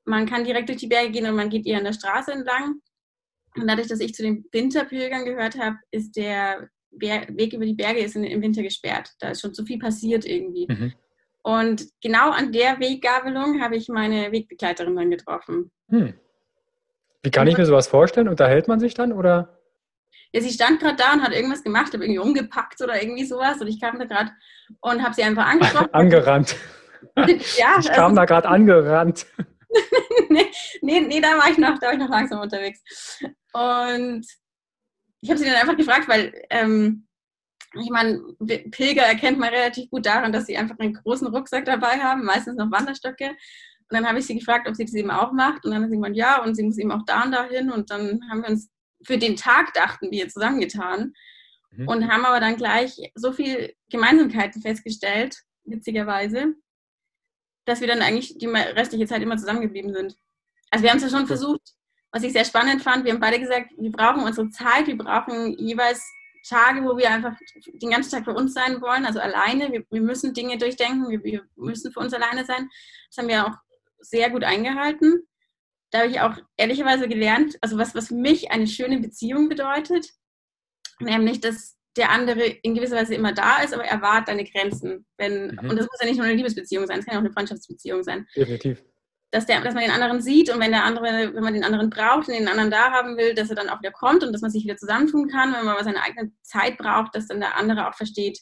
man 0.04 0.26
kann 0.26 0.44
direkt 0.44 0.68
durch 0.68 0.78
die 0.78 0.88
Berge 0.88 1.10
gehen 1.10 1.26
und 1.26 1.36
man 1.36 1.48
geht 1.48 1.66
eher 1.66 1.78
an 1.78 1.84
der 1.84 1.92
Straße 1.92 2.32
entlang. 2.32 2.80
Und 3.56 3.68
dadurch, 3.68 3.88
dass 3.88 4.00
ich 4.00 4.14
zu 4.14 4.22
den 4.22 4.44
Winterpilgern 4.52 5.24
gehört 5.24 5.58
habe, 5.58 5.76
ist 5.90 6.16
der 6.16 6.68
Weg 6.90 7.54
über 7.54 7.64
die 7.64 7.74
Berge 7.74 8.00
ist 8.00 8.16
im 8.16 8.42
Winter 8.42 8.62
gesperrt. 8.62 9.10
Da 9.18 9.30
ist 9.30 9.40
schon 9.40 9.54
zu 9.54 9.64
viel 9.64 9.78
passiert 9.78 10.26
irgendwie. 10.26 10.66
Mhm. 10.68 10.92
Und 11.42 11.88
genau 12.02 12.30
an 12.30 12.52
der 12.52 12.78
Weggabelung 12.80 13.60
habe 13.60 13.76
ich 13.76 13.88
meine 13.88 14.30
Wegbegleiterin 14.30 14.94
dann 14.94 15.10
getroffen. 15.10 15.70
Hm. 15.88 16.14
Wie 17.22 17.30
kann 17.30 17.48
ich 17.48 17.56
mir 17.56 17.66
sowas 17.66 17.88
vorstellen? 17.88 18.28
Unterhält 18.28 18.68
man 18.68 18.78
sich 18.78 18.94
dann 18.94 19.12
oder? 19.12 19.58
Ja, 20.32 20.40
sie 20.40 20.50
stand 20.50 20.80
gerade 20.80 20.96
da 20.96 21.12
und 21.12 21.22
hat 21.22 21.32
irgendwas 21.32 21.62
gemacht, 21.62 21.92
habe 21.92 22.04
irgendwie 22.04 22.18
umgepackt 22.18 22.80
oder 22.80 23.02
irgendwie 23.02 23.24
sowas 23.24 23.60
und 23.60 23.66
ich 23.66 23.80
kam 23.80 23.98
da 23.98 24.06
gerade 24.06 24.32
und 24.80 25.02
habe 25.02 25.14
sie 25.14 25.22
einfach 25.22 25.46
angesprochen. 25.46 25.88
Angerannt. 25.92 26.56
ja, 27.16 27.76
ich 27.78 27.90
kam 27.90 28.04
also, 28.04 28.16
da 28.16 28.24
gerade 28.24 28.48
angerannt. 28.48 29.26
nee, 30.28 30.46
nee, 30.80 31.00
nee, 31.00 31.20
da 31.20 31.38
war 31.38 31.50
ich 31.50 31.58
noch, 31.58 31.78
da 31.78 31.88
war 31.88 31.92
ich 31.92 31.98
noch 31.98 32.08
langsam 32.08 32.40
unterwegs. 32.40 32.80
Und 33.52 34.26
ich 35.20 35.30
habe 35.30 35.38
sie 35.38 35.44
dann 35.44 35.56
einfach 35.56 35.76
gefragt, 35.76 36.08
weil 36.08 36.32
ähm, 36.50 37.06
ich 37.80 37.90
meine, 37.90 38.20
Pilger 38.70 39.02
erkennt 39.02 39.38
man 39.38 39.48
relativ 39.48 39.90
gut 39.90 40.04
daran, 40.04 40.32
dass 40.32 40.46
sie 40.46 40.56
einfach 40.56 40.78
einen 40.78 40.94
großen 40.94 41.26
Rucksack 41.28 41.64
dabei 41.64 41.98
haben, 41.98 42.24
meistens 42.24 42.56
noch 42.56 42.70
Wanderstöcke. 42.70 43.28
Und 43.28 43.98
dann 43.98 44.06
habe 44.06 44.18
ich 44.18 44.26
sie 44.26 44.38
gefragt, 44.38 44.68
ob 44.68 44.76
sie 44.76 44.84
das 44.84 44.94
eben 44.94 45.10
auch 45.10 45.32
macht. 45.32 45.64
Und 45.64 45.72
dann 45.72 45.82
hat 45.82 45.90
sie 45.90 45.96
gemeint, 45.96 46.16
ja, 46.16 46.42
und 46.42 46.54
sie 46.54 46.62
muss 46.62 46.78
eben 46.78 46.92
auch 46.92 47.04
da 47.06 47.24
und 47.24 47.32
da 47.32 47.44
hin. 47.44 47.70
Und 47.70 47.90
dann 47.90 48.20
haben 48.30 48.42
wir 48.42 48.50
uns 48.50 48.70
für 49.04 49.18
den 49.18 49.36
Tag 49.36 49.72
dachten 49.74 50.10
wir 50.10 50.28
zusammengetan 50.28 51.14
mhm. 51.70 51.88
und 51.88 52.08
haben 52.10 52.24
aber 52.24 52.40
dann 52.40 52.56
gleich 52.56 52.96
so 53.14 53.32
viel 53.32 53.74
Gemeinsamkeiten 53.90 54.62
festgestellt, 54.62 55.36
witzigerweise, 55.64 56.54
dass 57.64 57.80
wir 57.80 57.88
dann 57.88 58.02
eigentlich 58.02 58.38
die 58.38 58.46
restliche 58.46 59.06
Zeit 59.06 59.22
immer 59.22 59.36
zusammengeblieben 59.36 59.92
sind. 59.94 60.16
Also 60.70 60.82
wir 60.82 60.90
haben 60.90 60.98
es 60.98 61.04
ja 61.04 61.10
schon 61.10 61.26
versucht, 61.26 61.62
was 62.10 62.22
ich 62.24 62.32
sehr 62.32 62.44
spannend 62.44 62.82
fand, 62.82 63.04
wir 63.04 63.12
haben 63.12 63.20
beide 63.20 63.40
gesagt, 63.40 63.70
wir 63.78 63.90
brauchen 63.90 64.24
unsere 64.24 64.50
Zeit, 64.50 64.86
wir 64.86 64.98
brauchen 64.98 65.56
jeweils 65.58 66.04
Tage, 66.46 66.82
wo 66.82 66.96
wir 66.96 67.10
einfach 67.10 67.36
den 67.66 67.90
ganzen 67.90 68.10
Tag 68.10 68.24
für 68.24 68.34
uns 68.34 68.52
sein 68.52 68.80
wollen, 68.80 69.06
also 69.06 69.20
alleine. 69.20 69.70
Wir, 69.72 69.84
wir 69.90 70.02
müssen 70.02 70.34
Dinge 70.34 70.58
durchdenken, 70.58 71.08
wir, 71.08 71.22
wir, 71.22 71.44
müssen 71.56 71.92
für 71.92 72.00
uns 72.00 72.12
alleine 72.12 72.44
sein. 72.44 72.68
Das 73.08 73.18
haben 73.18 73.28
wir 73.28 73.46
auch 73.46 73.56
sehr 73.98 74.30
gut 74.30 74.44
eingehalten. 74.44 75.26
Da 75.92 76.00
habe 76.00 76.10
ich 76.10 76.20
auch 76.20 76.36
ehrlicherweise 76.56 77.06
gelernt, 77.06 77.56
also 77.60 77.78
was, 77.78 77.94
was 77.94 78.08
für 78.08 78.14
mich 78.14 78.50
eine 78.50 78.66
schöne 78.66 78.98
Beziehung 78.98 79.48
bedeutet, 79.48 80.08
nämlich, 80.98 81.40
dass 81.40 81.76
der 81.96 82.10
andere 82.10 82.44
in 82.44 82.74
gewisser 82.74 82.96
Weise 82.96 83.14
immer 83.14 83.32
da 83.32 83.62
ist, 83.62 83.74
aber 83.74 83.84
er 83.84 84.02
wahrt 84.02 84.26
deine 84.26 84.44
Grenzen. 84.44 85.06
Wenn, 85.18 85.48
mhm. 85.48 85.70
Und 85.70 85.76
das 85.76 85.86
muss 85.86 86.00
ja 86.00 86.06
nicht 86.06 86.16
nur 86.16 86.26
eine 86.26 86.34
Liebesbeziehung 86.34 86.86
sein, 86.86 86.98
es 86.98 87.04
kann 87.04 87.14
auch 87.14 87.20
eine 87.20 87.32
Freundschaftsbeziehung 87.32 88.02
sein. 88.02 88.26
Definitiv 88.34 88.82
dass, 89.32 89.46
der, 89.46 89.62
dass 89.62 89.74
man 89.74 89.82
den 89.82 89.92
anderen 89.92 90.20
sieht 90.20 90.50
und 90.50 90.60
wenn 90.60 90.72
der 90.72 90.84
andere, 90.84 91.34
wenn 91.34 91.42
man 91.42 91.54
den 91.54 91.64
anderen 91.64 91.88
braucht 91.88 92.28
und 92.28 92.34
den 92.34 92.48
anderen 92.48 92.70
da 92.70 92.92
haben 92.92 93.16
will, 93.16 93.34
dass 93.34 93.48
er 93.48 93.56
dann 93.56 93.70
auch 93.70 93.80
wieder 93.80 93.90
kommt 93.90 94.22
und 94.22 94.32
dass 94.32 94.42
man 94.42 94.50
sich 94.50 94.62
wieder 94.62 94.76
zusammentun 94.76 95.28
kann, 95.28 95.54
wenn 95.54 95.64
man 95.64 95.82
seine 95.82 96.02
eigene 96.02 96.30
Zeit 96.42 96.76
braucht, 96.76 97.14
dass 97.16 97.28
dann 97.28 97.40
der 97.40 97.56
andere 97.56 97.88
auch 97.88 97.94
versteht, 97.94 98.38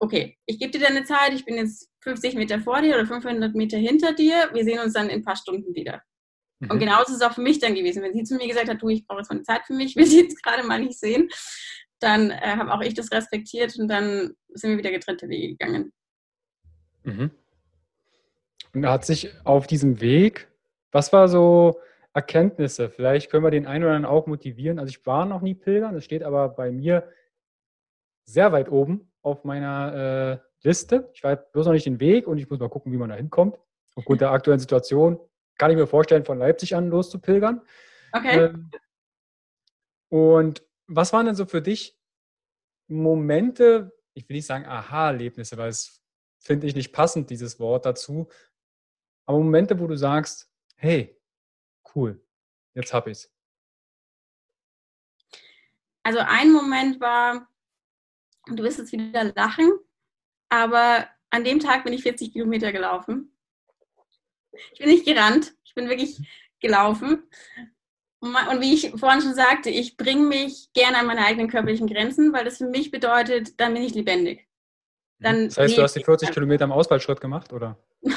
okay, 0.00 0.38
ich 0.46 0.58
gebe 0.58 0.72
dir 0.72 0.80
deine 0.80 1.04
Zeit, 1.04 1.34
ich 1.34 1.44
bin 1.44 1.56
jetzt 1.56 1.90
50 2.00 2.36
Meter 2.36 2.58
vor 2.58 2.80
dir 2.80 2.94
oder 2.94 3.04
500 3.04 3.54
Meter 3.54 3.76
hinter 3.76 4.14
dir, 4.14 4.48
wir 4.54 4.64
sehen 4.64 4.78
uns 4.78 4.94
dann 4.94 5.10
in 5.10 5.20
ein 5.20 5.24
paar 5.24 5.36
Stunden 5.36 5.74
wieder. 5.74 6.02
Mhm. 6.60 6.70
Und 6.70 6.78
genauso 6.78 7.12
ist 7.12 7.20
es 7.20 7.22
auch 7.22 7.34
für 7.34 7.40
mich 7.40 7.58
dann 7.58 7.74
gewesen. 7.74 8.02
Wenn 8.02 8.12
sie 8.12 8.24
zu 8.24 8.36
mir 8.36 8.48
gesagt 8.48 8.68
hat, 8.68 8.82
du, 8.82 8.88
ich 8.88 9.06
brauche 9.06 9.18
jetzt 9.18 9.30
mal 9.30 9.36
eine 9.36 9.44
Zeit 9.44 9.62
für 9.66 9.74
mich, 9.74 9.96
will 9.96 10.06
sie 10.06 10.22
jetzt 10.22 10.42
gerade 10.42 10.66
mal 10.66 10.80
nicht 10.80 10.98
sehen, 10.98 11.28
dann 12.00 12.30
äh, 12.30 12.56
habe 12.56 12.72
auch 12.72 12.80
ich 12.80 12.94
das 12.94 13.10
respektiert 13.12 13.76
und 13.78 13.88
dann 13.88 14.34
sind 14.50 14.70
wir 14.70 14.78
wieder 14.78 14.90
getrennte 14.90 15.28
Wege 15.28 15.48
gegangen. 15.48 15.92
Mhm. 17.04 17.30
Und 18.74 18.86
hat 18.86 19.04
sich 19.04 19.30
auf 19.44 19.66
diesem 19.66 20.00
Weg, 20.00 20.48
was 20.92 21.12
war 21.12 21.28
so 21.28 21.80
Erkenntnisse? 22.12 22.90
Vielleicht 22.90 23.30
können 23.30 23.44
wir 23.44 23.50
den 23.50 23.66
einen 23.66 23.84
oder 23.84 23.94
anderen 23.94 24.12
auch 24.12 24.26
motivieren. 24.26 24.78
Also 24.78 24.90
ich 24.90 25.04
war 25.06 25.24
noch 25.24 25.40
nie 25.40 25.54
pilgern, 25.54 25.94
es 25.96 26.04
steht 26.04 26.22
aber 26.22 26.48
bei 26.48 26.70
mir 26.70 27.08
sehr 28.24 28.52
weit 28.52 28.70
oben 28.70 29.10
auf 29.22 29.44
meiner 29.44 30.40
äh, 30.62 30.66
Liste. 30.66 31.10
Ich 31.14 31.24
weiß 31.24 31.38
bloß 31.52 31.66
noch 31.66 31.72
nicht 31.72 31.86
den 31.86 32.00
Weg 32.00 32.26
und 32.26 32.38
ich 32.38 32.48
muss 32.48 32.58
mal 32.58 32.68
gucken, 32.68 32.92
wie 32.92 32.96
man 32.96 33.08
da 33.08 33.16
hinkommt. 33.16 33.58
Aufgrund 33.94 34.20
der 34.20 34.30
aktuellen 34.30 34.60
Situation 34.60 35.18
kann 35.58 35.70
ich 35.70 35.76
mir 35.76 35.86
vorstellen, 35.86 36.24
von 36.24 36.38
Leipzig 36.38 36.74
an 36.74 36.88
loszupilgern. 36.88 37.60
Okay. 38.12 38.44
Ähm, 38.44 38.70
und 40.08 40.62
was 40.86 41.12
waren 41.12 41.26
denn 41.26 41.34
so 41.34 41.44
für 41.44 41.60
dich 41.60 41.98
Momente, 42.88 43.92
ich 44.14 44.28
will 44.28 44.36
nicht 44.36 44.46
sagen 44.46 44.64
Aha-Erlebnisse, 44.64 45.58
weil 45.58 45.68
es 45.68 46.02
finde 46.38 46.66
ich 46.66 46.74
nicht 46.74 46.92
passend, 46.92 47.28
dieses 47.28 47.60
Wort 47.60 47.84
dazu, 47.84 48.28
aber 49.26 49.38
Momente, 49.38 49.78
wo 49.78 49.86
du 49.86 49.96
sagst, 49.96 50.50
hey, 50.76 51.20
cool, 51.94 52.24
jetzt 52.74 52.94
habe 52.94 53.10
ich 53.10 53.18
es. 53.18 53.34
Also 56.02 56.20
ein 56.20 56.52
Moment 56.52 57.00
war, 57.00 57.46
du 58.46 58.62
wirst 58.62 58.78
jetzt 58.78 58.92
wieder 58.92 59.24
lachen, 59.24 59.70
aber 60.48 61.06
an 61.28 61.44
dem 61.44 61.60
Tag 61.60 61.84
bin 61.84 61.92
ich 61.92 62.02
40 62.02 62.32
Kilometer 62.32 62.72
gelaufen. 62.72 63.37
Ich 64.72 64.80
bin 64.80 64.88
nicht 64.88 65.06
gerannt, 65.06 65.54
ich 65.64 65.74
bin 65.74 65.88
wirklich 65.88 66.18
gelaufen. 66.60 67.22
Und 68.20 68.60
wie 68.60 68.74
ich 68.74 68.90
vorhin 68.96 69.20
schon 69.20 69.34
sagte, 69.34 69.70
ich 69.70 69.96
bringe 69.96 70.26
mich 70.26 70.70
gerne 70.72 70.98
an 70.98 71.06
meine 71.06 71.24
eigenen 71.24 71.48
körperlichen 71.48 71.86
Grenzen, 71.86 72.32
weil 72.32 72.44
das 72.44 72.58
für 72.58 72.66
mich 72.66 72.90
bedeutet, 72.90 73.60
dann 73.60 73.74
bin 73.74 73.82
ich 73.82 73.94
lebendig. 73.94 74.48
Dann 75.20 75.46
das 75.46 75.58
heißt, 75.58 75.78
du 75.78 75.82
hast 75.82 75.94
die 75.94 76.04
40 76.04 76.30
Kilometer 76.30 76.64
im 76.64 76.72
Ausfallschritt 76.72 77.20
gemacht, 77.20 77.52
oder? 77.52 77.78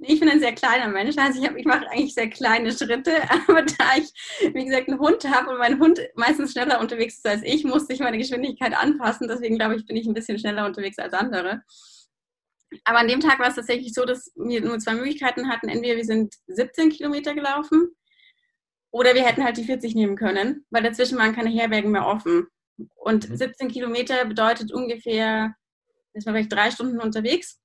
Ich 0.00 0.20
bin 0.20 0.28
ein 0.28 0.40
sehr 0.40 0.54
kleiner 0.54 0.88
Mensch, 0.88 1.18
also 1.18 1.42
ich, 1.42 1.50
ich 1.50 1.66
mache 1.66 1.86
eigentlich 1.90 2.14
sehr 2.14 2.30
kleine 2.30 2.72
Schritte, 2.72 3.12
aber 3.48 3.62
da 3.62 3.96
ich, 3.98 4.10
wie 4.54 4.64
gesagt, 4.64 4.88
einen 4.88 5.00
Hund 5.00 5.28
habe 5.28 5.50
und 5.50 5.58
mein 5.58 5.78
Hund 5.80 6.00
meistens 6.14 6.52
schneller 6.52 6.80
unterwegs 6.80 7.16
ist 7.16 7.26
als 7.26 7.42
ich, 7.42 7.64
musste 7.64 7.92
ich 7.92 8.00
meine 8.00 8.16
Geschwindigkeit 8.16 8.74
anpassen. 8.74 9.28
Deswegen 9.28 9.56
glaube 9.56 9.74
ich, 9.74 9.86
bin 9.86 9.96
ich 9.96 10.06
ein 10.06 10.14
bisschen 10.14 10.38
schneller 10.38 10.64
unterwegs 10.64 10.98
als 10.98 11.12
andere. 11.12 11.62
Aber 12.84 12.98
an 12.98 13.08
dem 13.08 13.20
Tag 13.20 13.38
war 13.38 13.48
es 13.48 13.54
tatsächlich 13.54 13.94
so, 13.94 14.04
dass 14.04 14.32
wir 14.36 14.60
nur 14.60 14.78
zwei 14.78 14.94
Möglichkeiten 14.94 15.48
hatten. 15.48 15.68
Entweder 15.68 15.96
wir 15.96 16.04
sind 16.04 16.34
17 16.48 16.90
Kilometer 16.90 17.34
gelaufen 17.34 17.90
oder 18.90 19.14
wir 19.14 19.24
hätten 19.24 19.44
halt 19.44 19.56
die 19.56 19.64
40 19.64 19.94
nehmen 19.94 20.16
können, 20.16 20.66
weil 20.70 20.82
dazwischen 20.82 21.18
waren 21.18 21.34
keine 21.34 21.50
Herbergen 21.50 21.90
mehr 21.90 22.06
offen. 22.06 22.46
Und 22.96 23.24
17 23.24 23.66
mhm. 23.66 23.72
Kilometer 23.72 24.24
bedeutet 24.24 24.72
ungefähr, 24.72 25.54
ist 26.14 26.26
man 26.26 26.34
vielleicht 26.34 26.52
drei 26.52 26.70
Stunden 26.70 27.00
unterwegs 27.00 27.60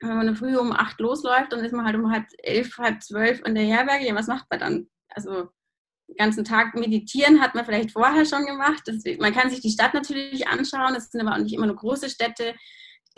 wenn 0.00 0.16
man 0.16 0.36
früh 0.36 0.56
um 0.56 0.72
acht 0.72 1.00
losläuft, 1.00 1.52
dann 1.52 1.64
ist 1.64 1.72
man 1.72 1.84
halt 1.84 1.96
um 1.96 2.10
halb 2.10 2.26
elf, 2.42 2.76
halb 2.78 3.02
zwölf 3.02 3.42
in 3.44 3.54
der 3.54 3.64
Herberge. 3.64 4.06
Ja, 4.06 4.14
was 4.14 4.28
macht 4.28 4.46
man 4.50 4.60
dann? 4.60 4.88
Also 5.08 5.48
den 6.08 6.16
ganzen 6.16 6.44
Tag 6.44 6.74
meditieren 6.74 7.40
hat 7.40 7.54
man 7.54 7.64
vielleicht 7.64 7.92
vorher 7.92 8.24
schon 8.24 8.46
gemacht. 8.46 8.82
Deswegen, 8.86 9.20
man 9.20 9.34
kann 9.34 9.50
sich 9.50 9.60
die 9.60 9.70
Stadt 9.70 9.94
natürlich 9.94 10.46
anschauen. 10.46 10.94
Es 10.94 11.10
sind 11.10 11.20
aber 11.20 11.34
auch 11.34 11.42
nicht 11.42 11.54
immer 11.54 11.66
nur 11.66 11.76
große 11.76 12.08
Städte. 12.08 12.54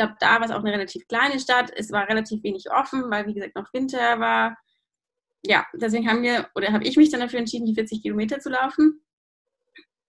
Glaube, 0.01 0.17
da 0.19 0.41
war 0.41 0.47
es 0.47 0.51
auch 0.51 0.61
eine 0.61 0.73
relativ 0.73 1.07
kleine 1.09 1.39
Stadt. 1.39 1.71
Es 1.77 1.93
war 1.93 2.09
relativ 2.09 2.43
wenig 2.43 2.71
offen, 2.71 3.11
weil 3.11 3.27
wie 3.27 3.35
gesagt 3.35 3.55
noch 3.55 3.71
Winter 3.75 4.19
war. 4.19 4.57
Ja, 5.43 5.67
deswegen 5.75 6.09
haben 6.09 6.23
wir 6.23 6.49
oder 6.55 6.73
habe 6.73 6.85
ich 6.85 6.97
mich 6.97 7.11
dann 7.11 7.21
dafür 7.21 7.39
entschieden, 7.39 7.67
die 7.67 7.75
40 7.75 8.01
Kilometer 8.01 8.41
zu 8.41 8.49
laufen. 8.49 9.05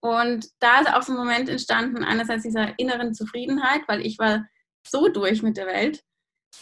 Und 0.00 0.48
da 0.60 0.80
ist 0.80 0.90
auch 0.94 1.02
so 1.02 1.12
ein 1.12 1.18
Moment 1.18 1.50
entstanden, 1.50 2.04
einerseits 2.04 2.42
dieser 2.42 2.78
inneren 2.78 3.12
Zufriedenheit, 3.12 3.82
weil 3.86 4.00
ich 4.00 4.18
war 4.18 4.46
so 4.82 5.08
durch 5.08 5.42
mit 5.42 5.58
der 5.58 5.66
Welt 5.66 6.02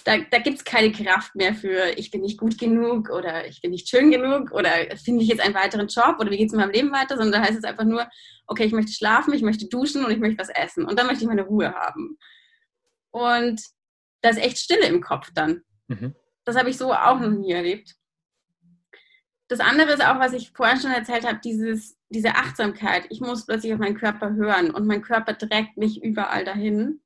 da, 0.04 0.18
da 0.18 0.38
gibt 0.38 0.58
es 0.58 0.64
keine 0.64 0.92
Kraft 0.92 1.34
mehr 1.34 1.54
für, 1.54 1.90
ich 1.96 2.10
bin 2.10 2.22
nicht 2.22 2.38
gut 2.38 2.58
genug 2.58 3.10
oder 3.10 3.46
ich 3.46 3.60
bin 3.60 3.72
nicht 3.72 3.88
schön 3.88 4.10
genug 4.10 4.52
oder 4.52 4.70
finde 5.02 5.22
ich 5.22 5.28
jetzt 5.28 5.40
einen 5.40 5.54
weiteren 5.54 5.88
Job 5.88 6.16
oder 6.18 6.30
wie 6.30 6.38
geht 6.38 6.46
es 6.46 6.52
in 6.52 6.60
meinem 6.60 6.70
Leben 6.70 6.92
weiter, 6.92 7.16
sondern 7.16 7.42
da 7.42 7.48
heißt 7.48 7.58
es 7.58 7.64
einfach 7.64 7.84
nur, 7.84 8.06
okay, 8.46 8.64
ich 8.64 8.72
möchte 8.72 8.92
schlafen, 8.92 9.34
ich 9.34 9.42
möchte 9.42 9.68
duschen 9.68 10.04
und 10.04 10.10
ich 10.10 10.18
möchte 10.18 10.38
was 10.38 10.48
essen 10.48 10.84
und 10.84 10.98
dann 10.98 11.06
möchte 11.06 11.24
ich 11.24 11.28
meine 11.28 11.42
Ruhe 11.42 11.74
haben. 11.74 12.16
Und 13.10 13.62
da 14.22 14.30
ist 14.30 14.38
echt 14.38 14.58
Stille 14.58 14.86
im 14.86 15.00
Kopf 15.00 15.30
dann. 15.34 15.62
Mhm. 15.88 16.14
Das 16.44 16.56
habe 16.56 16.70
ich 16.70 16.76
so 16.76 16.92
auch 16.92 17.18
noch 17.20 17.30
nie 17.30 17.52
erlebt. 17.52 17.96
Das 19.48 19.60
andere 19.60 19.92
ist 19.92 20.04
auch, 20.04 20.20
was 20.20 20.32
ich 20.32 20.52
vorhin 20.52 20.80
schon 20.80 20.92
erzählt 20.92 21.26
habe, 21.26 21.40
dieses, 21.42 21.98
diese 22.08 22.36
Achtsamkeit. 22.36 23.06
Ich 23.10 23.20
muss 23.20 23.46
plötzlich 23.46 23.72
auf 23.72 23.80
meinen 23.80 23.98
Körper 23.98 24.34
hören 24.34 24.70
und 24.70 24.86
mein 24.86 25.02
Körper 25.02 25.36
trägt 25.36 25.76
mich 25.76 26.00
überall 26.02 26.44
dahin. 26.44 27.02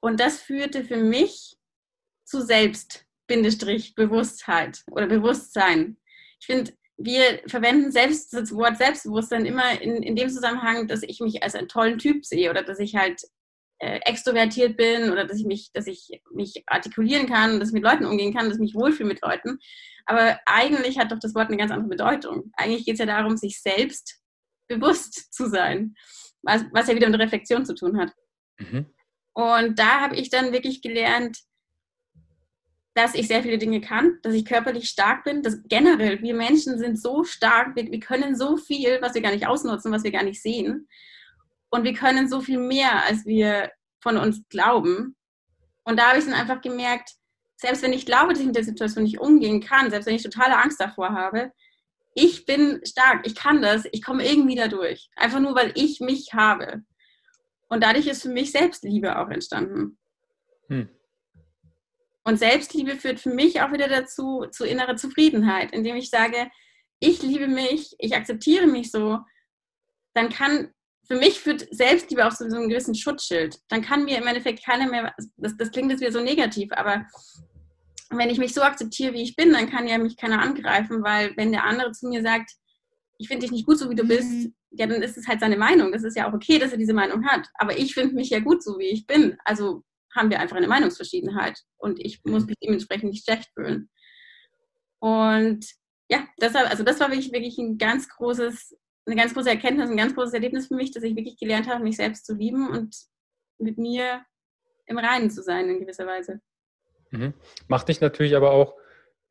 Und 0.00 0.18
das 0.18 0.42
führte 0.42 0.84
für 0.84 0.96
mich 0.96 1.56
zu 2.24 2.40
Selbst-Bewusstheit 2.40 4.82
oder 4.90 5.06
Bewusstsein. 5.06 5.96
Ich 6.40 6.46
finde, 6.46 6.72
wir 6.96 7.42
verwenden 7.46 7.92
selbst 7.92 8.32
das 8.32 8.52
Wort 8.54 8.78
Selbstbewusstsein 8.78 9.44
immer 9.46 9.80
in, 9.80 10.02
in 10.02 10.16
dem 10.16 10.30
Zusammenhang, 10.30 10.88
dass 10.88 11.02
ich 11.02 11.20
mich 11.20 11.42
als 11.42 11.54
einen 11.54 11.68
tollen 11.68 11.98
Typ 11.98 12.24
sehe 12.24 12.48
oder 12.50 12.62
dass 12.62 12.78
ich 12.78 12.96
halt 12.96 13.22
äh, 13.78 14.00
extrovertiert 14.04 14.76
bin 14.76 15.10
oder 15.10 15.24
dass 15.24 15.38
ich 15.38 15.46
mich, 15.46 15.70
dass 15.72 15.86
ich 15.86 16.20
mich 16.32 16.62
artikulieren 16.66 17.26
kann, 17.26 17.58
dass 17.60 17.68
ich 17.68 17.74
mit 17.74 17.84
Leuten 17.84 18.06
umgehen 18.06 18.34
kann, 18.34 18.46
dass 18.46 18.56
ich 18.56 18.60
mich 18.60 18.74
wohlfühle 18.74 19.08
mit 19.08 19.22
Leuten. 19.22 19.58
Aber 20.06 20.38
eigentlich 20.46 20.98
hat 20.98 21.12
doch 21.12 21.18
das 21.18 21.34
Wort 21.34 21.48
eine 21.48 21.56
ganz 21.56 21.70
andere 21.70 21.88
Bedeutung. 21.88 22.52
Eigentlich 22.56 22.84
geht 22.84 22.94
es 22.94 23.00
ja 23.00 23.06
darum, 23.06 23.36
sich 23.36 23.60
selbst 23.60 24.20
bewusst 24.68 25.32
zu 25.32 25.48
sein, 25.48 25.94
was, 26.42 26.64
was 26.72 26.88
ja 26.88 26.94
wieder 26.94 27.08
mit 27.08 27.20
Reflexion 27.20 27.64
zu 27.64 27.74
tun 27.74 27.98
hat. 27.98 28.12
Mhm. 28.58 28.86
Und 29.32 29.78
da 29.78 30.00
habe 30.00 30.16
ich 30.16 30.30
dann 30.30 30.52
wirklich 30.52 30.80
gelernt, 30.80 31.38
dass 32.94 33.14
ich 33.14 33.26
sehr 33.26 33.42
viele 33.42 33.58
Dinge 33.58 33.80
kann, 33.80 34.18
dass 34.22 34.34
ich 34.34 34.44
körperlich 34.44 34.88
stark 34.88 35.24
bin. 35.24 35.42
Dass 35.42 35.58
generell, 35.64 36.22
wir 36.22 36.34
Menschen 36.34 36.78
sind 36.78 37.00
so 37.00 37.24
stark, 37.24 37.74
wir, 37.74 37.90
wir 37.90 38.00
können 38.00 38.36
so 38.36 38.56
viel, 38.56 38.98
was 39.02 39.14
wir 39.14 39.22
gar 39.22 39.32
nicht 39.32 39.48
ausnutzen, 39.48 39.90
was 39.90 40.04
wir 40.04 40.12
gar 40.12 40.22
nicht 40.22 40.40
sehen. 40.40 40.88
Und 41.74 41.82
wir 41.82 41.92
können 41.92 42.28
so 42.28 42.40
viel 42.40 42.60
mehr, 42.60 43.02
als 43.04 43.26
wir 43.26 43.72
von 44.00 44.16
uns 44.16 44.46
glauben. 44.48 45.16
Und 45.82 45.98
da 45.98 46.10
habe 46.10 46.20
ich 46.20 46.24
dann 46.24 46.34
einfach 46.34 46.60
gemerkt, 46.60 47.10
selbst 47.56 47.82
wenn 47.82 47.92
ich 47.92 48.06
glaube, 48.06 48.32
dass 48.32 48.38
ich 48.38 48.46
mit 48.46 48.54
der 48.54 48.62
Situation 48.62 49.02
nicht 49.02 49.18
umgehen 49.18 49.60
kann, 49.60 49.90
selbst 49.90 50.06
wenn 50.06 50.14
ich 50.14 50.22
totale 50.22 50.56
Angst 50.56 50.78
davor 50.78 51.10
habe, 51.10 51.50
ich 52.14 52.46
bin 52.46 52.80
stark, 52.84 53.26
ich 53.26 53.34
kann 53.34 53.60
das, 53.60 53.88
ich 53.90 54.04
komme 54.04 54.24
irgendwie 54.24 54.54
da 54.54 54.68
durch. 54.68 55.10
Einfach 55.16 55.40
nur, 55.40 55.56
weil 55.56 55.72
ich 55.74 55.98
mich 55.98 56.32
habe. 56.32 56.84
Und 57.68 57.82
dadurch 57.82 58.06
ist 58.06 58.22
für 58.22 58.28
mich 58.28 58.52
Selbstliebe 58.52 59.18
auch 59.18 59.28
entstanden. 59.30 59.98
Hm. 60.68 60.88
Und 62.22 62.38
Selbstliebe 62.38 62.94
führt 62.94 63.18
für 63.18 63.34
mich 63.34 63.62
auch 63.62 63.72
wieder 63.72 63.88
dazu, 63.88 64.46
zu 64.52 64.64
innerer 64.64 64.94
Zufriedenheit, 64.94 65.72
indem 65.72 65.96
ich 65.96 66.08
sage, 66.08 66.48
ich 67.00 67.20
liebe 67.20 67.48
mich, 67.48 67.96
ich 67.98 68.14
akzeptiere 68.14 68.68
mich 68.68 68.92
so, 68.92 69.18
dann 70.14 70.28
kann, 70.28 70.72
für 71.06 71.16
mich 71.16 71.40
führt 71.40 71.66
Selbstliebe 71.70 72.26
auch 72.26 72.34
zu 72.34 72.48
so 72.50 72.56
einem 72.56 72.68
gewissen 72.68 72.94
Schutzschild. 72.94 73.58
Dann 73.68 73.82
kann 73.82 74.04
mir 74.04 74.18
im 74.18 74.26
Endeffekt 74.26 74.64
keiner 74.64 74.88
mehr, 74.88 75.14
das, 75.36 75.56
das 75.56 75.70
klingt 75.70 75.90
jetzt 75.90 76.00
wieder 76.00 76.12
so 76.12 76.20
negativ, 76.20 76.70
aber 76.72 77.06
wenn 78.10 78.30
ich 78.30 78.38
mich 78.38 78.54
so 78.54 78.62
akzeptiere, 78.62 79.12
wie 79.12 79.22
ich 79.22 79.36
bin, 79.36 79.52
dann 79.52 79.70
kann 79.70 79.86
ja 79.86 79.98
mich 79.98 80.16
keiner 80.16 80.40
angreifen, 80.40 81.02
weil 81.02 81.36
wenn 81.36 81.52
der 81.52 81.64
andere 81.64 81.92
zu 81.92 82.08
mir 82.08 82.22
sagt, 82.22 82.52
ich 83.18 83.28
finde 83.28 83.42
dich 83.42 83.52
nicht 83.52 83.66
gut, 83.66 83.78
so 83.78 83.90
wie 83.90 83.94
du 83.94 84.06
bist, 84.06 84.30
mhm. 84.30 84.54
ja, 84.70 84.86
dann 84.86 85.02
ist 85.02 85.16
es 85.16 85.26
halt 85.26 85.40
seine 85.40 85.56
Meinung. 85.56 85.92
Das 85.92 86.04
ist 86.04 86.16
ja 86.16 86.28
auch 86.28 86.34
okay, 86.34 86.58
dass 86.58 86.72
er 86.72 86.78
diese 86.78 86.94
Meinung 86.94 87.26
hat. 87.26 87.48
Aber 87.54 87.78
ich 87.78 87.94
finde 87.94 88.14
mich 88.14 88.30
ja 88.30 88.40
gut, 88.40 88.62
so 88.62 88.78
wie 88.78 88.88
ich 88.88 89.06
bin. 89.06 89.36
Also 89.44 89.82
haben 90.14 90.30
wir 90.30 90.40
einfach 90.40 90.56
eine 90.56 90.68
Meinungsverschiedenheit 90.68 91.60
und 91.76 91.98
ich 92.00 92.22
muss 92.24 92.46
mich 92.46 92.56
dementsprechend 92.62 93.10
nicht 93.10 93.24
schlecht 93.24 93.50
fühlen. 93.54 93.88
Und 95.00 95.66
ja, 96.08 96.26
deshalb, 96.40 96.70
also 96.70 96.84
das 96.84 97.00
war 97.00 97.10
wirklich, 97.10 97.32
wirklich 97.32 97.58
ein 97.58 97.78
ganz 97.78 98.08
großes, 98.08 98.76
eine 99.06 99.16
ganz 99.16 99.34
große 99.34 99.50
Erkenntnis, 99.50 99.90
ein 99.90 99.96
ganz 99.96 100.14
großes 100.14 100.34
Erlebnis 100.34 100.68
für 100.68 100.74
mich, 100.74 100.90
dass 100.90 101.02
ich 101.02 101.14
wirklich 101.14 101.36
gelernt 101.36 101.68
habe, 101.68 101.82
mich 101.82 101.96
selbst 101.96 102.26
zu 102.26 102.34
lieben 102.34 102.70
und 102.70 102.96
mit 103.58 103.78
mir 103.78 104.24
im 104.86 104.98
Reinen 104.98 105.30
zu 105.30 105.42
sein 105.42 105.68
in 105.68 105.80
gewisser 105.80 106.06
Weise. 106.06 106.40
Mhm. 107.10 107.34
Macht 107.68 107.88
dich 107.88 108.00
natürlich 108.00 108.34
aber 108.34 108.50
auch, 108.50 108.74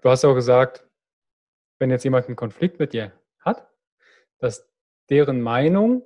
du 0.02 0.10
hast 0.10 0.26
auch 0.26 0.36
gesagt, 0.36 0.86
wenn 1.80 1.90
jetzt 1.90 2.04
jemand 2.04 2.28
einen 2.28 2.36
Konflikt 2.36 2.80
mit 2.80 2.94
dir 2.94 3.12
hat, 3.40 3.68
dass 4.40 4.70
deren 5.10 5.42
Meinung 5.42 6.04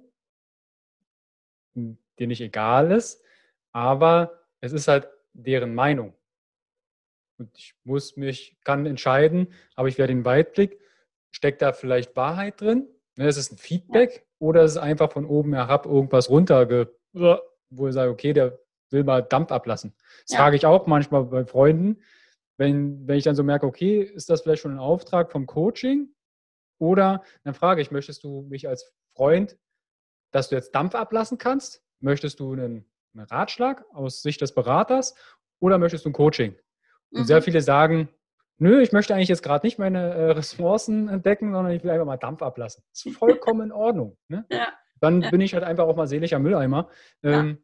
dir 1.76 2.28
nicht 2.28 2.42
egal 2.42 2.92
ist, 2.92 3.24
aber 3.72 4.44
es 4.60 4.74
ist 4.74 4.88
halt 4.88 5.08
deren 5.34 5.76
Meinung. 5.76 6.16
Und 7.38 7.56
ich 7.56 7.76
muss 7.84 8.18
mich, 8.18 8.58
kann 8.64 8.86
entscheiden, 8.88 9.54
aber 9.76 9.88
ich 9.88 10.00
werde 10.00 10.14
den 10.14 10.26
Weitblick, 10.26 10.80
steckt 11.30 11.62
da 11.62 11.74
vielleicht 11.74 12.16
Wahrheit 12.16 12.60
drin? 12.60 12.88
Ne, 13.18 13.28
ist 13.28 13.38
es 13.38 13.52
ein 13.52 13.58
Feedback 13.58 14.28
oder 14.40 14.64
ist 14.64 14.72
es 14.72 14.78
einfach 14.78 15.12
von 15.12 15.26
oben 15.26 15.54
herab 15.54 15.88
irgendwas 15.88 16.30
runter, 16.30 16.88
wo 17.12 17.88
ich 17.88 17.94
sage, 17.94 18.12
okay, 18.12 18.32
der 18.32 18.60
will 18.92 19.04
mal 19.04 19.22
Dampf 19.24 19.52
ablassen. 19.52 19.94
Das 20.24 20.34
ja. 20.34 20.38
frage 20.38 20.56
ich 20.56 20.66
auch 20.66 20.86
manchmal 20.88 21.24
bei 21.26 21.44
Freunden, 21.44 22.00
wenn, 22.58 23.08
wenn 23.08 23.18
ich 23.18 23.24
dann 23.24 23.36
so 23.36 23.44
merke, 23.44 23.66
okay, 23.66 24.02
ist 24.02 24.30
das 24.30 24.42
vielleicht 24.42 24.62
schon 24.62 24.72
ein 24.72 24.80
Auftrag 24.80 25.32
vom 25.32 25.46
Coaching? 25.46 26.10
Oder 26.80 27.24
dann 27.44 27.56
frage 27.56 27.82
ich, 27.82 27.92
möchtest 27.92 28.24
du 28.24 28.44
mich 28.44 28.68
als 28.68 28.94
Freund, 29.16 29.58
dass 30.32 30.50
du 30.50 30.56
jetzt 30.56 30.76
Dampf 30.76 30.96
ablassen 30.96 31.38
kannst? 31.38 31.84
Möchtest 32.00 32.40
du 32.40 32.54
einen, 32.54 32.86
einen 33.16 33.26
Ratschlag 33.26 33.84
aus 33.94 34.22
Sicht 34.22 34.42
des 34.42 34.54
Beraters 34.54 35.16
oder 35.60 35.80
möchtest 35.80 36.06
du 36.06 36.10
ein 36.10 36.14
Coaching? 36.14 36.56
Und 37.10 37.22
mhm. 37.22 37.26
sehr 37.26 37.42
viele 37.42 37.62
sagen, 37.62 38.10
nö, 38.60 38.82
ich 38.82 38.92
möchte 38.92 39.14
eigentlich 39.14 39.30
jetzt 39.30 39.44
gerade 39.44 39.66
nicht 39.66 39.80
meine 39.80 40.14
äh, 40.14 40.32
Ressourcen 40.32 41.08
entdecken, 41.08 41.54
sondern 41.54 41.74
ich 41.74 41.84
will 41.84 41.92
einfach 41.92 42.06
mal 42.06 42.18
Dampf 42.18 42.42
ablassen. 42.42 42.84
Das 42.92 43.06
ist 43.06 43.18
vollkommen 43.18 43.62
in 43.62 43.72
Ordnung. 43.72 44.18
Ne? 44.28 44.46
Ja. 44.50 44.68
Dann 45.00 45.22
ja. 45.22 45.30
bin 45.30 45.42
ich 45.42 45.54
halt 45.54 45.64
einfach 45.64 45.86
auch 45.86 45.96
mal 45.96 46.08
seelischer 46.08 46.40
Mülleimer. 46.40 46.90
Ähm, 47.24 47.64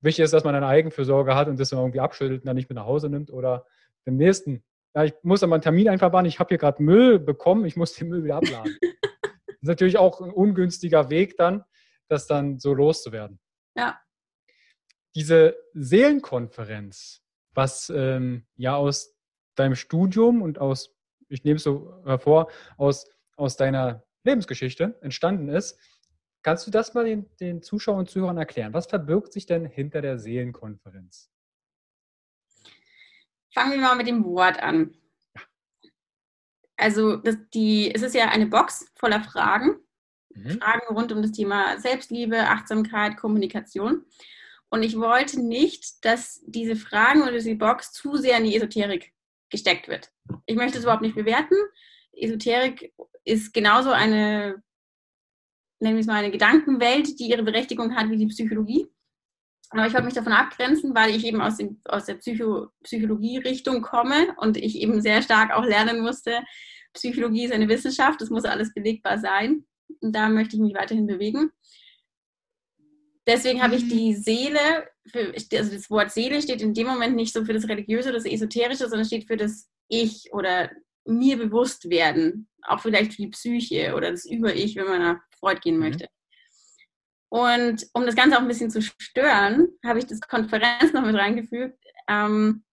wichtig 0.00 0.24
ist, 0.24 0.32
dass 0.32 0.44
man 0.44 0.54
eine 0.54 0.66
Eigenfürsorge 0.66 1.34
hat 1.34 1.48
und 1.48 1.60
das 1.60 1.72
irgendwie 1.72 2.00
abschüttelt 2.00 2.42
und 2.42 2.46
dann 2.46 2.56
nicht 2.56 2.68
mit 2.68 2.76
nach 2.76 2.86
Hause 2.86 3.10
nimmt 3.10 3.30
oder 3.30 3.66
dem 4.06 4.16
nächsten. 4.16 4.64
Ja, 4.94 5.04
ich 5.04 5.14
muss 5.22 5.42
aber 5.42 5.54
einen 5.54 5.62
Termin 5.62 5.88
einfach 5.88 6.12
warten, 6.12 6.26
ich 6.26 6.38
habe 6.38 6.48
hier 6.48 6.58
gerade 6.58 6.82
Müll 6.82 7.18
bekommen, 7.18 7.66
ich 7.66 7.76
muss 7.76 7.94
den 7.94 8.08
Müll 8.08 8.24
wieder 8.24 8.36
abladen. 8.36 8.76
das 8.80 8.90
ist 9.60 9.68
natürlich 9.68 9.98
auch 9.98 10.20
ein 10.22 10.30
ungünstiger 10.30 11.10
Weg 11.10 11.36
dann, 11.36 11.64
das 12.08 12.26
dann 12.26 12.58
so 12.58 12.72
loszuwerden. 12.72 13.38
Ja. 13.76 14.00
Diese 15.14 15.56
Seelenkonferenz, 15.74 17.22
was 17.52 17.90
ähm, 17.94 18.46
ja 18.56 18.76
aus 18.76 19.15
deinem 19.56 19.74
Studium 19.74 20.42
und 20.42 20.58
aus, 20.58 20.94
ich 21.28 21.44
nehme 21.44 21.56
es 21.56 21.64
so 21.64 22.02
hervor, 22.04 22.48
aus, 22.76 23.08
aus 23.36 23.56
deiner 23.56 24.04
Lebensgeschichte 24.24 24.98
entstanden 25.00 25.48
ist, 25.48 25.78
Kannst 26.46 26.64
du 26.64 26.70
das 26.70 26.94
mal 26.94 27.04
den, 27.04 27.28
den 27.40 27.60
Zuschauern 27.60 27.98
und 27.98 28.08
Zuhörern 28.08 28.38
erklären? 28.38 28.72
Was 28.72 28.86
verbirgt 28.86 29.32
sich 29.32 29.46
denn 29.46 29.66
hinter 29.66 30.00
der 30.00 30.16
Seelenkonferenz? 30.16 31.28
Fangen 33.52 33.72
wir 33.72 33.80
mal 33.80 33.96
mit 33.96 34.06
dem 34.06 34.24
Wort 34.24 34.62
an. 34.62 34.96
Also 36.76 37.16
das, 37.16 37.36
die, 37.52 37.92
es 37.92 38.02
ist 38.02 38.14
ja 38.14 38.28
eine 38.28 38.46
Box 38.46 38.92
voller 38.94 39.24
Fragen. 39.24 39.80
Mhm. 40.36 40.60
Fragen 40.60 40.94
rund 40.94 41.10
um 41.10 41.20
das 41.20 41.32
Thema 41.32 41.80
Selbstliebe, 41.80 42.38
Achtsamkeit, 42.38 43.16
Kommunikation. 43.16 44.06
Und 44.68 44.84
ich 44.84 44.96
wollte 44.96 45.42
nicht, 45.42 46.04
dass 46.04 46.44
diese 46.46 46.76
Fragen 46.76 47.22
oder 47.22 47.32
diese 47.32 47.56
Box 47.56 47.90
zu 47.90 48.18
sehr 48.18 48.38
in 48.38 48.44
die 48.44 48.54
Esoterik 48.54 49.12
gesteckt 49.50 49.88
wird. 49.88 50.10
Ich 50.46 50.56
möchte 50.56 50.78
es 50.78 50.84
überhaupt 50.84 51.02
nicht 51.02 51.14
bewerten. 51.14 51.56
Esoterik 52.12 52.92
ist 53.24 53.52
genauso 53.52 53.90
eine 53.90 54.62
nennen 55.80 55.96
wir 55.96 56.00
es 56.00 56.06
mal, 56.06 56.16
eine 56.16 56.30
Gedankenwelt, 56.30 57.18
die 57.18 57.28
ihre 57.28 57.42
Berechtigung 57.42 57.94
hat 57.94 58.10
wie 58.10 58.16
die 58.16 58.26
Psychologie. 58.26 58.86
Aber 59.70 59.86
ich 59.86 59.92
wollte 59.92 60.06
mich 60.06 60.14
davon 60.14 60.32
abgrenzen, 60.32 60.94
weil 60.94 61.14
ich 61.14 61.24
eben 61.26 61.40
aus, 61.40 61.56
dem, 61.56 61.80
aus 61.84 62.06
der 62.06 62.14
Psycho, 62.14 62.68
Psychologie-Richtung 62.84 63.82
komme 63.82 64.34
und 64.38 64.56
ich 64.56 64.76
eben 64.76 65.00
sehr 65.00 65.22
stark 65.22 65.52
auch 65.52 65.64
lernen 65.64 66.00
musste, 66.00 66.42
Psychologie 66.92 67.44
ist 67.44 67.52
eine 67.52 67.68
Wissenschaft, 67.68 68.20
das 68.20 68.30
muss 68.30 68.44
alles 68.44 68.72
belegbar 68.72 69.18
sein. 69.18 69.66
Und 70.00 70.14
da 70.14 70.28
möchte 70.28 70.56
ich 70.56 70.62
mich 70.62 70.74
weiterhin 70.74 71.06
bewegen. 71.06 71.50
Deswegen 73.26 73.62
habe 73.62 73.74
ich 73.74 73.88
die 73.88 74.14
Seele, 74.14 74.88
für, 75.06 75.32
also 75.58 75.72
das 75.72 75.90
Wort 75.90 76.12
Seele 76.12 76.40
steht 76.40 76.62
in 76.62 76.74
dem 76.74 76.86
Moment 76.86 77.16
nicht 77.16 77.32
so 77.32 77.44
für 77.44 77.52
das 77.52 77.68
Religiöse 77.68 78.10
oder 78.10 78.18
das 78.18 78.26
Esoterische, 78.26 78.88
sondern 78.88 79.04
steht 79.04 79.26
für 79.26 79.36
das 79.36 79.68
Ich 79.88 80.32
oder 80.32 80.70
mir 81.04 81.36
bewusst 81.36 81.90
werden. 81.90 82.48
Auch 82.62 82.80
vielleicht 82.80 83.14
für 83.14 83.22
die 83.22 83.28
Psyche 83.28 83.94
oder 83.94 84.10
das 84.10 84.26
Über-Ich, 84.26 84.76
wenn 84.76 84.86
man 84.86 85.00
nach 85.00 85.20
Freud 85.38 85.60
gehen 85.60 85.76
mhm. 85.76 85.82
möchte. 85.82 86.08
Und 87.28 87.86
um 87.92 88.06
das 88.06 88.14
Ganze 88.14 88.36
auch 88.36 88.42
ein 88.42 88.48
bisschen 88.48 88.70
zu 88.70 88.80
stören, 88.80 89.68
habe 89.84 89.98
ich 89.98 90.06
das 90.06 90.20
Konferenz 90.20 90.92
noch 90.92 91.04
mit 91.04 91.16
reingefügt. 91.16 91.78
Ähm, 92.08 92.64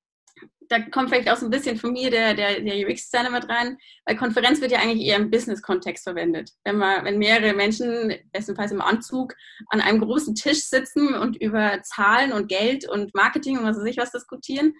da 0.69 0.79
kommt 0.79 1.09
vielleicht 1.09 1.29
auch 1.29 1.37
so 1.37 1.45
ein 1.45 1.51
bisschen 1.51 1.77
von 1.77 1.93
mir 1.93 2.09
der, 2.09 2.33
der, 2.33 2.61
der 2.61 2.87
UX-Designer 2.87 3.29
mit 3.29 3.49
rein, 3.49 3.77
weil 4.05 4.15
Konferenz 4.15 4.61
wird 4.61 4.71
ja 4.71 4.79
eigentlich 4.79 5.05
eher 5.05 5.17
im 5.17 5.31
Business-Kontext 5.31 6.03
verwendet. 6.03 6.51
Wenn, 6.63 6.77
man, 6.77 7.05
wenn 7.05 7.17
mehrere 7.17 7.53
Menschen, 7.53 8.13
bestenfalls 8.31 8.71
im 8.71 8.81
Anzug, 8.81 9.33
an 9.69 9.81
einem 9.81 10.01
großen 10.01 10.35
Tisch 10.35 10.61
sitzen 10.65 11.15
und 11.15 11.37
über 11.37 11.81
Zahlen 11.83 12.31
und 12.31 12.47
Geld 12.47 12.87
und 12.87 13.13
Marketing 13.13 13.57
und 13.57 13.65
was 13.65 13.77
weiß 13.77 13.85
ich 13.85 13.97
was 13.97 14.11
diskutieren, 14.11 14.73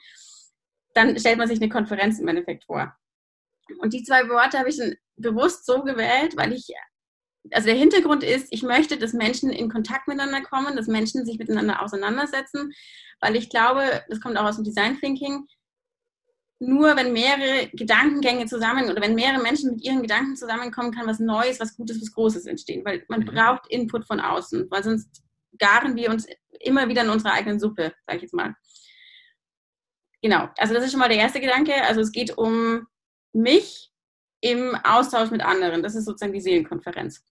dann 0.94 1.18
stellt 1.18 1.38
man 1.38 1.48
sich 1.48 1.62
eine 1.62 1.70
Konferenz 1.70 2.20
im 2.20 2.28
Endeffekt 2.28 2.66
vor. 2.66 2.96
Und 3.80 3.94
die 3.94 4.04
zwei 4.04 4.28
Worte 4.30 4.60
habe 4.60 4.70
ich 4.70 4.78
dann 4.78 4.96
bewusst 5.16 5.66
so 5.66 5.84
gewählt, 5.84 6.36
weil 6.38 6.54
ich 6.54 6.74
also 7.52 7.68
der 7.68 7.76
Hintergrund 7.76 8.24
ist, 8.24 8.48
ich 8.52 8.64
möchte, 8.64 8.98
dass 8.98 9.14
Menschen 9.14 9.50
in 9.50 9.70
Kontakt 9.70 10.08
miteinander 10.08 10.42
kommen, 10.42 10.76
dass 10.76 10.88
Menschen 10.88 11.26
sich 11.26 11.38
miteinander 11.38 11.82
auseinandersetzen, 11.82 12.72
weil 13.20 13.36
ich 13.36 13.50
glaube, 13.50 14.04
das 14.08 14.22
kommt 14.22 14.38
auch 14.38 14.46
aus 14.46 14.56
dem 14.56 14.64
Design 14.64 14.98
Thinking, 14.98 15.46
nur 16.68 16.96
wenn 16.96 17.14
mehrere 17.14 17.68
Gedankengänge 17.74 18.46
zusammen 18.46 18.90
oder 18.90 19.02
wenn 19.02 19.16
mehrere 19.16 19.42
Menschen 19.42 19.72
mit 19.72 19.84
ihren 19.84 20.02
Gedanken 20.02 20.36
zusammenkommen, 20.36 20.94
kann 20.94 21.08
was 21.08 21.20
Neues, 21.20 21.60
was 21.60 21.76
Gutes, 21.76 22.02
was 22.02 22.14
Großes 22.14 22.46
entstehen, 22.46 22.84
weil 22.86 23.04
man 23.10 23.22
mhm. 23.22 23.26
braucht 23.26 23.68
Input 23.70 24.06
von 24.06 24.20
außen, 24.20 24.70
weil 24.70 24.84
sonst 24.84 25.24
garen 25.58 25.96
wir 25.96 26.10
uns 26.10 26.26
immer 26.60 26.88
wieder 26.88 27.04
in 27.04 27.10
unserer 27.10 27.34
eigenen 27.34 27.60
Suppe, 27.60 27.94
sage 28.06 28.18
ich 28.18 28.24
jetzt 28.24 28.34
mal. 28.34 28.56
Genau, 30.22 30.48
also 30.58 30.74
das 30.74 30.86
ist 30.86 30.92
schon 30.92 31.02
mal 31.02 31.10
der 31.10 31.18
erste 31.18 31.42
Gedanke. 31.42 31.74
Also 31.84 32.00
es 32.00 32.12
geht 32.12 32.38
um 32.38 32.88
mich 33.34 33.92
im 34.40 34.76
Austausch 34.84 35.32
mit 35.32 35.42
anderen. 35.42 35.84
Das 35.84 35.96
ist 35.96 36.06
sozusagen 36.06 36.34
die 36.34 36.42
Seelenkonferenz. 36.42 37.26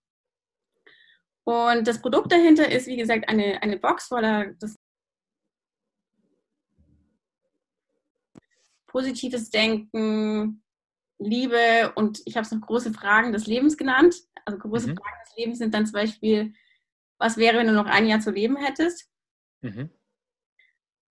Und 1.45 1.89
das 1.89 2.01
Produkt 2.01 2.31
dahinter 2.31 2.71
ist, 2.71 2.87
wie 2.87 2.97
gesagt, 2.97 3.29
eine, 3.29 3.63
eine 3.63 3.79
Box 3.79 4.09
voller 4.09 4.53
das 4.61 4.79
positives 8.93 9.51
Denken, 9.51 10.63
Liebe 11.19 11.93
und 11.95 12.21
ich 12.25 12.37
habe 12.37 12.45
es 12.45 12.53
noch 12.53 12.61
große 12.61 12.93
Fragen 12.93 13.33
des 13.33 13.47
Lebens 13.47 13.77
genannt. 13.77 14.15
Also 14.45 14.59
große 14.59 14.89
mhm. 14.91 14.97
Fragen 14.97 15.17
des 15.25 15.37
Lebens 15.37 15.59
sind 15.59 15.75
dann 15.75 15.87
zum 15.87 15.95
Beispiel, 15.95 16.53
was 17.19 17.37
wäre, 17.37 17.59
wenn 17.59 17.69
du 17.69 17.73
noch 17.73 17.87
ein 17.87 18.07
Jahr 18.07 18.21
zu 18.21 18.31
leben 18.31 18.57
hättest? 18.57 19.09
Mhm. 19.63 19.91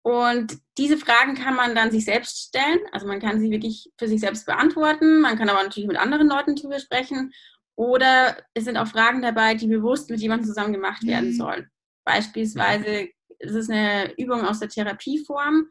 Und 0.03 0.59
diese 0.78 0.97
Fragen 0.97 1.35
kann 1.35 1.55
man 1.55 1.74
dann 1.74 1.91
sich 1.91 2.05
selbst 2.05 2.49
stellen. 2.49 2.81
Also 2.93 3.07
man 3.07 3.20
kann 3.20 3.39
sie 3.39 3.51
wirklich 3.51 3.91
für 3.99 4.09
sich 4.09 4.20
selbst 4.20 4.47
beantworten. 4.47 5.20
Man 5.20 5.37
kann 5.37 5.49
aber 5.49 5.62
natürlich 5.62 5.89
mit 5.89 5.99
anderen 5.99 6.28
Leuten 6.28 6.57
darüber 6.57 6.78
sprechen. 6.78 7.33
Oder 7.76 8.37
es 8.55 8.64
sind 8.64 8.76
auch 8.76 8.89
Fragen 8.89 9.22
dabei, 9.22 9.55
die 9.55 9.66
bewusst 9.66 10.11
mit 10.11 10.20
jemandem 10.20 10.47
zusammen 10.47 10.72
gemacht 10.72 11.07
werden 11.07 11.31
mhm. 11.31 11.37
sollen. 11.37 11.70
Beispielsweise, 12.05 13.09
es 13.39 13.53
ist 13.53 13.70
eine 13.70 14.12
Übung 14.18 14.45
aus 14.45 14.59
der 14.59 14.68
Therapieform, 14.68 15.68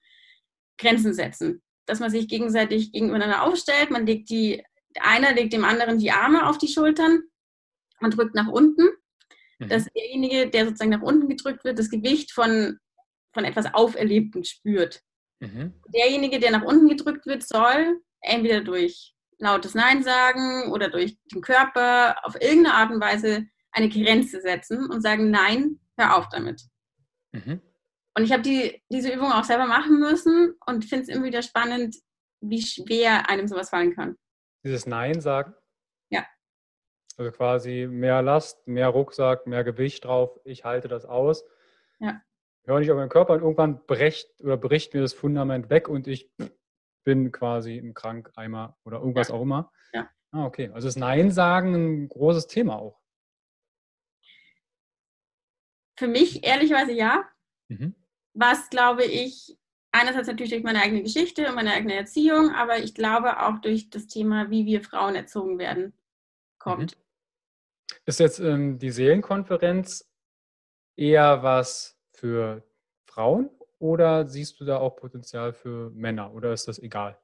Grenzen 0.78 1.14
setzen. 1.14 1.62
Dass 1.90 2.00
man 2.00 2.12
sich 2.12 2.28
gegenseitig 2.28 2.92
gegeneinander 2.92 3.44
aufstellt. 3.44 3.90
Man 3.90 4.06
legt 4.06 4.30
die, 4.30 4.64
einer 5.00 5.34
legt 5.34 5.54
dem 5.54 5.66
anderen 5.66 5.98
die 5.98 6.12
Arme 6.12 6.48
auf 6.48 6.58
die 6.58 6.68
Schultern 6.68 7.24
und 8.00 8.16
drückt 8.16 8.36
nach 8.36 8.48
unten. 8.48 8.90
Mhm. 9.58 9.70
Dass 9.70 9.86
derjenige, 9.86 10.50
der 10.50 10.66
sozusagen 10.66 10.92
nach 10.92 11.02
unten 11.02 11.28
gedrückt 11.28 11.64
wird, 11.64 11.80
das 11.80 11.90
Gewicht 11.90 12.32
von, 12.32 12.78
von 13.34 13.44
etwas 13.44 13.74
Auferlebten 13.74 14.44
spürt. 14.44 15.02
Mhm. 15.40 15.74
Derjenige, 15.94 16.40
der 16.40 16.52
nach 16.52 16.64
unten 16.64 16.88
gedrückt 16.88 17.26
wird, 17.26 17.44
soll 17.44 18.00
entweder 18.22 18.62
durch 18.62 19.16
lautes 19.40 19.74
Nein 19.74 20.04
sagen 20.04 20.72
oder 20.72 20.90
durch 20.90 21.18
den 21.34 21.42
Körper 21.42 22.18
auf 22.24 22.36
irgendeine 22.40 22.76
Art 22.76 22.92
und 22.92 23.02
Weise 23.02 23.48
eine 23.72 23.90
Grenze 23.90 24.42
setzen 24.42 24.90
und 24.90 25.02
sagen, 25.02 25.32
nein, 25.32 25.80
hör 25.98 26.18
auf 26.18 26.30
damit. 26.30 26.62
Mhm. 27.32 27.62
Und 28.20 28.26
ich 28.26 28.34
habe 28.34 28.44
die, 28.44 28.84
diese 28.92 29.14
Übung 29.14 29.32
auch 29.32 29.46
selber 29.46 29.66
machen 29.66 29.98
müssen 29.98 30.54
und 30.66 30.84
finde 30.84 31.04
es 31.04 31.08
immer 31.08 31.24
wieder 31.24 31.42
spannend, 31.42 31.96
wie 32.42 32.62
schwer 32.62 33.30
einem 33.30 33.48
sowas 33.48 33.70
fallen 33.70 33.96
kann. 33.96 34.18
Dieses 34.66 34.86
Nein 34.86 35.22
sagen? 35.22 35.56
Ja. 36.10 36.26
Also 37.16 37.32
quasi 37.32 37.88
mehr 37.90 38.22
Last, 38.22 38.68
mehr 38.68 38.90
Rucksack, 38.90 39.48
mehr 39.48 39.64
Gewicht 39.64 40.04
drauf, 40.04 40.38
ich 40.44 40.66
halte 40.66 40.90
das 40.90 41.06
aus. 41.06 41.46
Ja. 42.00 42.22
Höre 42.66 42.80
nicht 42.80 42.92
auf 42.92 42.98
meinen 42.98 43.08
Körper 43.08 43.36
und 43.36 43.40
irgendwann 43.40 43.86
bricht 43.86 44.30
oder 44.42 44.58
bricht 44.58 44.94
mir 44.94 45.00
das 45.00 45.14
Fundament 45.14 45.70
weg 45.70 45.88
und 45.88 46.06
ich 46.06 46.30
bin 47.06 47.32
quasi 47.32 47.78
im 47.78 47.94
Krankeimer 47.94 48.78
oder 48.84 48.98
irgendwas 49.00 49.30
ja. 49.30 49.36
auch 49.36 49.44
immer. 49.44 49.72
Ja. 49.94 50.10
Ah, 50.32 50.44
okay. 50.44 50.72
Also 50.74 50.90
ist 50.90 50.98
Nein 50.98 51.32
sagen 51.32 51.74
ein 51.74 52.10
großes 52.10 52.48
Thema 52.48 52.80
auch. 52.80 53.00
Für 55.98 56.10
mich 56.10 56.46
ehrlicherweise 56.46 56.92
ja. 56.92 57.24
Mhm. 57.70 57.96
Was 58.40 58.70
glaube 58.70 59.04
ich, 59.04 59.58
einerseits 59.92 60.28
natürlich 60.28 60.52
durch 60.52 60.64
meine 60.64 60.82
eigene 60.82 61.04
Geschichte 61.04 61.48
und 61.48 61.56
meine 61.56 61.74
eigene 61.74 61.96
Erziehung, 61.96 62.52
aber 62.52 62.80
ich 62.80 62.94
glaube 62.94 63.42
auch 63.42 63.60
durch 63.60 63.90
das 63.90 64.08
Thema, 64.08 64.50
wie 64.50 64.66
wir 64.66 64.82
Frauen 64.82 65.16
erzogen 65.16 65.60
werden, 65.60 65.94
kommt. 66.58 66.96
Mhm. 66.96 67.98
Ist 68.06 68.20
jetzt 68.22 68.40
ähm, 68.40 68.80
die 68.80 68.92
Seelenkonferenz 68.92 70.10
eher 70.96 71.44
was 71.44 72.00
für 72.14 72.64
Frauen 73.06 73.50
oder 73.78 74.26
siehst 74.26 74.60
du 74.60 74.66
da 74.66 74.78
auch 74.78 74.96
Potenzial 74.96 75.52
für 75.52 75.90
Männer 75.92 76.34
oder 76.34 76.54
ist 76.54 76.68
das 76.68 76.80
egal? 76.80 77.20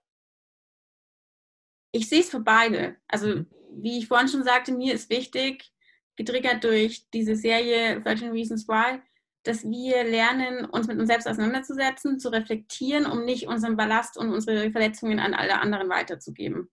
Ich 1.93 2.09
sehe 2.09 2.20
es 2.20 2.30
für 2.30 2.41
beide. 2.41 2.97
Also, 3.07 3.28
mhm. 3.28 3.47
wie 3.72 3.99
ich 3.99 4.07
vorhin 4.07 4.28
schon 4.28 4.43
sagte, 4.43 4.74
mir 4.74 4.93
ist 4.93 5.09
wichtig, 5.09 5.72
getriggert 6.18 6.61
durch 6.66 7.09
diese 7.09 7.38
Serie 7.38 8.01
13 8.01 8.32
Reasons 8.32 8.68
Why, 8.68 9.01
dass 9.47 9.63
wir 9.63 10.03
lernen, 10.03 10.65
uns 10.65 10.87
mit 10.87 10.99
uns 10.99 11.07
selbst 11.07 11.27
auseinanderzusetzen, 11.27 12.19
zu 12.19 12.29
reflektieren, 12.29 13.05
um 13.05 13.25
nicht 13.25 13.47
unseren 13.47 13.77
Ballast 13.77 14.17
und 14.17 14.31
unsere 14.31 14.71
Verletzungen 14.71 15.19
an 15.19 15.33
alle 15.33 15.61
anderen 15.61 15.89
weiterzugeben. 15.89 16.69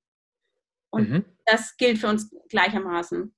Und 0.90 1.10
mhm. 1.10 1.24
das 1.46 1.76
gilt 1.76 1.98
für 1.98 2.08
uns 2.08 2.34
gleichermaßen. 2.48 3.34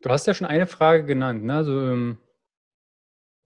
Du 0.00 0.10
hast 0.10 0.26
ja 0.26 0.34
schon 0.34 0.46
eine 0.46 0.66
Frage 0.66 1.04
genannt, 1.04 1.44
ne? 1.44 1.54
Also, 1.54 1.80
ähm, 1.80 2.18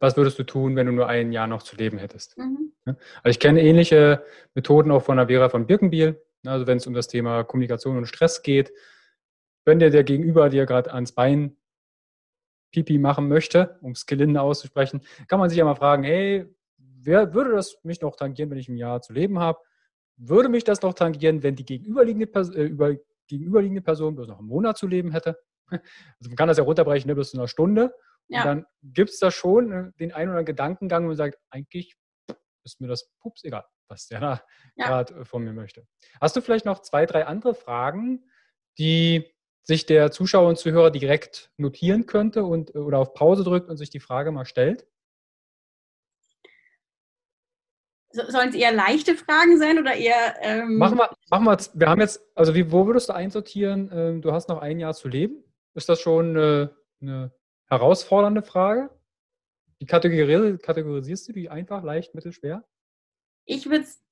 was 0.00 0.16
würdest 0.16 0.38
du 0.38 0.44
tun, 0.44 0.76
wenn 0.76 0.86
du 0.86 0.92
nur 0.92 1.08
ein 1.08 1.32
Jahr 1.32 1.46
noch 1.46 1.62
zu 1.62 1.76
leben 1.76 1.98
hättest? 1.98 2.38
Mhm. 2.38 2.72
Also 2.84 3.30
ich 3.30 3.40
kenne 3.40 3.60
ähnliche 3.62 4.24
Methoden 4.54 4.90
auch 4.90 5.02
von 5.02 5.16
der 5.16 5.26
Vera 5.26 5.48
von 5.48 5.66
Birkenbiel, 5.66 6.22
ne? 6.42 6.50
also 6.50 6.66
wenn 6.66 6.78
es 6.78 6.86
um 6.86 6.94
das 6.94 7.08
Thema 7.08 7.44
Kommunikation 7.44 7.96
und 7.96 8.06
Stress 8.06 8.42
geht. 8.42 8.72
Wenn 9.64 9.78
dir 9.78 9.90
der 9.90 10.04
Gegenüber 10.04 10.48
dir 10.48 10.64
gerade 10.64 10.94
ans 10.94 11.12
Bein 11.12 11.57
Pipi 12.70 12.98
machen 12.98 13.28
möchte, 13.28 13.78
um 13.82 13.92
es 13.92 14.06
gelinde 14.06 14.40
auszusprechen, 14.40 15.00
kann 15.26 15.40
man 15.40 15.48
sich 15.48 15.58
ja 15.58 15.64
mal 15.64 15.74
fragen, 15.74 16.02
hey, 16.02 16.46
wer 16.76 17.34
würde 17.34 17.52
das 17.52 17.78
mich 17.82 18.00
noch 18.00 18.16
tangieren, 18.16 18.50
wenn 18.50 18.58
ich 18.58 18.68
ein 18.68 18.76
Jahr 18.76 19.00
zu 19.00 19.12
leben 19.12 19.38
habe? 19.38 19.58
Würde 20.16 20.48
mich 20.48 20.64
das 20.64 20.82
noch 20.82 20.94
tangieren, 20.94 21.42
wenn 21.42 21.56
die 21.56 21.64
gegenüberliegende, 21.64 22.26
Pers 22.26 22.50
äh, 22.50 22.64
über, 22.64 22.94
gegenüberliegende 23.28 23.82
Person 23.82 24.14
bloß 24.14 24.28
noch 24.28 24.38
einen 24.38 24.48
Monat 24.48 24.76
zu 24.78 24.86
leben 24.86 25.12
hätte? 25.12 25.38
Also 26.18 26.30
man 26.30 26.36
kann 26.36 26.48
das 26.48 26.56
ja 26.56 26.64
runterbrechen, 26.64 27.08
ne, 27.08 27.14
bis 27.14 27.30
zu 27.30 27.36
einer 27.36 27.46
Stunde. 27.46 27.94
Ja. 28.28 28.40
Und 28.40 28.46
dann 28.46 28.66
gibt 28.82 29.10
es 29.10 29.18
da 29.18 29.30
schon 29.30 29.70
äh, 29.70 29.90
den 30.00 30.12
einen 30.12 30.30
oder 30.30 30.38
anderen 30.38 30.46
Gedankengang, 30.46 31.04
wo 31.04 31.08
man 31.08 31.16
sagt, 31.16 31.38
eigentlich 31.50 31.94
ist 32.64 32.80
mir 32.80 32.88
das 32.88 33.10
pups 33.20 33.44
egal, 33.44 33.64
was 33.88 34.06
der 34.08 34.20
da 34.20 34.42
ja. 34.76 34.86
gerade 34.86 35.24
von 35.24 35.44
mir 35.44 35.52
möchte. 35.52 35.86
Hast 36.20 36.36
du 36.36 36.40
vielleicht 36.40 36.64
noch 36.64 36.80
zwei, 36.80 37.06
drei 37.06 37.26
andere 37.26 37.54
Fragen, 37.54 38.24
die 38.78 39.30
sich 39.68 39.84
der 39.84 40.10
Zuschauer 40.10 40.48
und 40.48 40.58
Zuhörer 40.58 40.90
direkt 40.90 41.50
notieren 41.58 42.06
könnte 42.06 42.44
und 42.44 42.74
oder 42.74 42.98
auf 42.98 43.12
Pause 43.12 43.44
drückt 43.44 43.68
und 43.68 43.76
sich 43.76 43.90
die 43.90 44.00
Frage 44.00 44.32
mal 44.32 44.46
stellt? 44.46 44.86
Sollen 48.10 48.48
es 48.48 48.54
eher 48.54 48.72
leichte 48.72 49.14
Fragen 49.14 49.58
sein 49.58 49.78
oder 49.78 49.94
eher. 49.94 50.36
Ähm 50.40 50.78
machen 50.78 50.96
wir, 50.96 51.10
machen 51.28 51.44
wir, 51.44 51.58
wir 51.74 51.88
haben 51.90 52.00
jetzt, 52.00 52.22
also 52.34 52.54
wie, 52.54 52.72
wo 52.72 52.86
würdest 52.86 53.10
du 53.10 53.12
einsortieren? 53.12 53.90
Ähm, 53.92 54.22
du 54.22 54.32
hast 54.32 54.48
noch 54.48 54.58
ein 54.58 54.80
Jahr 54.80 54.94
zu 54.94 55.08
leben. 55.08 55.44
Ist 55.74 55.90
das 55.90 56.00
schon 56.00 56.30
eine, 56.30 56.74
eine 57.02 57.32
herausfordernde 57.66 58.40
Frage? 58.40 58.88
Wie 59.78 59.84
kategorisierst 59.84 61.28
du 61.28 61.32
die 61.32 61.50
einfach, 61.50 61.84
leicht, 61.84 62.14
mittel, 62.14 62.32
schwer? 62.32 62.64
Ich 63.44 63.66
würde 63.66 63.84
es 63.84 64.02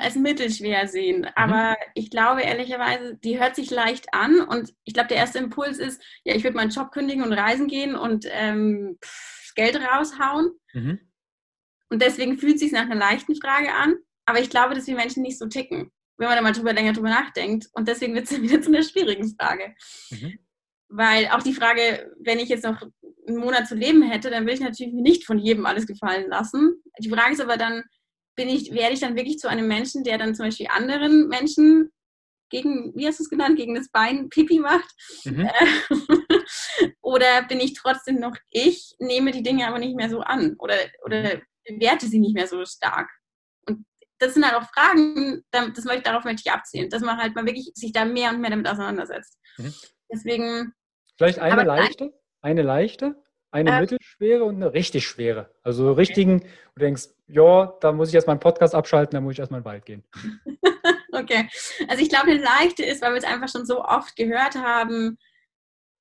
als 0.00 0.14
mittelschwer 0.14 0.86
sehen, 0.86 1.20
mhm. 1.22 1.28
aber 1.34 1.70
mhm. 1.70 1.92
ich 1.94 2.10
glaube 2.10 2.42
ehrlicherweise, 2.42 3.16
die 3.22 3.38
hört 3.40 3.56
sich 3.56 3.70
leicht 3.70 4.12
an 4.12 4.40
und 4.40 4.72
ich 4.84 4.94
glaube, 4.94 5.08
der 5.08 5.18
erste 5.18 5.38
Impuls 5.38 5.78
ist, 5.78 6.02
ja, 6.24 6.34
ich 6.34 6.44
würde 6.44 6.56
meinen 6.56 6.70
Job 6.70 6.92
kündigen 6.92 7.22
und 7.22 7.32
reisen 7.32 7.66
gehen 7.66 7.94
und 7.96 8.26
ähm, 8.30 8.98
pff, 9.04 9.52
Geld 9.54 9.76
raushauen. 9.76 10.50
Mhm. 10.72 11.00
Und 11.90 12.02
deswegen 12.02 12.38
fühlt 12.38 12.54
es 12.54 12.60
sich 12.60 12.72
nach 12.72 12.82
einer 12.82 12.94
leichten 12.94 13.36
Frage 13.36 13.72
an, 13.72 13.96
aber 14.26 14.40
ich 14.40 14.50
glaube, 14.50 14.74
dass 14.74 14.86
wir 14.86 14.96
Menschen 14.96 15.22
nicht 15.22 15.38
so 15.38 15.46
ticken, 15.46 15.90
wenn 16.16 16.28
man 16.28 16.36
da 16.36 16.42
mal 16.42 16.52
drüber, 16.52 16.72
länger 16.72 16.92
drüber 16.92 17.10
nachdenkt 17.10 17.68
und 17.72 17.88
deswegen 17.88 18.14
wird 18.14 18.30
es 18.30 18.30
wieder 18.42 18.62
zu 18.62 18.70
einer 18.70 18.82
schwierigen 18.82 19.34
Frage. 19.38 19.74
Mhm. 20.10 20.38
Weil 20.88 21.28
auch 21.28 21.42
die 21.42 21.54
Frage, 21.54 22.12
wenn 22.20 22.38
ich 22.38 22.48
jetzt 22.48 22.64
noch 22.64 22.80
einen 23.26 23.38
Monat 23.38 23.66
zu 23.66 23.74
leben 23.74 24.02
hätte, 24.02 24.30
dann 24.30 24.46
will 24.46 24.54
ich 24.54 24.60
natürlich 24.60 24.92
nicht 24.92 25.26
von 25.26 25.38
jedem 25.38 25.66
alles 25.66 25.86
gefallen 25.86 26.28
lassen. 26.28 26.82
Die 27.00 27.10
Frage 27.10 27.32
ist 27.32 27.40
aber 27.40 27.56
dann, 27.56 27.82
bin 28.36 28.48
ich, 28.48 28.72
werde 28.72 28.94
ich 28.94 29.00
dann 29.00 29.16
wirklich 29.16 29.38
zu 29.38 29.48
einem 29.48 29.68
Menschen, 29.68 30.04
der 30.04 30.18
dann 30.18 30.34
zum 30.34 30.46
Beispiel 30.46 30.68
anderen 30.70 31.28
Menschen 31.28 31.90
gegen, 32.50 32.92
wie 32.94 33.06
hast 33.06 33.18
du 33.18 33.24
es 33.24 33.30
genannt, 33.30 33.56
gegen 33.56 33.74
das 33.74 33.88
Bein 33.90 34.28
Pipi 34.28 34.60
macht? 34.60 34.88
Mhm. 35.24 35.48
oder 37.02 37.42
bin 37.48 37.60
ich 37.60 37.74
trotzdem 37.74 38.20
noch 38.20 38.36
ich, 38.50 38.94
nehme 38.98 39.32
die 39.32 39.42
Dinge 39.42 39.66
aber 39.66 39.78
nicht 39.78 39.96
mehr 39.96 40.10
so 40.10 40.20
an 40.20 40.56
oder, 40.58 40.76
oder 41.04 41.40
bewerte 41.66 42.06
sie 42.06 42.18
nicht 42.18 42.34
mehr 42.34 42.46
so 42.46 42.64
stark? 42.64 43.10
Und 43.66 43.84
das 44.18 44.34
sind 44.34 44.46
halt 44.46 44.54
auch 44.54 44.68
Fragen, 44.70 45.44
das 45.50 45.84
möchte, 45.84 46.02
darauf 46.02 46.24
möchte 46.24 46.42
ich 46.46 46.52
abzielen, 46.52 46.90
dass 46.90 47.02
man 47.02 47.18
halt 47.18 47.34
mal 47.34 47.46
wirklich 47.46 47.72
sich 47.74 47.92
da 47.92 48.04
mehr 48.04 48.30
und 48.30 48.40
mehr 48.40 48.50
damit 48.50 48.68
auseinandersetzt. 48.68 49.38
Mhm. 49.58 49.74
Deswegen. 50.12 50.72
Vielleicht 51.16 51.38
eine 51.38 51.64
leichte? 51.64 52.12
Eine 52.40 52.62
leichte? 52.62 53.23
Eine 53.54 53.70
äh, 53.70 53.80
mittelschwere 53.82 54.42
und 54.42 54.56
eine 54.56 54.74
richtig 54.74 55.06
schwere. 55.06 55.48
Also 55.62 55.92
richtigen, 55.92 56.38
okay. 56.38 56.50
du 56.74 56.80
denkst, 56.80 57.04
ja, 57.28 57.72
da 57.80 57.92
muss 57.92 58.08
ich 58.08 58.14
erstmal 58.16 58.34
einen 58.34 58.40
Podcast 58.40 58.74
abschalten, 58.74 59.14
da 59.14 59.20
muss 59.20 59.34
ich 59.34 59.38
erstmal 59.38 59.60
in 59.60 59.62
den 59.62 59.70
Wald 59.70 59.86
gehen. 59.86 60.02
okay. 61.12 61.48
Also 61.86 62.02
ich 62.02 62.08
glaube, 62.08 62.32
eine 62.32 62.42
leichte 62.42 62.84
ist, 62.84 63.00
weil 63.00 63.12
wir 63.12 63.18
es 63.18 63.24
einfach 63.24 63.48
schon 63.48 63.64
so 63.64 63.84
oft 63.84 64.16
gehört 64.16 64.56
haben, 64.56 65.18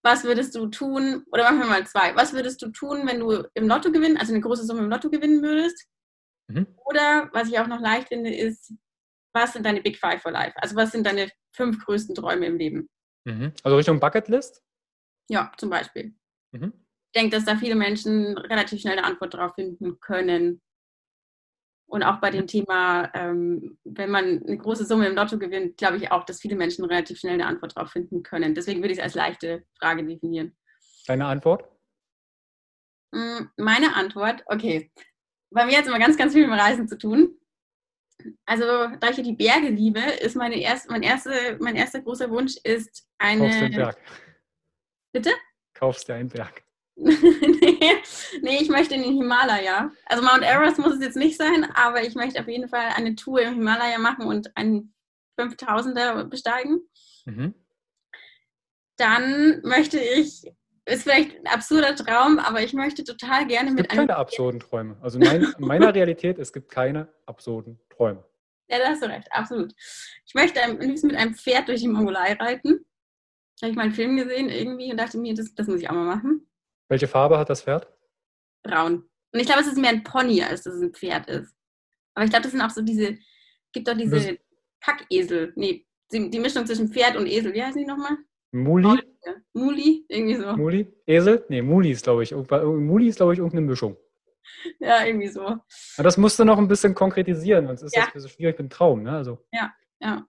was 0.04 0.24
würdest 0.24 0.56
du 0.56 0.66
tun, 0.66 1.26
oder 1.32 1.44
machen 1.44 1.60
wir 1.60 1.68
mal 1.68 1.86
zwei, 1.86 2.16
was 2.16 2.34
würdest 2.34 2.60
du 2.64 2.70
tun, 2.70 3.06
wenn 3.06 3.20
du 3.20 3.48
im 3.54 3.68
Lotto 3.68 3.92
gewinnen, 3.92 4.18
also 4.18 4.34
eine 4.34 4.42
große 4.42 4.66
Summe 4.66 4.80
im 4.80 4.90
Lotto 4.90 5.12
gewinnen 5.12 5.44
würdest? 5.44 5.86
Mhm. 6.48 6.66
Oder, 6.86 7.30
was 7.34 7.50
ich 7.50 7.60
auch 7.60 7.68
noch 7.68 7.82
leicht 7.82 8.08
finde, 8.08 8.34
ist, 8.34 8.74
was 9.32 9.54
sind 9.54 9.64
deine 9.64 9.82
Big 9.82 10.00
Five 10.00 10.24
for 10.24 10.32
Life? 10.32 10.56
Also 10.56 10.76
was 10.76 10.92
sind 10.92 11.06
deine 11.06 11.30
fünf 11.56 11.86
größten 11.86 12.16
Träume 12.16 12.48
im 12.48 12.58
Leben? 12.58 12.90
Mhm. 13.26 13.54
Also 13.62 13.78
Richtung 13.78 14.00
Bucketlist? 14.00 14.64
Ja, 15.30 15.52
zum 15.56 15.70
Beispiel. 15.70 16.16
Mhm 16.52 16.83
denke, 17.16 17.36
dass 17.36 17.46
da 17.46 17.56
viele 17.56 17.76
Menschen 17.76 18.38
relativ 18.38 18.82
schnell 18.82 18.98
eine 18.98 19.08
Antwort 19.08 19.34
darauf 19.34 19.56
finden 19.56 20.00
können. 20.00 20.62
Und 21.86 22.04
auch 22.04 22.20
bei 22.20 22.32
dem 22.32 22.48
Thema, 22.48 23.12
ähm, 23.14 23.78
wenn 23.84 24.10
man 24.10 24.44
eine 24.44 24.58
große 24.58 24.86
Summe 24.86 25.08
im 25.08 25.16
Lotto 25.16 25.38
gewinnt, 25.38 25.78
glaube 25.78 25.98
ich 25.98 26.12
auch, 26.12 26.24
dass 26.24 26.42
viele 26.42 26.56
Menschen 26.56 26.86
relativ 26.86 27.20
schnell 27.20 27.34
eine 27.34 27.46
Antwort 27.46 27.78
darauf 27.78 27.92
finden 27.92 28.24
können. 28.24 28.56
Deswegen 28.56 28.82
würde 28.82 28.94
ich 28.94 28.98
es 28.98 29.04
als 29.04 29.14
leichte 29.14 29.64
Frage 29.80 30.04
definieren. 30.04 30.58
Deine 31.06 31.28
Antwort? 31.28 31.70
Mm, 33.12 33.46
meine 33.58 33.96
Antwort, 33.96 34.44
okay. 34.48 34.92
Bei 35.52 35.66
mir 35.66 35.78
hat 35.78 35.84
es 35.84 35.88
immer 35.88 36.00
ganz, 36.00 36.18
ganz 36.18 36.34
viel 36.34 36.48
mit 36.48 36.60
Reisen 36.60 36.88
zu 36.88 36.98
tun. 36.98 37.38
Also, 38.46 38.66
da 39.00 39.10
ich 39.10 39.22
die 39.22 39.36
Berge 39.36 39.70
liebe, 39.70 40.00
ist 40.00 40.36
meine 40.36 40.60
erste, 40.60 40.90
mein, 40.90 41.04
erste, 41.04 41.58
mein 41.60 41.76
erster 41.76 42.02
großer 42.02 42.30
Wunsch 42.30 42.56
ist 42.64 43.08
eine. 43.20 43.42
Kaufst 43.42 43.60
du 43.60 43.66
einen 43.66 43.76
Berg? 43.76 43.98
Bitte? 45.12 45.32
Kaufst 45.74 46.10
du 46.10 46.14
einen 46.14 46.30
Berg? 46.30 46.63
Nee, 46.96 47.80
nee, 48.42 48.58
ich 48.62 48.70
möchte 48.70 48.96
in 48.96 49.04
den 49.04 49.18
Himalaya. 49.18 49.92
Also 50.06 50.24
Mount 50.24 50.44
Everest 50.44 50.80
muss 50.80 50.96
es 50.96 51.02
jetzt 51.02 51.18
nicht 51.18 51.38
sein, 51.38 51.66
aber 51.74 52.04
ich 52.04 52.16
möchte 52.16 52.40
auf 52.40 52.48
jeden 52.48 52.70
Fall 52.70 52.90
eine 52.96 53.16
Tour 53.16 53.42
im 53.42 53.56
Himalaya 53.56 54.00
machen 54.00 54.26
und 54.26 54.56
einen 54.56 54.94
5000er 55.40 56.26
besteigen. 56.26 56.82
Mhm. 57.26 57.54
Dann 58.98 59.62
möchte 59.64 60.00
ich, 60.00 60.46
ist 60.86 61.04
vielleicht 61.04 61.38
ein 61.38 61.48
absurder 61.48 61.96
Traum, 61.96 62.40
aber 62.40 62.62
ich 62.62 62.74
möchte 62.74 63.04
total 63.04 63.48
gerne 63.48 63.72
mit 63.72 63.90
einem. 63.90 64.02
Es 64.02 64.08
gibt 64.08 64.10
keine 64.10 64.16
absurden 64.18 64.60
Träume. 64.60 64.98
Also 65.02 65.18
mein, 65.18 65.44
in 65.44 65.66
meiner 65.66 65.94
Realität, 65.96 66.38
es 66.38 66.54
gibt 66.54 66.70
keine 66.70 67.08
absurden 67.26 67.80
Träume. 67.90 68.24
Ja, 68.70 68.80
da 68.80 68.86
hast 68.90 69.04
du 69.04 69.08
recht, 69.08 69.28
absolut. 69.32 69.74
Ich 70.26 70.34
möchte 70.36 70.64
am 70.64 70.80
liebsten 70.80 71.08
mit 71.08 71.16
einem 71.16 71.36
Pferd 71.36 71.68
durch 71.68 71.82
die 71.82 71.88
Mongolei 71.88 72.34
reiten. 72.34 72.86
Da 73.60 73.68
habe 73.68 73.72
ich 73.72 73.76
mal 73.76 73.84
einen 73.84 73.94
Film 73.94 74.18
gesehen 74.18 74.50
irgendwie 74.50 74.92
und 74.92 74.98
dachte 74.98 75.18
mir, 75.18 75.34
das, 75.34 75.54
das 75.56 75.68
muss 75.68 75.80
ich 75.80 75.90
auch 75.90 75.94
mal 75.94 76.16
machen. 76.16 76.48
Welche 76.94 77.08
Farbe 77.08 77.40
hat 77.40 77.50
das 77.50 77.64
Pferd? 77.64 77.92
Braun. 78.62 79.10
Und 79.32 79.40
ich 79.40 79.48
glaube, 79.48 79.62
es 79.62 79.68
ist 79.68 79.80
mehr 79.80 79.90
ein 79.90 80.04
Pony, 80.04 80.44
als 80.44 80.62
dass 80.62 80.76
es 80.76 80.82
ein 80.84 80.94
Pferd 80.94 81.28
ist. 81.28 81.56
Aber 82.14 82.24
ich 82.24 82.30
glaube, 82.30 82.44
das 82.44 82.52
sind 82.52 82.62
auch 82.62 82.70
so 82.70 82.84
diese, 82.84 83.18
gibt 83.72 83.88
doch 83.88 83.98
diese 83.98 84.38
Packesel. 84.80 85.54
Nee, 85.56 85.88
die, 86.12 86.30
die, 86.30 86.40
Mischung 86.40 86.68
zwischen 86.68 86.90
Pferd 86.90 87.16
und 87.16 87.26
Esel. 87.26 87.52
Wie 87.52 87.64
heißen 87.64 87.82
die 87.82 87.88
nochmal? 87.88 88.16
Muli? 88.52 89.02
Muli, 89.54 90.06
irgendwie 90.08 90.36
so. 90.36 90.56
Muli? 90.56 90.94
Esel? 91.08 91.44
Nee, 91.50 91.64
Muli 91.64 91.90
ist, 91.90 92.04
glaube 92.04 92.22
ich. 92.22 92.32
Muli 92.32 93.08
ist, 93.08 93.16
glaube 93.16 93.34
ich, 93.34 93.40
irgendeine 93.40 93.66
Mischung. 93.66 93.98
Ja, 94.80 95.04
irgendwie 95.04 95.30
so. 95.30 95.42
Aber 95.46 95.64
das 96.04 96.18
musst 96.18 96.38
du 96.38 96.46
noch 96.46 96.60
ein 96.60 96.68
bisschen 96.68 96.94
konkretisieren, 96.94 97.66
sonst 97.66 97.82
ist 97.82 97.96
ja. 97.96 98.08
das 98.14 98.22
so 98.22 98.30
schwierig 98.30 98.60
mit 98.60 98.68
dem 98.68 98.70
Traum. 98.70 99.02
Ne? 99.02 99.14
Also. 99.14 99.44
Ja, 99.52 99.74
ja. 100.00 100.28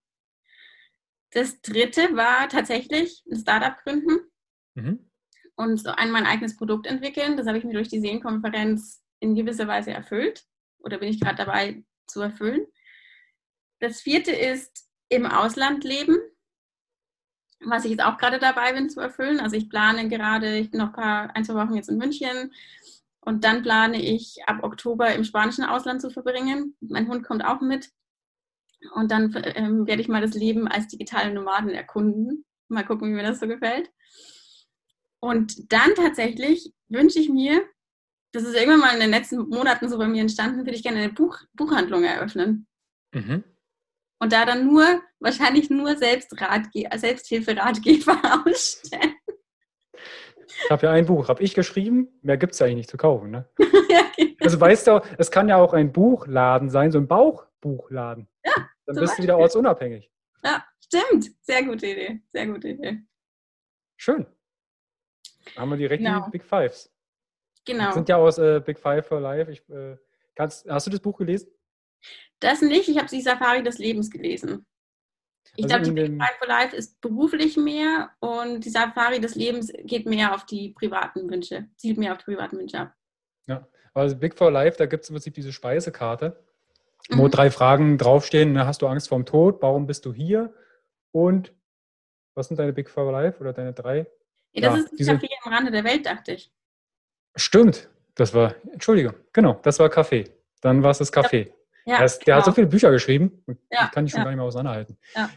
Das 1.32 1.60
dritte 1.60 2.16
war 2.16 2.48
tatsächlich 2.48 3.22
ein 3.30 3.36
Startup 3.36 3.76
gründen. 3.84 4.30
Mhm 4.76 5.10
und 5.57 5.78
so 5.78 5.90
ein 5.90 6.11
mein 6.11 6.26
eigenes 6.26 6.57
Produkt 6.57 6.86
entwickeln. 6.86 7.36
Das 7.36 7.46
habe 7.46 7.59
ich 7.59 7.64
mir 7.64 7.74
durch 7.74 7.88
die 7.88 8.00
Seelenkonferenz 8.00 9.02
in 9.20 9.34
gewisser 9.34 9.68
Weise 9.68 9.92
erfüllt 9.92 10.44
oder 10.78 10.98
bin 10.98 11.09
ich 11.09 11.20
gerade 11.20 11.36
dabei 11.36 11.84
zu 12.07 12.20
erfüllen. 12.20 12.66
Das 13.80 14.00
vierte 14.00 14.32
ist 14.32 14.88
im 15.09 15.26
Ausland 15.26 15.84
leben. 15.84 16.16
was 17.66 17.84
ich 17.84 17.92
jetzt 17.92 18.02
auch 18.05 18.18
gerade 18.18 18.38
dabei 18.38 18.72
bin 18.74 18.90
zu 18.90 19.00
erfüllen. 19.00 19.40
Also 19.40 19.57
ich 19.57 19.70
plane 19.70 20.09
gerade, 20.09 20.59
ich 20.59 20.70
bin 20.70 20.80
noch 20.80 20.88
ein, 20.88 20.92
paar, 20.92 21.36
ein, 21.36 21.44
zwei 21.44 21.55
Wochen 21.55 21.74
jetzt 21.74 21.88
in 21.88 21.96
München 21.96 22.52
und 23.20 23.44
dann 23.44 23.62
plane 23.62 24.02
ich 24.02 24.36
ab 24.46 24.62
Oktober 24.62 25.14
im 25.14 25.24
spanischen 25.24 25.64
Ausland 25.64 26.02
zu 26.02 26.11
verbringen. 26.11 26.76
Mein 26.80 27.09
Hund 27.09 27.24
kommt 27.24 27.44
auch 27.44 27.62
mit. 27.62 27.90
Und 28.94 29.11
dann 29.11 29.34
ähm, 29.55 29.86
werde 29.86 30.02
ich 30.02 30.09
mal 30.09 30.20
das 30.20 30.34
Leben 30.34 30.68
als 30.68 30.88
digitale 30.88 31.32
Nomaden 31.32 31.70
erkunden. 31.70 32.44
Mal 32.68 32.84
gucken, 32.84 33.09
wie 33.09 33.14
mir 33.14 33.22
das 33.22 33.40
so 33.40 33.48
gefällt. 33.48 33.90
Und 35.24 35.72
dann 35.72 35.94
tatsächlich 35.94 36.70
wünsche 36.90 37.18
ich 37.18 37.30
mir, 37.30 37.64
das 38.34 38.42
ist 38.42 38.54
irgendwann 38.54 38.80
mal 38.80 38.92
in 38.92 39.00
den 39.00 39.10
letzten 39.10 39.38
Monaten 39.48 39.88
so 39.88 39.96
bei 39.96 40.06
mir 40.06 40.20
entstanden, 40.20 40.58
würde 40.66 40.76
ich 40.76 40.82
gerne 40.82 40.98
eine 40.98 41.14
Buch, 41.14 41.38
Buchhandlung 41.54 42.04
eröffnen. 42.04 42.66
Mhm. 43.14 43.42
Und 44.20 44.32
da 44.34 44.44
dann 44.44 44.66
nur, 44.66 45.00
wahrscheinlich 45.20 45.70
nur 45.70 45.96
Selbstratge 45.96 46.90
Selbsthilferatgeber 46.94 48.20
ausstellen. 48.46 49.14
Ich 50.46 50.70
habe 50.70 50.88
ja 50.88 50.92
ein 50.92 51.06
Buch, 51.06 51.28
habe 51.28 51.42
ich 51.42 51.54
geschrieben, 51.54 52.08
mehr 52.20 52.36
gibt 52.36 52.52
es 52.52 52.58
ja 52.58 52.66
eigentlich 52.66 52.76
nicht 52.76 52.90
zu 52.90 52.98
kaufen. 52.98 53.30
Ne? 53.30 53.48
ja, 53.88 54.02
genau. 54.14 54.34
Also 54.42 54.60
weißt 54.60 54.86
du, 54.88 55.00
es 55.16 55.30
kann 55.30 55.48
ja 55.48 55.56
auch 55.56 55.72
ein 55.72 55.90
Buchladen 55.90 56.68
sein, 56.68 56.92
so 56.92 56.98
ein 56.98 57.08
Bauchbuchladen. 57.08 58.28
Ja, 58.44 58.52
dann 58.84 58.96
bist 58.96 58.98
Beispiel. 58.98 59.16
du 59.16 59.22
wieder 59.22 59.38
ortsunabhängig. 59.38 60.10
Ja, 60.44 60.62
stimmt. 60.84 61.30
Sehr 61.40 61.62
gute 61.64 61.86
Idee. 61.86 62.20
Sehr 62.30 62.46
gute 62.46 62.68
Idee. 62.68 62.98
Schön. 63.96 64.26
Haben 65.57 65.70
wir 65.70 65.76
direkt 65.76 66.03
genau. 66.03 66.24
die 66.26 66.30
Big 66.30 66.45
Fives. 66.45 66.90
Genau. 67.64 67.86
Das 67.86 67.95
sind 67.95 68.09
ja 68.09 68.16
aus 68.16 68.38
äh, 68.38 68.61
Big 68.64 68.78
Five 68.78 69.07
for 69.07 69.20
Life. 69.20 69.51
Ich, 69.51 69.68
äh, 69.70 69.97
kannst, 70.34 70.68
hast 70.68 70.86
du 70.86 70.90
das 70.90 71.01
Buch 71.01 71.16
gelesen? 71.16 71.49
Das 72.40 72.61
nicht. 72.61 72.88
Ich 72.88 72.99
habe 72.99 73.09
die 73.09 73.20
Safari 73.20 73.62
des 73.62 73.78
Lebens 73.78 74.11
gelesen. 74.11 74.66
Ich 75.57 75.64
also 75.64 75.76
glaube, 75.76 75.84
die 75.84 76.09
Big 76.09 76.22
Five 76.22 76.36
for 76.38 76.49
Life 76.49 76.76
ist 76.76 77.01
beruflich 77.01 77.57
mehr 77.57 78.11
und 78.20 78.64
die 78.64 78.70
Safari 78.70 79.20
des 79.20 79.34
Lebens 79.34 79.72
geht 79.84 80.07
mehr 80.07 80.34
auf 80.34 80.45
die 80.45 80.70
privaten 80.70 81.30
Wünsche, 81.30 81.68
zielt 81.76 81.97
mehr 81.97 82.12
auf 82.12 82.18
die 82.18 82.24
privaten 82.24 82.59
Wünsche 82.59 82.80
ab. 82.80 82.95
Ja, 83.47 83.66
also 83.92 84.16
Big 84.16 84.34
for 84.34 84.51
Life, 84.51 84.76
da 84.76 84.86
gibt 84.86 85.05
es 85.05 85.11
im 85.11 85.14
Prinzip 85.14 85.34
diese 85.34 85.53
Speisekarte, 85.53 86.42
mhm. 87.09 87.18
wo 87.18 87.28
drei 87.28 87.51
Fragen 87.51 87.99
draufstehen. 87.99 88.53
Ne, 88.53 88.66
hast 88.66 88.82
du 88.82 88.88
Angst 88.88 89.09
vorm 89.09 89.26
Tod? 89.26 89.62
Warum 89.62 89.86
bist 89.86 90.05
du 90.07 90.12
hier? 90.12 90.53
Und 91.12 91.53
was 92.34 92.49
sind 92.49 92.59
deine 92.59 92.72
Big 92.72 92.90
for 92.90 93.11
Life 93.12 93.38
oder 93.40 93.53
deine 93.53 93.72
drei? 93.72 94.07
Ja, 94.55 94.62
das 94.62 94.72
ja, 94.72 94.78
ist 94.78 94.90
das 94.90 94.96
diese... 94.98 95.12
Café 95.12 95.28
am 95.42 95.52
Rande 95.52 95.70
der 95.70 95.84
Welt, 95.84 96.07
dachte 96.07 96.32
ich. 96.32 96.50
Stimmt, 97.36 97.88
das 98.14 98.32
war, 98.32 98.55
Entschuldige, 98.72 99.14
genau, 99.32 99.61
das 99.62 99.78
war 99.78 99.88
Kaffee. 99.88 100.30
Dann 100.61 100.82
war 100.82 100.92
es 100.92 100.98
das 100.98 101.12
Café. 101.12 101.52
Ja, 101.84 101.98
der, 101.98 102.09
genau. 102.09 102.24
der, 102.24 102.36
hat 102.36 102.44
so 102.44 102.50
genau. 102.50 102.55
viele 102.55 102.66
Bücher 102.68 102.90
geschrieben, 102.90 103.44
ja, 103.70 103.84
ich 103.84 103.90
kann 103.90 104.07
die 104.07 104.11
schon 104.11 104.20
ja. 104.20 104.24
gar 104.24 104.30
nicht 104.30 104.36
mehr 104.36 104.46
auseinanderhalten. 104.46 104.96
Ja. 105.14 105.30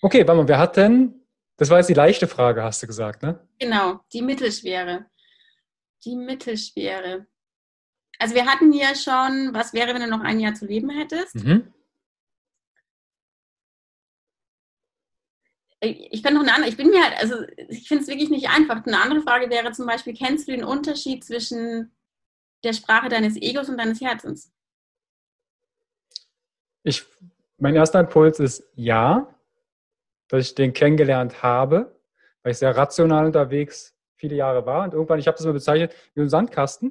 Okay, 0.00 0.26
warte 0.26 0.40
mal, 0.40 0.48
wer 0.48 0.58
hat 0.58 0.76
denn, 0.76 1.26
das 1.56 1.70
war 1.70 1.78
jetzt 1.78 1.88
die 1.88 1.94
leichte 1.94 2.26
Frage, 2.26 2.62
hast 2.62 2.82
du 2.82 2.86
gesagt, 2.86 3.22
ne? 3.22 3.46
Genau, 3.58 4.00
die 4.12 4.22
mittelschwere. 4.22 5.06
Die 6.04 6.16
mittelschwere. 6.16 7.26
Also 8.18 8.34
wir 8.34 8.46
hatten 8.46 8.72
ja 8.72 8.94
schon, 8.94 9.52
was 9.52 9.74
wäre, 9.74 9.92
wenn 9.94 10.02
du 10.02 10.08
noch 10.08 10.20
ein 10.20 10.40
Jahr 10.40 10.54
zu 10.54 10.66
leben 10.66 10.90
hättest? 10.90 11.34
Mhm. 11.34 11.73
Ich 15.84 16.22
könnte 16.22 16.38
noch 16.38 16.42
eine 16.42 16.54
andere, 16.54 16.68
ich 16.68 16.76
bin 16.76 16.90
mir 16.90 17.02
halt, 17.02 17.18
also 17.18 17.36
ich 17.68 17.88
finde 17.88 18.02
es 18.02 18.08
wirklich 18.08 18.30
nicht 18.30 18.48
einfach. 18.48 18.84
Eine 18.86 19.00
andere 19.00 19.20
Frage 19.20 19.50
wäre 19.50 19.72
zum 19.72 19.86
Beispiel, 19.86 20.14
kennst 20.14 20.48
du 20.48 20.52
den 20.52 20.64
Unterschied 20.64 21.24
zwischen 21.24 21.92
der 22.62 22.72
Sprache 22.72 23.08
deines 23.08 23.36
Egos 23.36 23.68
und 23.68 23.78
deines 23.78 24.00
Herzens? 24.00 24.52
Ich, 26.82 27.04
mein 27.58 27.74
erster 27.74 28.00
Impuls 28.00 28.40
ist 28.40 28.64
ja, 28.74 29.34
dass 30.28 30.48
ich 30.48 30.54
den 30.54 30.72
kennengelernt 30.72 31.42
habe, 31.42 31.94
weil 32.42 32.52
ich 32.52 32.58
sehr 32.58 32.76
rational 32.76 33.26
unterwegs 33.26 33.94
viele 34.16 34.36
Jahre 34.36 34.64
war 34.66 34.84
und 34.84 34.94
irgendwann, 34.94 35.18
ich 35.18 35.26
habe 35.26 35.36
das 35.36 35.46
mal 35.46 35.52
bezeichnet 35.52 35.94
wie 36.14 36.22
ein 36.22 36.28
Sandkasten 36.28 36.90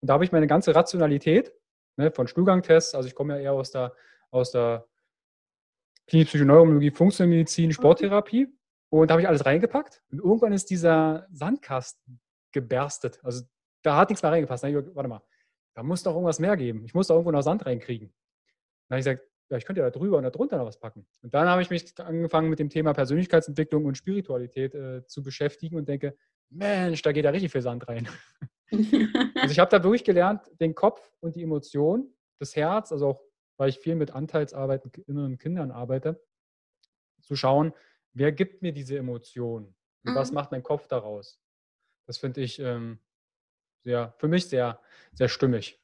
und 0.00 0.08
da 0.08 0.14
habe 0.14 0.24
ich 0.24 0.32
meine 0.32 0.46
ganze 0.46 0.74
Rationalität 0.74 1.52
ne, 1.96 2.10
von 2.10 2.28
Stuhlgangtests, 2.28 2.94
also 2.94 3.08
ich 3.08 3.14
komme 3.14 3.34
ja 3.34 3.40
eher 3.40 3.52
aus 3.52 3.70
der, 3.70 3.94
aus 4.30 4.52
der 4.52 4.86
Klinik 6.08 6.28
Psychoneurologie, 6.28 6.90
Funktionalmedizin, 6.90 7.72
Sporttherapie. 7.72 8.48
Und 8.90 9.08
da 9.08 9.12
habe 9.12 9.22
ich 9.22 9.28
alles 9.28 9.44
reingepackt. 9.44 10.02
Und 10.10 10.18
irgendwann 10.20 10.52
ist 10.52 10.70
dieser 10.70 11.26
Sandkasten 11.30 12.20
geberstet. 12.52 13.20
Also 13.22 13.44
da 13.82 13.96
hat 13.96 14.08
nichts 14.08 14.22
mehr 14.22 14.32
reingepasst. 14.32 14.64
Ich, 14.64 14.74
warte 14.74 15.08
mal, 15.08 15.22
da 15.74 15.82
muss 15.82 16.02
doch 16.02 16.12
irgendwas 16.12 16.40
mehr 16.40 16.56
geben. 16.56 16.84
Ich 16.84 16.94
muss 16.94 17.08
da 17.08 17.14
irgendwo 17.14 17.30
noch 17.30 17.42
Sand 17.42 17.66
reinkriegen. 17.66 18.08
Dann 18.88 18.96
habe 18.96 19.00
ich 19.00 19.04
gesagt, 19.04 19.28
ja, 19.50 19.56
ich 19.56 19.64
könnte 19.64 19.80
ja 19.80 19.90
da 19.90 19.98
drüber 19.98 20.18
und 20.18 20.24
da 20.24 20.30
drunter 20.30 20.58
noch 20.58 20.66
was 20.66 20.78
packen. 20.78 21.06
Und 21.22 21.34
dann 21.34 21.48
habe 21.48 21.62
ich 21.62 21.70
mich 21.70 21.98
angefangen 21.98 22.50
mit 22.50 22.58
dem 22.58 22.68
Thema 22.68 22.92
Persönlichkeitsentwicklung 22.92 23.84
und 23.84 23.96
Spiritualität 23.96 24.74
äh, 24.74 25.06
zu 25.06 25.22
beschäftigen 25.22 25.76
und 25.76 25.88
denke, 25.88 26.16
Mensch, 26.50 27.02
da 27.02 27.12
geht 27.12 27.24
ja 27.24 27.30
richtig 27.30 27.52
viel 27.52 27.62
Sand 27.62 27.88
rein. 27.88 28.08
also 28.70 29.52
ich 29.52 29.58
habe 29.58 29.70
da 29.70 29.82
wirklich 29.82 30.04
gelernt, 30.04 30.42
den 30.60 30.74
Kopf 30.74 31.12
und 31.20 31.36
die 31.36 31.42
Emotion, 31.42 32.12
das 32.38 32.56
Herz, 32.56 32.92
also 32.92 33.08
auch 33.08 33.20
weil 33.58 33.68
ich 33.68 33.78
viel 33.78 33.96
mit 33.96 34.12
Anteilsarbeit 34.12 34.84
und 34.84 34.96
inneren 34.96 35.36
Kindern 35.36 35.70
arbeite, 35.70 36.24
zu 37.20 37.36
schauen, 37.36 37.74
wer 38.14 38.32
gibt 38.32 38.62
mir 38.62 38.72
diese 38.72 38.96
Emotion 38.96 39.74
und 40.04 40.12
mhm. 40.12 40.16
was 40.16 40.32
macht 40.32 40.52
mein 40.52 40.62
Kopf 40.62 40.86
daraus. 40.86 41.40
Das 42.06 42.16
finde 42.16 42.40
ich 42.40 42.58
ähm, 42.58 43.00
sehr, 43.84 44.14
für 44.18 44.28
mich 44.28 44.46
sehr, 44.46 44.80
sehr 45.12 45.28
stimmig. 45.28 45.78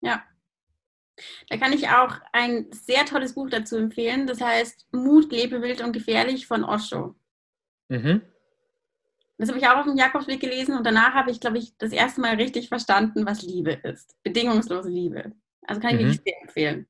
Ja. 0.00 0.24
Da 1.48 1.56
kann 1.56 1.72
ich 1.72 1.88
auch 1.88 2.16
ein 2.32 2.70
sehr 2.72 3.04
tolles 3.04 3.34
Buch 3.34 3.50
dazu 3.50 3.76
empfehlen. 3.76 4.26
Das 4.26 4.40
heißt 4.40 4.86
Mut, 4.92 5.30
lebe 5.30 5.62
wild 5.62 5.82
und 5.82 5.92
gefährlich 5.92 6.46
von 6.46 6.64
Osho. 6.64 7.14
Mhm. 7.88 8.22
Das 9.36 9.48
habe 9.48 9.58
ich 9.58 9.66
auch 9.68 9.76
auf 9.76 9.86
dem 9.86 9.96
Jakobsweg 9.96 10.40
gelesen 10.40 10.76
und 10.76 10.84
danach 10.84 11.14
habe 11.14 11.30
ich, 11.30 11.40
glaube 11.40 11.58
ich, 11.58 11.76
das 11.78 11.92
erste 11.92 12.20
Mal 12.20 12.34
richtig 12.36 12.68
verstanden, 12.68 13.24
was 13.24 13.42
Liebe 13.42 13.72
ist. 13.72 14.16
Bedingungslose 14.24 14.88
Liebe. 14.88 15.32
Also 15.62 15.80
kann 15.80 15.90
ich 15.90 15.96
mhm. 15.96 16.06
wirklich 16.06 16.22
sehr 16.24 16.42
empfehlen. 16.42 16.88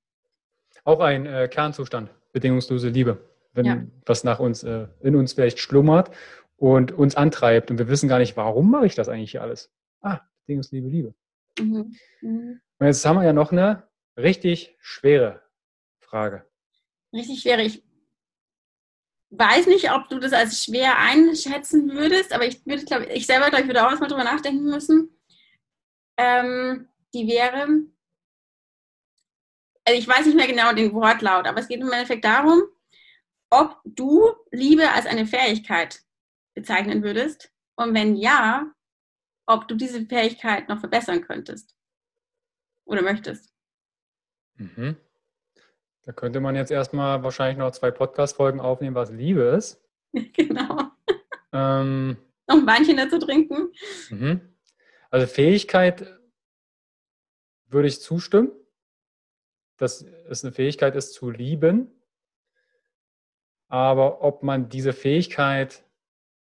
Auch 0.84 1.00
ein 1.00 1.26
äh, 1.26 1.48
Kernzustand, 1.48 2.10
bedingungslose 2.32 2.88
Liebe, 2.88 3.18
wenn 3.52 3.66
ja. 3.66 3.82
was 4.06 4.24
nach 4.24 4.38
uns, 4.38 4.62
äh, 4.62 4.86
in 5.00 5.16
uns 5.16 5.32
vielleicht 5.32 5.58
schlummert 5.58 6.10
und 6.56 6.92
uns 6.92 7.16
antreibt 7.16 7.70
und 7.70 7.78
wir 7.78 7.88
wissen 7.88 8.08
gar 8.08 8.18
nicht, 8.18 8.36
warum 8.36 8.70
mache 8.70 8.86
ich 8.86 8.94
das 8.94 9.08
eigentlich 9.08 9.32
hier 9.32 9.42
alles? 9.42 9.70
Ah, 10.00 10.20
bedingungslose 10.46 10.86
Liebe. 10.86 11.14
Mhm. 11.58 11.94
Mhm. 12.20 12.60
Und 12.78 12.86
jetzt 12.86 13.04
haben 13.04 13.16
wir 13.16 13.24
ja 13.24 13.32
noch 13.32 13.52
eine 13.52 13.88
richtig 14.16 14.76
schwere 14.80 15.42
Frage. 15.98 16.44
Richtig 17.12 17.40
schwere. 17.40 17.62
Ich 17.62 17.82
weiß 19.30 19.66
nicht, 19.66 19.92
ob 19.92 20.08
du 20.08 20.18
das 20.18 20.32
als 20.32 20.64
schwer 20.64 20.98
einschätzen 20.98 21.90
würdest, 21.90 22.32
aber 22.32 22.46
ich 22.46 22.64
würde, 22.66 22.84
glaube 22.84 23.06
ich, 23.06 23.26
selber, 23.26 23.48
glaube 23.48 23.62
ich, 23.62 23.68
würde 23.68 23.84
auch 23.84 23.90
erstmal 23.90 24.08
drüber 24.08 24.24
nachdenken 24.24 24.64
müssen. 24.64 25.10
Ähm, 26.16 26.88
die 27.14 27.28
wäre, 27.28 27.68
also 29.88 29.98
ich 29.98 30.06
weiß 30.06 30.26
nicht 30.26 30.36
mehr 30.36 30.46
genau 30.46 30.74
den 30.74 30.92
Wortlaut, 30.92 31.46
aber 31.46 31.60
es 31.60 31.68
geht 31.68 31.80
im 31.80 31.90
Endeffekt 31.90 32.22
darum, 32.22 32.62
ob 33.48 33.80
du 33.86 34.34
Liebe 34.50 34.90
als 34.90 35.06
eine 35.06 35.24
Fähigkeit 35.24 36.02
bezeichnen 36.54 37.02
würdest 37.02 37.50
und 37.74 37.94
wenn 37.94 38.14
ja, 38.14 38.70
ob 39.46 39.66
du 39.66 39.74
diese 39.74 40.04
Fähigkeit 40.04 40.68
noch 40.68 40.80
verbessern 40.80 41.22
könntest 41.22 41.74
oder 42.84 43.00
möchtest. 43.00 43.54
Mhm. 44.56 44.96
Da 46.02 46.12
könnte 46.12 46.40
man 46.40 46.54
jetzt 46.54 46.70
erstmal 46.70 47.22
wahrscheinlich 47.22 47.56
noch 47.56 47.70
zwei 47.70 47.90
Podcast-Folgen 47.90 48.60
aufnehmen, 48.60 48.94
was 48.94 49.10
Liebe 49.10 49.42
ist. 49.42 49.82
Genau. 50.34 50.90
Ähm, 51.52 52.18
noch 52.46 52.56
ein 52.56 52.66
Weinchen 52.66 52.98
dazu 52.98 53.18
trinken. 53.18 53.72
Mhm. 54.10 54.54
Also 55.10 55.26
Fähigkeit 55.26 56.18
würde 57.68 57.88
ich 57.88 58.02
zustimmen 58.02 58.50
dass 59.78 60.02
es 60.28 60.44
eine 60.44 60.52
Fähigkeit 60.52 60.94
ist 60.94 61.14
zu 61.14 61.30
lieben. 61.30 61.90
Aber 63.68 64.22
ob 64.22 64.42
man 64.42 64.68
diese 64.68 64.92
Fähigkeit 64.92 65.84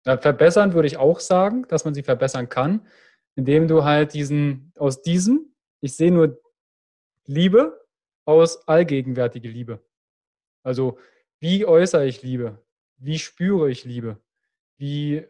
verbessern, 0.04 0.74
würde 0.74 0.88
ich 0.88 0.98
auch 0.98 1.20
sagen, 1.20 1.66
dass 1.68 1.86
man 1.86 1.94
sie 1.94 2.04
verbessern 2.04 2.50
kann, 2.50 2.86
indem 3.36 3.68
du 3.68 3.84
halt 3.84 4.14
diesen, 4.14 4.74
aus 4.78 5.02
diesem, 5.02 5.54
ich 5.80 5.96
sehe 5.96 6.12
nur 6.12 6.42
Liebe 7.26 7.86
aus 8.26 8.68
allgegenwärtige 8.68 9.48
Liebe. 9.48 9.80
Also, 10.64 10.98
wie 11.40 11.66
äußere 11.66 12.06
ich 12.06 12.22
Liebe? 12.22 12.62
Wie 12.98 13.18
spüre 13.18 13.70
ich 13.72 13.84
Liebe? 13.84 14.18
Wie 14.78 15.26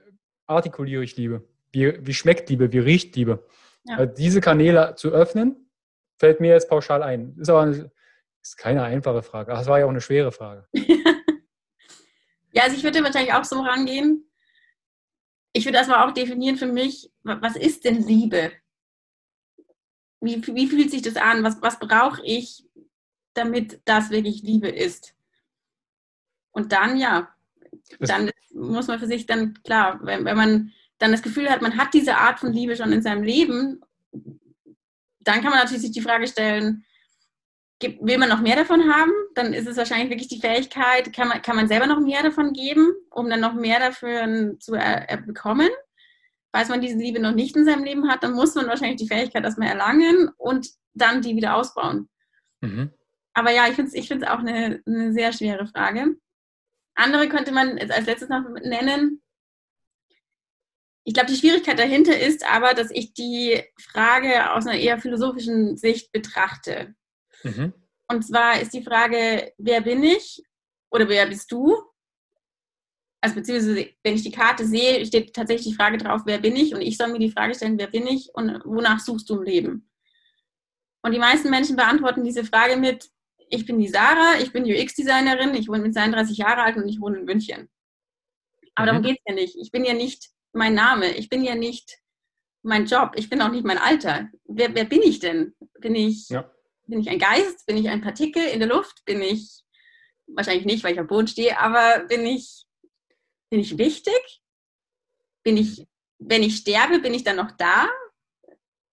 artikuliere 0.46 1.04
ich 1.04 1.16
Liebe? 1.16 1.48
Wie, 1.72 2.06
wie 2.06 2.14
schmeckt 2.14 2.50
Liebe? 2.50 2.72
Wie 2.72 2.80
riecht 2.80 3.16
Liebe? 3.16 3.46
Ja. 3.86 3.98
Also 3.98 4.14
diese 4.14 4.42
Kanäle 4.42 4.96
zu 4.96 5.12
öffnen 5.12 5.71
fällt 6.22 6.40
mir 6.40 6.50
jetzt 6.50 6.70
pauschal 6.70 7.02
ein. 7.02 7.36
Ist 7.40 7.50
aber 7.50 7.62
eine, 7.62 7.92
ist 8.44 8.56
keine 8.56 8.84
einfache 8.84 9.24
Frage. 9.24 9.52
Ach, 9.52 9.58
das 9.58 9.68
war 9.68 9.80
ja 9.80 9.86
auch 9.86 9.90
eine 9.90 10.02
schwere 10.02 10.32
Frage. 10.32 10.68
ja, 12.52 12.62
also 12.62 12.76
ich 12.76 12.84
würde 12.84 13.04
wahrscheinlich 13.04 13.34
auch 13.34 13.44
so 13.44 13.60
rangehen. 13.60 14.30
Ich 15.52 15.66
würde 15.66 15.80
erstmal 15.80 16.08
auch 16.08 16.14
definieren 16.14 16.58
für 16.58 16.68
mich, 16.68 17.12
was 17.24 17.56
ist 17.56 17.86
denn 17.86 18.06
Liebe? 18.06 18.52
Wie, 20.20 20.46
wie 20.46 20.68
fühlt 20.68 20.92
sich 20.92 21.02
das 21.02 21.16
an? 21.16 21.44
Was, 21.44 21.60
was 21.64 21.80
brauche 21.80 22.24
ich, 22.24 22.68
damit 23.34 23.82
das 23.86 24.12
wirklich 24.12 24.44
Liebe 24.44 24.70
ist? 24.70 25.16
Und 26.52 26.72
dann, 26.72 26.98
ja, 26.98 27.30
dann 27.98 28.30
muss 28.54 28.88
man 28.88 29.00
für 29.00 29.08
sich 29.08 29.26
dann, 29.26 29.56
klar, 29.64 30.00
wenn, 30.04 30.24
wenn 30.24 30.38
man 30.38 30.72
dann 31.00 31.12
das 31.12 31.24
Gefühl 31.24 31.50
hat, 31.50 31.64
man 31.64 31.78
hat 31.78 31.96
diese 31.96 32.18
Art 32.18 32.40
von 32.40 32.54
Liebe 32.54 32.76
schon 32.76 32.92
in 32.92 33.02
seinem 33.02 33.24
Leben, 33.24 33.82
dann 35.24 35.42
kann 35.42 35.52
man 35.52 35.60
natürlich 35.60 35.82
sich 35.82 35.92
die 35.92 36.02
Frage 36.02 36.28
stellen, 36.28 36.86
will 37.82 38.18
man 38.18 38.30
noch 38.30 38.42
mehr 38.42 38.56
davon 38.56 38.94
haben? 38.94 39.12
Dann 39.34 39.54
ist 39.54 39.68
es 39.68 39.78
wahrscheinlich 39.78 40.10
wirklich 40.10 40.28
die 40.28 40.40
Fähigkeit, 40.40 41.14
kann 41.14 41.28
man, 41.28 41.42
kann 41.42 41.56
man 41.56 41.68
selber 41.68 41.88
noch 41.88 42.00
mehr 42.00 42.24
davon 42.24 42.54
geben, 42.54 42.94
um 43.10 43.30
dann 43.30 43.40
noch 43.40 43.54
mehr 43.54 43.80
dafür 43.80 44.56
zu 44.60 44.74
bekommen? 45.26 45.70
Falls 46.54 46.70
man 46.70 46.82
diese 46.82 46.98
Liebe 46.98 47.20
noch 47.20 47.34
nicht 47.34 47.56
in 47.56 47.66
seinem 47.66 47.84
Leben 47.84 48.10
hat, 48.10 48.24
dann 48.24 48.34
muss 48.34 48.56
man 48.56 48.68
wahrscheinlich 48.68 49.02
die 49.02 49.08
Fähigkeit 49.08 49.44
erstmal 49.44 49.70
erlangen 49.70 50.30
und 50.38 50.68
dann 50.94 51.22
die 51.22 51.36
wieder 51.36 51.56
ausbauen. 51.56 52.10
Mhm. 52.60 52.92
Aber 53.34 53.52
ja, 53.52 53.68
ich 53.68 53.76
finde 53.76 53.90
es 53.90 53.94
ich 53.94 54.12
auch 54.28 54.40
eine, 54.40 54.82
eine 54.86 55.14
sehr 55.14 55.32
schwere 55.32 55.66
Frage. 55.66 56.16
Andere 56.96 57.30
könnte 57.30 57.54
man 57.54 57.80
als 57.80 58.06
letztes 58.06 58.28
noch 58.30 58.44
nennen. 58.64 59.22
Ich 61.04 61.14
glaube, 61.14 61.30
die 61.30 61.38
Schwierigkeit 61.38 61.80
dahinter 61.80 62.18
ist 62.18 62.46
aber, 62.48 62.74
dass 62.74 62.92
ich 62.92 63.14
die 63.14 63.62
Frage 63.80 64.52
aus 64.54 64.68
einer 64.68 64.80
eher 64.80 65.00
philosophischen 65.00 65.78
Sicht 65.78 66.12
betrachte. 66.12 66.94
Mhm. 67.44 67.74
Und 68.08 68.24
zwar 68.24 68.62
ist 68.62 68.74
die 68.74 68.84
Frage, 68.84 69.54
wer 69.58 69.82
bin 69.82 70.04
ich 70.04 70.44
oder 70.92 71.08
wer 71.10 71.26
bist 71.28 71.52
du? 71.52 71.76
Also 73.22 73.36
beziehungsweise, 73.36 73.88
wenn 74.04 74.16
ich 74.16 74.24
die 74.24 74.32
Karte 74.32 74.66
sehe, 74.66 75.06
steht 75.06 75.34
tatsächlich 75.34 75.68
die 75.68 75.76
Frage 75.76 75.98
drauf, 75.98 76.22
wer 76.26 76.40
bin 76.40 76.56
ich? 76.56 76.74
Und 76.74 76.82
ich 76.82 76.98
soll 76.98 77.08
mir 77.08 77.20
die 77.20 77.32
Frage 77.32 77.56
stellen, 77.56 77.78
wer 77.78 77.88
bin 77.88 78.08
ich 78.08 78.30
und 78.34 78.62
wonach 78.66 79.00
suchst 79.00 79.30
du 79.30 79.38
im 79.38 79.44
Leben? 79.44 79.90
Und 81.04 81.14
die 81.14 81.20
meisten 81.20 81.50
Menschen 81.50 81.76
beantworten 81.76 82.24
diese 82.24 82.44
Frage 82.44 82.78
mit, 82.78 83.10
ich 83.50 83.66
bin 83.66 83.80
die 83.80 83.88
Sarah, 83.88 84.40
ich 84.40 84.52
bin 84.52 84.64
UX-Designerin, 84.64 85.56
ich 85.56 85.68
wohne 85.68 85.84
mit 85.84 85.94
32 85.94 86.38
Jahren 86.38 86.60
alt 86.60 86.78
und 86.78 86.88
ich 86.88 87.00
wohne 87.00 87.20
in 87.20 87.26
München. 87.26 87.70
Aber 88.76 88.86
mhm. 88.86 88.88
darum 88.88 89.04
geht 89.04 89.20
es 89.20 89.24
ja 89.28 89.34
nicht. 89.36 89.56
Ich 89.56 89.72
bin 89.72 89.86
ja 89.86 89.94
nicht 89.94 90.32
mein 90.54 90.74
Name, 90.74 91.16
ich 91.16 91.30
bin 91.30 91.44
ja 91.44 91.56
nicht 91.56 91.98
mein 92.64 92.86
Job, 92.86 93.14
ich 93.16 93.30
bin 93.30 93.42
auch 93.42 93.52
nicht 93.52 93.66
mein 93.66 93.78
Alter. 93.78 94.30
Wer, 94.46 94.74
wer 94.76 94.86
bin 94.86 95.02
ich 95.02 95.20
denn? 95.20 95.56
Bin 95.80 95.96
ich, 95.96 96.30
ja. 96.30 96.50
bin 96.88 97.00
ich 97.00 97.10
ein 97.10 97.20
Geist? 97.20 97.66
Bin 97.66 97.78
ich 97.78 97.90
ein 97.90 98.02
Partikel 98.02 98.44
in 98.44 98.60
der 98.60 98.70
Luft? 98.70 99.04
Bin 99.06 99.22
ich, 99.22 99.64
wahrscheinlich 100.28 100.66
nicht, 100.66 100.84
weil 100.84 100.94
ich 100.94 101.00
am 101.00 101.08
Boden 101.08 101.28
stehe, 101.28 101.58
aber 101.60 102.06
bin 102.06 102.26
ich, 102.26 102.66
bin 103.50 103.60
ich 103.60 103.78
wichtig? 103.78 104.42
Bin 105.44 105.58
ich, 105.58 105.88
wenn 106.20 106.44
ich 106.44 106.58
sterbe, 106.58 107.00
bin 107.00 107.14
ich 107.14 107.24
dann 107.24 107.38
noch 107.38 107.52
da? 107.52 107.90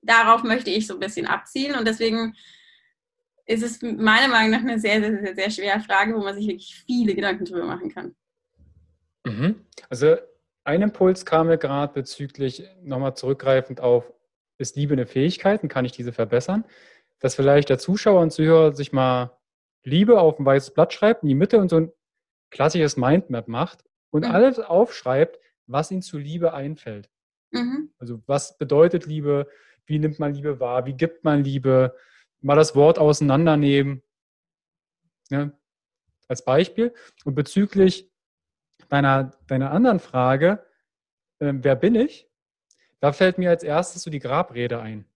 Darauf 0.00 0.42
möchte 0.42 0.70
ich 0.70 0.86
so 0.86 0.94
ein 0.94 1.00
bisschen 1.00 1.26
abzielen 1.26 1.76
und 1.78 1.86
deswegen 1.86 2.34
ist 3.44 3.62
es 3.62 3.82
meiner 3.82 4.28
Meinung 4.28 4.50
nach 4.50 4.60
eine 4.60 4.78
sehr, 4.78 5.00
sehr, 5.00 5.20
sehr, 5.20 5.34
sehr 5.34 5.50
schwere 5.50 5.80
Frage, 5.80 6.14
wo 6.14 6.20
man 6.20 6.34
sich 6.34 6.46
wirklich 6.46 6.84
viele 6.86 7.14
Gedanken 7.14 7.44
drüber 7.44 7.64
machen 7.64 7.92
kann. 7.92 8.14
Mhm. 9.24 9.66
Also 9.88 10.16
ein 10.68 10.82
Impuls 10.82 11.24
kam 11.24 11.46
mir 11.46 11.56
gerade 11.58 11.94
bezüglich, 11.94 12.62
nochmal 12.82 13.16
zurückgreifend 13.16 13.80
auf, 13.80 14.12
ist 14.58 14.76
Liebe 14.76 14.92
eine 14.92 15.06
Fähigkeit 15.06 15.62
und 15.62 15.68
kann 15.68 15.84
ich 15.84 15.92
diese 15.92 16.12
verbessern? 16.12 16.64
Dass 17.20 17.34
vielleicht 17.34 17.70
der 17.70 17.78
Zuschauer 17.78 18.20
und 18.20 18.32
Zuhörer 18.32 18.74
sich 18.74 18.92
mal 18.92 19.38
Liebe 19.82 20.20
auf 20.20 20.38
ein 20.38 20.44
weißes 20.44 20.74
Blatt 20.74 20.92
schreibt, 20.92 21.22
in 21.22 21.30
die 21.30 21.34
Mitte 21.34 21.58
und 21.58 21.70
so 21.70 21.76
ein 21.76 21.92
klassisches 22.50 22.96
Mindmap 22.96 23.48
macht 23.48 23.82
und 24.10 24.26
mhm. 24.26 24.30
alles 24.30 24.58
aufschreibt, 24.58 25.38
was 25.66 25.90
ihm 25.90 26.02
zu 26.02 26.18
Liebe 26.18 26.52
einfällt. 26.52 27.08
Mhm. 27.50 27.90
Also 27.98 28.20
was 28.26 28.58
bedeutet 28.58 29.06
Liebe? 29.06 29.48
Wie 29.86 29.98
nimmt 29.98 30.18
man 30.18 30.34
Liebe 30.34 30.60
wahr? 30.60 30.84
Wie 30.84 30.94
gibt 30.94 31.24
man 31.24 31.44
Liebe? 31.44 31.94
mal 32.40 32.56
das 32.56 32.74
Wort 32.74 32.98
auseinandernehmen. 32.98 34.02
Ja, 35.30 35.50
als 36.28 36.44
Beispiel. 36.44 36.94
Und 37.24 37.34
bezüglich 37.34 38.07
deiner, 38.88 39.32
deiner 39.46 39.70
anderen 39.70 40.00
Frage, 40.00 40.64
äh, 41.38 41.52
wer 41.54 41.76
bin 41.76 41.94
ich? 41.94 42.28
Da 43.00 43.12
fällt 43.12 43.38
mir 43.38 43.50
als 43.50 43.62
erstes 43.62 44.02
so 44.02 44.10
die 44.10 44.18
Grabrede 44.18 44.80
ein. 44.80 45.06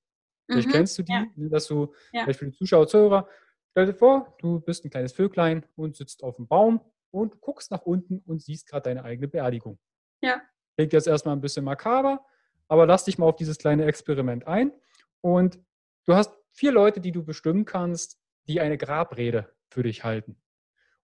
Vielleicht 0.48 0.68
mhm, 0.68 0.72
kennst 0.72 0.98
du 0.98 1.02
die, 1.02 1.12
ja. 1.12 1.26
Ne, 1.36 1.48
dass 1.48 1.66
du, 1.66 1.94
ja. 2.12 2.24
vielleicht 2.24 2.38
für 2.38 2.46
die 2.46 2.52
Zuschauer, 2.52 2.86
Zuhörer, 2.86 3.28
stell 3.70 3.86
dir 3.86 3.94
vor, 3.94 4.36
du 4.38 4.60
bist 4.60 4.84
ein 4.84 4.90
kleines 4.90 5.12
Vöglein 5.12 5.64
und 5.76 5.96
sitzt 5.96 6.22
auf 6.22 6.36
dem 6.36 6.46
Baum 6.46 6.80
und 7.10 7.40
guckst 7.40 7.70
nach 7.70 7.82
unten 7.82 8.18
und 8.18 8.42
siehst 8.42 8.68
gerade 8.68 8.84
deine 8.84 9.04
eigene 9.04 9.28
Beerdigung. 9.28 9.78
Ja. 10.20 10.40
Klingt 10.76 10.92
jetzt 10.92 11.06
erstmal 11.06 11.34
ein 11.36 11.40
bisschen 11.40 11.64
makaber, 11.64 12.24
aber 12.68 12.86
lass 12.86 13.04
dich 13.04 13.18
mal 13.18 13.26
auf 13.26 13.36
dieses 13.36 13.58
kleine 13.58 13.84
Experiment 13.84 14.46
ein 14.46 14.72
und 15.20 15.58
du 16.06 16.14
hast 16.14 16.32
vier 16.52 16.72
Leute, 16.72 17.00
die 17.00 17.12
du 17.12 17.24
bestimmen 17.24 17.64
kannst, 17.64 18.18
die 18.48 18.60
eine 18.60 18.78
Grabrede 18.78 19.54
für 19.70 19.82
dich 19.82 20.04
halten. 20.04 20.36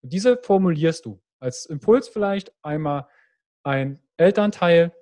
Und 0.03 0.13
diese 0.13 0.37
formulierst 0.37 1.05
du 1.05 1.23
als 1.41 1.67
Impuls 1.67 2.09
vielleicht 2.09 2.53
einmal 2.63 3.09
ein 3.63 4.01
Elternteil, 4.17 4.95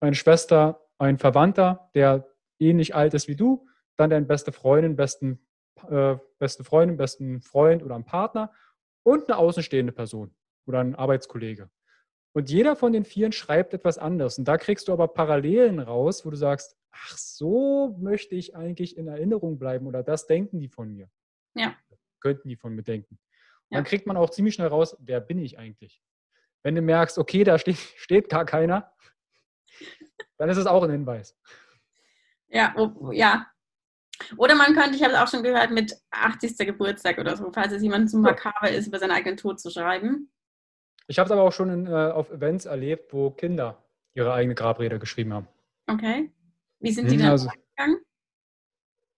eine 0.00 0.14
Schwester, 0.14 0.86
ein 0.98 1.18
Verwandter, 1.18 1.90
der 1.94 2.26
ähnlich 2.58 2.94
alt 2.94 3.14
ist 3.14 3.28
wie 3.28 3.36
du, 3.36 3.68
dann 3.96 4.10
deine 4.10 4.26
beste 4.26 4.52
Freundin, 4.52 4.96
besten, 4.96 5.46
äh, 5.88 6.16
beste 6.38 6.64
Freundin, 6.64 6.96
besten 6.96 7.40
Freund 7.40 7.82
oder 7.82 7.94
ein 7.94 8.04
Partner 8.04 8.52
und 9.02 9.28
eine 9.28 9.38
außenstehende 9.38 9.92
Person 9.92 10.34
oder 10.66 10.80
ein 10.80 10.94
Arbeitskollege. 10.94 11.70
Und 12.34 12.50
jeder 12.50 12.76
von 12.76 12.92
den 12.92 13.04
vieren 13.04 13.32
schreibt 13.32 13.72
etwas 13.72 13.96
anderes. 13.96 14.36
Und 14.38 14.46
da 14.46 14.58
kriegst 14.58 14.88
du 14.88 14.92
aber 14.92 15.08
Parallelen 15.08 15.78
raus, 15.78 16.26
wo 16.26 16.30
du 16.30 16.36
sagst, 16.36 16.76
ach, 16.90 17.16
so 17.16 17.96
möchte 17.98 18.34
ich 18.34 18.54
eigentlich 18.54 18.96
in 18.96 19.08
Erinnerung 19.08 19.58
bleiben 19.58 19.86
oder 19.86 20.02
das 20.02 20.26
denken 20.26 20.60
die 20.60 20.68
von 20.68 20.92
mir. 20.92 21.08
Ja. 21.54 21.74
Könnten 22.20 22.48
die 22.48 22.56
von 22.56 22.74
mir 22.74 22.82
denken. 22.82 23.18
Dann 23.70 23.84
kriegt 23.84 24.06
man 24.06 24.16
auch 24.16 24.30
ziemlich 24.30 24.54
schnell 24.54 24.68
raus, 24.68 24.96
wer 25.00 25.20
bin 25.20 25.38
ich 25.38 25.58
eigentlich? 25.58 26.02
Wenn 26.62 26.74
du 26.74 26.82
merkst, 26.82 27.18
okay, 27.18 27.44
da 27.44 27.58
steht, 27.58 27.76
steht 27.96 28.28
gar 28.28 28.44
keiner, 28.44 28.92
dann 30.38 30.48
ist 30.48 30.56
es 30.56 30.66
auch 30.66 30.82
ein 30.82 30.90
Hinweis. 30.90 31.36
Ja, 32.48 32.74
oh, 32.76 33.10
ja. 33.12 33.46
Oder 34.36 34.54
man 34.54 34.74
könnte, 34.74 34.96
ich 34.96 35.02
habe 35.02 35.12
es 35.12 35.18
auch 35.18 35.28
schon 35.28 35.42
gehört, 35.42 35.70
mit 35.70 35.94
80. 36.10 36.56
Geburtstag 36.58 37.18
oder 37.18 37.36
so, 37.36 37.50
falls 37.52 37.72
es 37.72 37.82
jemand 37.82 38.10
zu 38.10 38.18
makaber 38.18 38.70
ist, 38.70 38.86
über 38.86 38.98
seinen 38.98 39.10
eigenen 39.10 39.36
Tod 39.36 39.60
zu 39.60 39.70
schreiben. 39.70 40.30
Ich 41.06 41.18
habe 41.18 41.26
es 41.26 41.32
aber 41.32 41.42
auch 41.42 41.52
schon 41.52 41.70
in, 41.70 41.86
äh, 41.86 41.90
auf 41.90 42.30
Events 42.30 42.64
erlebt, 42.64 43.12
wo 43.12 43.30
Kinder 43.30 43.84
ihre 44.14 44.32
eigene 44.32 44.54
Grabrede 44.54 44.98
geschrieben 44.98 45.34
haben. 45.34 45.48
Okay. 45.86 46.32
Wie 46.80 46.92
sind 46.92 47.10
die 47.10 47.16
hm, 47.16 47.22
dann 47.22 47.30
also, 47.30 47.48
gegangen? 47.76 48.00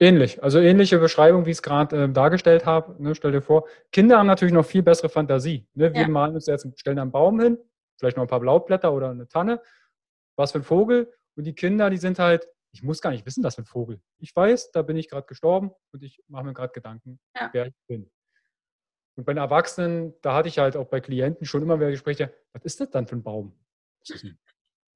Ähnlich, 0.00 0.42
also 0.42 0.60
ähnliche 0.60 0.98
Beschreibung, 0.98 1.44
wie 1.46 1.50
ich 1.50 1.56
es 1.56 1.62
gerade 1.62 2.04
äh, 2.04 2.08
dargestellt 2.08 2.64
habe. 2.66 3.02
Ne, 3.02 3.14
stell 3.14 3.32
dir 3.32 3.42
vor, 3.42 3.66
Kinder 3.90 4.18
haben 4.18 4.28
natürlich 4.28 4.54
noch 4.54 4.64
viel 4.64 4.82
bessere 4.82 5.08
Fantasie. 5.08 5.66
Ne? 5.74 5.92
Wir 5.92 6.02
ja. 6.02 6.08
malen 6.08 6.34
uns 6.34 6.46
jetzt, 6.46 6.66
stellen 6.78 7.00
einen 7.00 7.10
Baum 7.10 7.40
hin, 7.40 7.58
vielleicht 7.98 8.16
noch 8.16 8.24
ein 8.24 8.28
paar 8.28 8.42
Laubblätter 8.42 8.92
oder 8.92 9.10
eine 9.10 9.26
Tanne, 9.26 9.60
was 10.36 10.52
für 10.52 10.58
ein 10.58 10.64
Vogel. 10.64 11.12
Und 11.34 11.44
die 11.44 11.54
Kinder, 11.54 11.90
die 11.90 11.96
sind 11.96 12.20
halt, 12.20 12.48
ich 12.70 12.82
muss 12.84 13.00
gar 13.00 13.10
nicht 13.10 13.26
wissen, 13.26 13.42
was 13.42 13.56
für 13.56 13.62
ein 13.62 13.66
Vogel. 13.66 14.00
Ich 14.18 14.34
weiß, 14.34 14.70
da 14.70 14.82
bin 14.82 14.96
ich 14.96 15.08
gerade 15.08 15.26
gestorben 15.26 15.72
und 15.92 16.02
ich 16.04 16.22
mache 16.28 16.44
mir 16.44 16.54
gerade 16.54 16.72
Gedanken, 16.72 17.18
ja. 17.34 17.50
wer 17.52 17.66
ich 17.66 17.74
bin. 17.88 18.08
Und 19.16 19.24
bei 19.24 19.32
den 19.32 19.38
Erwachsenen, 19.38 20.14
da 20.22 20.34
hatte 20.34 20.48
ich 20.48 20.60
halt 20.60 20.76
auch 20.76 20.86
bei 20.86 21.00
Klienten 21.00 21.44
schon 21.44 21.62
immer 21.62 21.80
wieder 21.80 21.90
Gespräche, 21.90 22.32
was 22.52 22.62
ist 22.64 22.78
das 22.80 22.90
dann 22.90 23.08
für 23.08 23.16
ein 23.16 23.24
Baum? 23.24 23.52
Das 24.00 24.10
ist 24.10 24.24
ein 24.24 24.38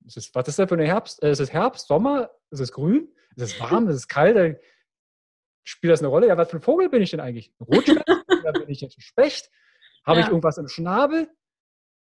ist 0.04 0.34
was 0.34 0.48
ist 0.48 0.58
das 0.58 0.68
für 0.68 0.74
eine 0.74 0.86
Herbst? 0.86 1.22
Äh, 1.22 1.30
ist 1.30 1.40
es 1.40 1.52
Herbst, 1.52 1.86
Sommer? 1.86 2.30
Ist 2.50 2.60
es 2.60 2.72
grün? 2.72 3.08
Ist 3.36 3.42
es 3.42 3.60
warm? 3.60 3.88
ist 3.88 3.96
es 3.96 4.08
kalt? 4.08 4.60
Spielt 5.64 5.92
das 5.92 6.00
eine 6.00 6.08
Rolle? 6.08 6.28
Ja, 6.28 6.36
was 6.36 6.50
für 6.50 6.56
ein 6.56 6.62
Vogel 6.62 6.88
bin 6.88 7.02
ich 7.02 7.10
denn 7.10 7.20
eigentlich? 7.20 7.52
Ein 7.60 7.64
Rotschwert? 7.64 8.08
Oder 8.08 8.52
bin 8.52 8.68
ich 8.68 8.80
jetzt 8.80 8.98
ein 8.98 9.02
Specht? 9.02 9.50
Habe 10.04 10.18
ja. 10.18 10.24
ich 10.24 10.30
irgendwas 10.30 10.58
im 10.58 10.68
Schnabel? 10.68 11.28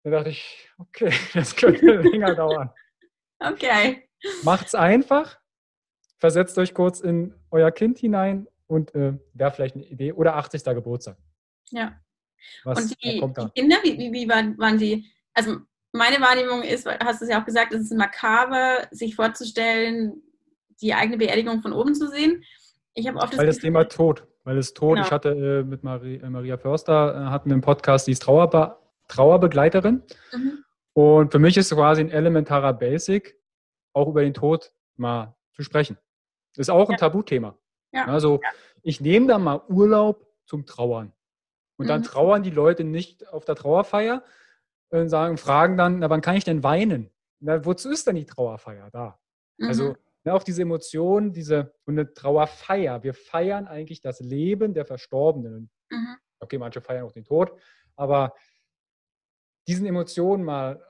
Da 0.05 0.11
dachte 0.11 0.31
ich, 0.31 0.69
okay, 0.79 1.13
das 1.35 1.55
könnte 1.55 1.97
länger 1.97 2.35
dauern. 2.37 2.71
Okay. 3.39 4.09
Macht's 4.43 4.75
einfach. 4.75 5.39
Versetzt 6.19 6.57
euch 6.59 6.75
kurz 6.75 7.01
in 7.01 7.35
euer 7.51 7.73
Kind 7.73 7.99
hinein 7.99 8.49
und 8.67 8.95
äh, 8.95 9.19
wäre 9.35 9.51
vielleicht 9.51 9.75
eine 9.75 9.85
Idee. 9.85 10.13
Oder 10.13 10.37
80. 10.37 10.63
Geburtstag. 10.65 11.17
Ja. 11.71 12.01
Was, 12.65 12.83
und 12.83 13.03
die, 13.03 13.21
die 13.21 13.51
Kinder, 13.55 13.77
wie, 13.83 13.99
wie, 13.99 14.13
wie 14.13 14.29
waren, 14.29 14.57
waren 14.59 14.79
die? 14.79 15.11
Also 15.35 15.59
meine 15.93 16.21
Wahrnehmung 16.21 16.63
ist, 16.63 16.87
hast 16.87 17.21
du 17.21 17.25
es 17.25 17.31
ja 17.31 17.41
auch 17.41 17.45
gesagt, 17.45 17.73
es 17.73 17.83
ist 17.83 17.93
makaber, 17.93 18.89
sich 18.91 19.15
vorzustellen, 19.15 20.23
die 20.81 20.95
eigene 20.95 21.19
Beerdigung 21.19 21.63
von 21.63 21.73
oben 21.73 21.95
zu 21.95 22.09
sehen. 22.09 22.43
Ich 22.95 23.09
habe 23.09 23.19
oft 23.19 23.33
das 23.33 23.39
Weil 23.39 23.47
das 23.47 23.59
Thema 23.59 23.85
Tod, 23.85 24.27
weil 24.45 24.59
es 24.59 24.75
Tod, 24.75 24.97
genau. 24.97 25.07
ich 25.07 25.13
hatte 25.13 25.31
äh, 25.31 25.63
mit 25.65 25.83
Marie, 25.83 26.17
äh, 26.17 26.29
Maria 26.29 26.59
Förster, 26.59 27.15
äh, 27.15 27.31
hatten 27.31 27.49
wir 27.49 27.55
einen 27.55 27.63
Podcast, 27.63 28.07
die 28.07 28.13
ist 28.13 28.23
Trauerbe 28.23 28.79
Trauerbegleiterin. 29.09 30.03
Mhm. 30.33 30.65
Und 30.95 31.33
für 31.33 31.39
mich 31.39 31.57
ist 31.57 31.71
es 31.71 31.77
quasi 31.77 32.03
ein 32.03 32.11
elementarer 32.11 32.73
Basic, 32.73 33.39
auch 33.93 34.09
über 34.09 34.23
den 34.23 34.35
Tod 34.35 34.73
mal 34.97 35.35
zu 35.53 35.63
sprechen. 35.63 35.99
Das 36.55 36.67
ist 36.67 36.71
auch 36.71 36.89
ein 36.89 36.93
ja. 36.93 36.99
Tabuthema. 36.99 37.57
Ja. 37.93 38.07
Also 38.07 38.41
ja. 38.43 38.49
ich 38.83 39.01
nehme 39.01 39.27
da 39.27 39.39
mal 39.39 39.63
Urlaub 39.69 40.27
zum 40.45 40.67
Trauern. 40.67 41.13
Und 41.77 41.89
dann 41.89 42.01
mhm. 42.01 42.05
trauern 42.05 42.43
die 42.43 42.51
Leute 42.51 42.85
nicht 42.85 43.29
auf 43.29 43.45
der 43.45 43.55
Trauerfeier, 43.55 44.23
und 44.93 45.09
sagen, 45.09 45.39
fragen 45.39 45.77
dann, 45.77 45.99
na, 46.01 46.11
wann 46.11 46.21
kann 46.21 46.37
ich 46.37 46.45
denn 46.45 46.63
weinen? 46.63 47.11
Na, 47.41 47.65
wozu 47.65 47.91
ist 47.91 48.07
denn 48.07 48.17
die 48.17 48.27
Trauerfeier 48.27 48.91
da? 48.91 49.19
Mhm. 49.57 49.69
Also 49.69 49.97
ne, 50.25 50.35
auch 50.35 50.43
diese 50.43 50.63
Emotionen, 50.63 51.33
diese 51.33 51.75
und 51.85 51.99
eine 51.99 52.13
Trauerfeier. 52.13 53.03
Wir 53.03 53.15
feiern 53.15 53.67
eigentlich 53.67 54.01
das 54.01 54.21
Leben 54.21 54.75
der 54.75 54.85
Verstorbenen. 54.85 55.71
Mhm. 55.91 56.17
Okay, 56.41 56.59
manche 56.59 56.81
feiern 56.81 57.05
auch 57.05 57.13
den 57.13 57.25
Tod, 57.25 57.53
aber 57.97 58.35
diesen 59.69 59.87
Emotionen 59.87 60.45
mal 60.45 60.85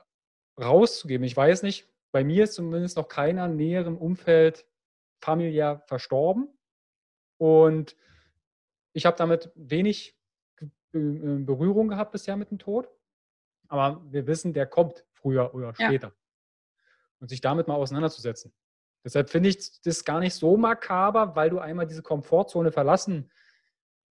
rauszugeben. 0.59 1.25
Ich 1.25 1.37
weiß 1.37 1.63
nicht, 1.63 1.87
bei 2.11 2.23
mir 2.23 2.45
ist 2.45 2.53
zumindest 2.53 2.97
noch 2.97 3.07
keiner 3.07 3.47
näheren 3.47 3.97
Umfeld 3.97 4.67
familiär 5.21 5.83
verstorben. 5.87 6.49
Und 7.37 7.95
ich 8.93 9.05
habe 9.05 9.17
damit 9.17 9.51
wenig 9.55 10.17
Berührung 10.91 11.87
gehabt 11.87 12.11
bisher 12.11 12.37
mit 12.37 12.51
dem 12.51 12.59
Tod. 12.59 12.89
Aber 13.67 14.03
wir 14.11 14.27
wissen, 14.27 14.53
der 14.53 14.67
kommt 14.67 15.05
früher 15.11 15.53
oder 15.55 15.73
später. 15.73 16.07
Ja. 16.09 16.13
Und 17.19 17.29
sich 17.29 17.41
damit 17.41 17.67
mal 17.67 17.75
auseinanderzusetzen. 17.75 18.53
Deshalb 19.03 19.29
finde 19.29 19.49
ich 19.49 19.81
das 19.81 20.05
gar 20.05 20.19
nicht 20.19 20.33
so 20.33 20.55
makaber, 20.57 21.35
weil 21.35 21.49
du 21.49 21.59
einmal 21.59 21.87
diese 21.87 22.01
Komfortzone 22.01 22.71
verlassen 22.71 23.31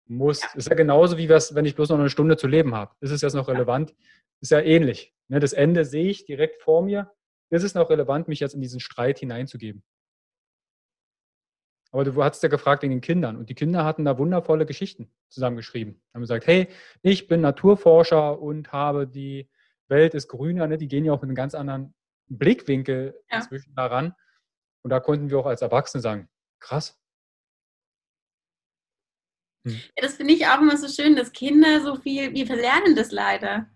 musst. 0.05 0.43
Ja. 0.43 0.49
Ist 0.55 0.69
ja 0.69 0.75
genauso 0.75 1.17
wie 1.17 1.29
wenn 1.29 1.65
ich 1.65 1.75
bloß 1.75 1.89
noch 1.89 1.99
eine 1.99 2.09
Stunde 2.09 2.37
zu 2.37 2.47
leben 2.47 2.75
habe. 2.75 2.93
Ist 2.99 3.11
es 3.11 3.21
jetzt 3.21 3.33
noch 3.33 3.47
relevant? 3.47 3.95
Ist 4.41 4.51
ja 4.51 4.59
ähnlich. 4.59 5.15
Ne, 5.29 5.39
das 5.39 5.53
Ende 5.53 5.85
sehe 5.85 6.09
ich 6.09 6.25
direkt 6.25 6.61
vor 6.61 6.83
mir. 6.83 7.11
Ist 7.49 7.63
es 7.63 7.73
noch 7.73 7.89
relevant, 7.89 8.27
mich 8.27 8.39
jetzt 8.39 8.53
in 8.53 8.61
diesen 8.61 8.79
Streit 8.79 9.19
hineinzugeben? 9.19 9.83
Aber 11.91 12.05
du 12.05 12.23
hast 12.23 12.41
ja 12.41 12.49
gefragt 12.49 12.83
wegen 12.83 12.93
den 12.93 13.01
Kindern. 13.01 13.35
Und 13.35 13.49
die 13.49 13.55
Kinder 13.55 13.83
hatten 13.83 14.05
da 14.05 14.17
wundervolle 14.17 14.65
Geschichten 14.65 15.11
zusammengeschrieben. 15.29 16.01
Haben 16.13 16.21
gesagt, 16.21 16.47
hey, 16.47 16.67
ich 17.01 17.27
bin 17.27 17.41
Naturforscher 17.41 18.41
und 18.41 18.71
habe 18.71 19.07
die 19.07 19.49
Welt 19.87 20.13
ist 20.13 20.29
grüner. 20.29 20.67
Ne? 20.67 20.77
Die 20.77 20.87
gehen 20.87 21.03
ja 21.03 21.11
auch 21.11 21.21
mit 21.21 21.29
einem 21.29 21.35
ganz 21.35 21.53
anderen 21.53 21.93
Blickwinkel 22.29 23.21
ja. 23.29 23.37
inzwischen 23.37 23.75
daran. 23.75 24.15
Und 24.83 24.89
da 24.89 24.99
konnten 24.99 25.29
wir 25.29 25.39
auch 25.39 25.45
als 25.45 25.61
Erwachsene 25.61 26.01
sagen, 26.01 26.29
krass. 26.59 26.97
Hm. 29.65 29.73
Ja, 29.73 30.03
das 30.03 30.15
finde 30.15 30.33
ich 30.33 30.47
auch 30.47 30.59
immer 30.59 30.77
so 30.77 30.87
schön, 30.87 31.15
dass 31.15 31.31
Kinder 31.31 31.81
so 31.81 31.95
viel, 31.95 32.33
wir 32.33 32.47
verlernen 32.47 32.95
das 32.95 33.11
leider. 33.11 33.67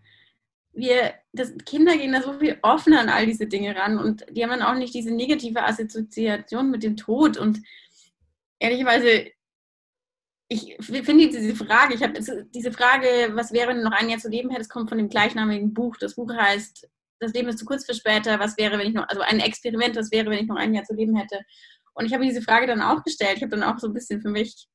Wir, 0.73 1.13
das, 1.31 1.53
Kinder 1.65 1.95
gehen 1.95 2.11
da 2.11 2.21
so 2.21 2.33
viel 2.33 2.57
offener 2.61 2.99
an 2.99 3.09
all 3.09 3.25
diese 3.25 3.47
Dinge 3.47 3.75
ran 3.75 3.97
und 3.97 4.25
die 4.29 4.43
haben 4.43 4.49
dann 4.49 4.61
auch 4.63 4.75
nicht 4.75 4.93
diese 4.93 5.11
negative 5.11 5.63
Assoziation 5.63 6.69
mit 6.69 6.83
dem 6.83 6.97
Tod. 6.97 7.37
Und 7.37 7.61
ehrlicherweise, 8.59 9.31
ich 10.47 10.75
finde 10.79 11.29
diese 11.29 11.55
Frage, 11.55 11.93
ich 11.93 12.03
habe 12.03 12.19
diese 12.53 12.71
Frage, 12.71 13.31
was 13.35 13.53
wäre, 13.53 13.69
wenn 13.69 13.77
du 13.77 13.83
noch 13.83 13.93
ein 13.93 14.09
Jahr 14.09 14.19
zu 14.19 14.29
leben 14.29 14.49
hättest, 14.49 14.69
kommt 14.69 14.89
von 14.89 14.97
dem 14.97 15.09
gleichnamigen 15.09 15.73
Buch. 15.73 15.95
Das 15.97 16.15
Buch 16.15 16.33
heißt 16.33 16.89
das 17.19 17.33
Leben 17.33 17.49
ist 17.49 17.59
zu 17.59 17.65
kurz 17.65 17.85
für 17.85 17.93
später, 17.93 18.39
was 18.39 18.57
wäre, 18.57 18.77
wenn 18.77 18.87
ich 18.87 18.93
noch, 18.93 19.07
also 19.07 19.21
ein 19.21 19.39
Experiment, 19.39 19.95
was 19.95 20.11
wäre, 20.11 20.29
wenn 20.29 20.39
ich 20.39 20.47
noch 20.47 20.57
ein 20.57 20.73
Jahr 20.73 20.83
zu 20.83 20.93
leben 20.93 21.15
hätte. 21.15 21.39
Und 21.93 22.05
ich 22.05 22.13
habe 22.13 22.25
diese 22.25 22.41
Frage 22.41 22.67
dann 22.67 22.81
auch 22.81 23.03
gestellt. 23.03 23.37
Ich 23.37 23.41
habe 23.41 23.57
dann 23.57 23.63
auch 23.63 23.79
so 23.79 23.87
ein 23.87 23.93
bisschen 23.93 24.21
für 24.21 24.29
mich 24.29 24.67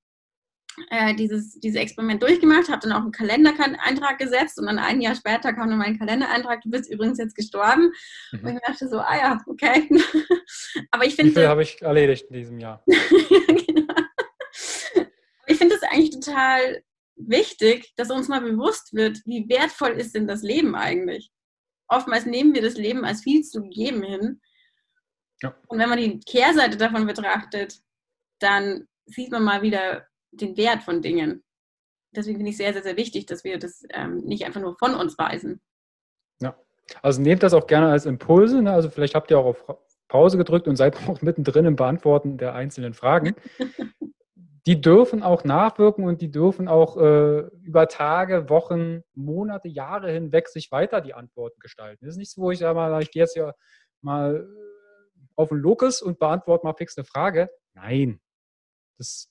äh, 0.91 1.14
dieses, 1.14 1.59
dieses 1.61 1.80
Experiment 1.80 2.22
durchgemacht, 2.22 2.68
habe 2.68 2.80
dann 2.80 2.93
auch 2.93 3.03
einen 3.03 3.12
Kalendereintrag 3.12 4.18
gesetzt 4.18 4.59
und 4.59 4.66
dann 4.66 4.78
ein 4.78 5.01
Jahr 5.01 5.14
später 5.14 5.53
kam 5.53 5.68
dann 5.68 5.78
mein 5.78 5.99
Kalendereintrag, 5.99 6.62
du 6.62 6.70
bist 6.70 6.91
übrigens 6.91 7.18
jetzt 7.18 7.34
gestorben. 7.34 7.93
Mhm. 8.32 8.47
Und 8.47 8.55
ich 8.55 8.61
dachte 8.66 8.88
so, 8.88 8.99
ah 8.99 9.16
ja, 9.16 9.38
okay. 9.47 9.88
Aber 10.91 11.05
ich 11.05 11.16
finde. 11.16 11.32
Wie 11.32 11.41
viel 11.41 11.49
habe 11.49 11.62
ich 11.62 11.82
erledigt 11.82 12.26
in 12.30 12.36
diesem 12.36 12.59
Jahr? 12.59 12.82
genau. 12.86 13.95
Ich 15.47 15.59
finde 15.59 15.74
es 15.74 15.82
eigentlich 15.82 16.11
total 16.11 16.82
wichtig, 17.16 17.93
dass 17.97 18.11
uns 18.11 18.28
mal 18.28 18.41
bewusst 18.41 18.95
wird, 18.95 19.18
wie 19.26 19.49
wertvoll 19.49 19.91
ist 19.91 20.14
denn 20.14 20.26
das 20.26 20.43
Leben 20.43 20.74
eigentlich? 20.74 21.30
Oftmals 21.91 22.26
nehmen 22.26 22.55
wir 22.55 22.62
das 22.62 22.74
Leben 22.74 23.05
als 23.05 23.22
viel 23.22 23.43
zu 23.43 23.62
gegeben 23.62 24.03
hin. 24.03 24.41
Ja. 25.43 25.55
Und 25.68 25.78
wenn 25.78 25.88
man 25.88 25.99
die 25.99 26.20
Kehrseite 26.20 26.76
davon 26.76 27.07
betrachtet, 27.07 27.80
dann 28.38 28.88
sieht 29.07 29.30
man 29.30 29.43
mal 29.43 29.62
wieder 29.62 30.07
den 30.30 30.57
Wert 30.57 30.82
von 30.82 31.03
Dingen. 31.03 31.43
Deswegen 32.12 32.38
finde 32.38 32.51
ich 32.51 32.57
sehr, 32.57 32.72
sehr, 32.72 32.82
sehr 32.82 32.97
wichtig, 32.97 33.26
dass 33.26 33.45
wir 33.45 33.59
das 33.59 33.84
ähm, 33.91 34.18
nicht 34.18 34.45
einfach 34.45 34.61
nur 34.61 34.76
von 34.76 34.95
uns 34.95 35.16
weisen. 35.18 35.61
Ja, 36.41 36.57
also 37.03 37.20
nehmt 37.20 37.43
das 37.43 37.55
auch 37.55 37.66
gerne 37.66 37.91
als 37.91 38.07
Impulse. 38.07 38.62
Ne? 38.62 38.72
Also 38.72 38.91
vielleicht 38.91 39.14
habt 39.14 39.30
ihr 39.30 39.38
auch 39.38 39.66
auf 39.68 39.78
Pause 40.09 40.38
gedrückt 40.38 40.68
und 40.68 40.76
seid 40.76 40.97
auch 41.09 41.22
mittendrin 41.22 41.66
im 41.66 41.76
Beantworten 41.76 42.38
der 42.38 42.55
einzelnen 42.55 42.95
Fragen. 42.95 43.34
die 44.66 44.80
dürfen 44.80 45.22
auch 45.22 45.44
nachwirken 45.44 46.04
und 46.04 46.20
die 46.20 46.30
dürfen 46.30 46.68
auch 46.68 46.96
äh, 46.96 47.40
über 47.62 47.88
Tage, 47.88 48.48
Wochen, 48.48 49.02
Monate, 49.14 49.68
Jahre 49.68 50.11
hinweg 50.11 50.48
sich 50.48 50.70
weiter 50.70 51.00
die 51.00 51.14
Antworten 51.14 51.61
gestalten. 51.61 52.04
Das 52.04 52.14
ist 52.14 52.18
nicht 52.18 52.30
so, 52.30 52.42
wo 52.42 52.50
ich 52.50 52.58
sage 52.58 52.74
mal, 52.74 53.02
ich 53.02 53.11
gehe 53.11 53.22
jetzt 53.22 53.36
ja 53.36 53.54
mal 54.02 54.36
äh, 54.36 55.20
auf 55.36 55.48
den 55.48 55.58
Locus 55.58 56.02
und 56.02 56.18
beantworte 56.18 56.66
mal 56.66 56.74
fix 56.74 56.96
eine 56.96 57.04
Frage. 57.04 57.50
Nein, 57.74 58.20
das 58.98 59.30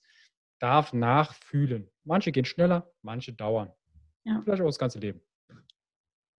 darf 0.58 0.92
nachfühlen. 0.92 1.90
Manche 2.04 2.32
gehen 2.32 2.44
schneller, 2.44 2.92
manche 3.02 3.32
dauern. 3.32 3.72
Ja. 4.24 4.40
Vielleicht 4.42 4.62
auch 4.62 4.66
das 4.66 4.78
ganze 4.78 4.98
Leben. 4.98 5.20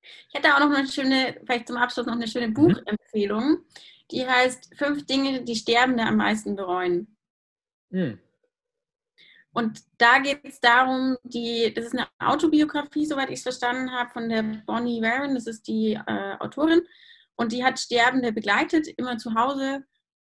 Ich 0.02 0.34
hätte 0.34 0.54
auch 0.54 0.60
noch 0.60 0.76
eine 0.76 0.88
schöne, 0.88 1.40
vielleicht 1.46 1.68
zum 1.68 1.78
Abschluss 1.78 2.08
noch 2.08 2.16
eine 2.16 2.28
schöne 2.28 2.50
mhm. 2.50 2.54
Buchempfehlung. 2.56 3.66
Die 4.12 4.28
heißt 4.28 4.76
Fünf 4.76 5.06
Dinge, 5.06 5.44
die 5.44 5.56
Sterbende 5.56 6.04
am 6.04 6.18
meisten 6.18 6.56
bereuen. 6.56 7.16
Mhm. 7.90 8.20
Und 9.54 9.82
da 9.98 10.20
geht 10.20 10.40
es 10.44 10.60
darum, 10.60 11.18
die, 11.24 11.74
das 11.74 11.86
ist 11.86 11.94
eine 11.94 12.08
Autobiografie, 12.20 13.06
soweit 13.06 13.30
ich 13.30 13.38
es 13.38 13.44
verstanden 13.44 13.92
habe, 13.92 14.10
von 14.12 14.30
der 14.30 14.44
Bonnie 14.66 15.02
Warren, 15.02 15.36
das 15.36 15.46
ist 15.46 15.68
die 15.68 15.94
äh, 15.94 16.36
Autorin. 16.40 16.82
Und 17.36 17.52
die 17.52 17.64
hat 17.64 17.80
Sterbende 17.80 18.32
begleitet, 18.32 18.88
immer 18.98 19.18
zu 19.18 19.34
Hause 19.34 19.84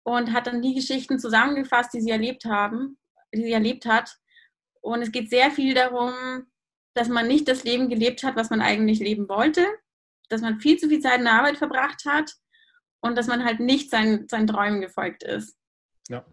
und 0.03 0.33
hat 0.33 0.47
dann 0.47 0.63
die 0.63 0.75
Geschichten 0.75 1.19
zusammengefasst, 1.19 1.95
die 1.95 2.01
sie 2.01 2.11
erlebt 2.11 2.45
haben, 2.45 2.99
die 3.33 3.43
sie 3.43 3.53
erlebt 3.53 3.87
hat. 3.87 4.17
Und 4.81 5.03
es 5.03 5.13
geht 5.13 5.31
sehr 5.31 5.51
viel 5.51 5.75
darum, 5.75 6.13
dass 6.95 7.09
man 7.09 7.27
nicht 7.27 7.47
das 7.47 7.65
Leben 7.65 7.89
gelebt 7.89 8.23
hat, 8.25 8.37
was 8.37 8.51
man 8.51 8.61
eigentlich 8.61 8.99
leben 8.99 9.29
wollte, 9.29 9.67
dass 10.29 10.41
man 10.41 10.61
viel 10.61 10.79
zu 10.79 10.89
viel 10.89 11.01
Zeit 11.01 11.19
in 11.19 11.25
der 11.25 11.35
Arbeit 11.35 11.59
verbracht 11.59 12.05
hat 12.05 12.33
und 13.01 13.17
dass 13.17 13.27
man 13.27 13.45
halt 13.45 13.61
nicht 13.61 13.91
seinen, 13.91 14.29
seinen 14.29 14.47
Träumen 14.47 14.81
gefolgt 14.81 15.23
ist. 15.23 15.57
Ja. 16.09 16.25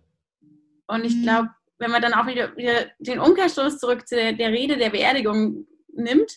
Und 0.87 1.05
ich 1.05 1.21
glaube, 1.21 1.49
wenn 1.81 1.91
man 1.91 2.01
dann 2.01 2.13
auch 2.13 2.27
wieder, 2.27 2.55
wieder 2.55 2.85
den 2.99 3.19
Umkehrstoß 3.19 3.79
zurück 3.79 4.07
zu 4.07 4.15
der, 4.15 4.33
der 4.33 4.49
Rede 4.49 4.77
der 4.77 4.91
Beerdigung 4.91 5.65
nimmt, 5.93 6.31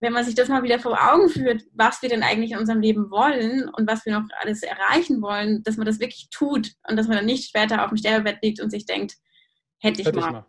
wenn 0.00 0.12
man 0.12 0.24
sich 0.24 0.34
das 0.34 0.48
mal 0.48 0.64
wieder 0.64 0.80
vor 0.80 0.98
Augen 1.12 1.28
führt, 1.28 1.62
was 1.72 2.02
wir 2.02 2.08
denn 2.08 2.22
eigentlich 2.24 2.52
in 2.52 2.58
unserem 2.58 2.80
Leben 2.80 3.10
wollen 3.10 3.68
und 3.68 3.88
was 3.88 4.04
wir 4.04 4.18
noch 4.18 4.28
alles 4.40 4.62
erreichen 4.62 5.22
wollen, 5.22 5.62
dass 5.62 5.76
man 5.76 5.86
das 5.86 6.00
wirklich 6.00 6.28
tut 6.30 6.72
und 6.88 6.96
dass 6.96 7.06
man 7.06 7.16
dann 7.16 7.26
nicht 7.26 7.48
später 7.48 7.84
auf 7.84 7.90
dem 7.90 7.96
Sterbebett 7.96 8.42
liegt 8.42 8.60
und 8.60 8.70
sich 8.70 8.84
denkt, 8.84 9.14
hätte 9.78 10.00
ich, 10.00 10.06
hätte 10.08 10.18
mal. 10.18 10.26
ich 10.26 10.32
mal. 10.32 10.46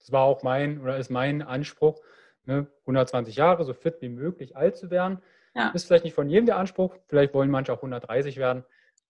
Das 0.00 0.10
war 0.10 0.22
auch 0.22 0.42
mein 0.42 0.80
oder 0.80 0.98
ist 0.98 1.10
mein 1.10 1.40
Anspruch, 1.42 2.00
ne, 2.44 2.66
120 2.80 3.36
Jahre 3.36 3.64
so 3.64 3.74
fit 3.74 3.98
wie 4.00 4.08
möglich 4.08 4.56
alt 4.56 4.76
zu 4.76 4.90
werden. 4.90 5.22
Ja. 5.54 5.68
Ist 5.70 5.86
vielleicht 5.86 6.04
nicht 6.04 6.14
von 6.14 6.28
jedem 6.28 6.46
der 6.46 6.56
Anspruch, 6.56 6.96
vielleicht 7.06 7.32
wollen 7.34 7.50
manche 7.50 7.72
auch 7.72 7.78
130 7.78 8.38
werden. 8.38 8.64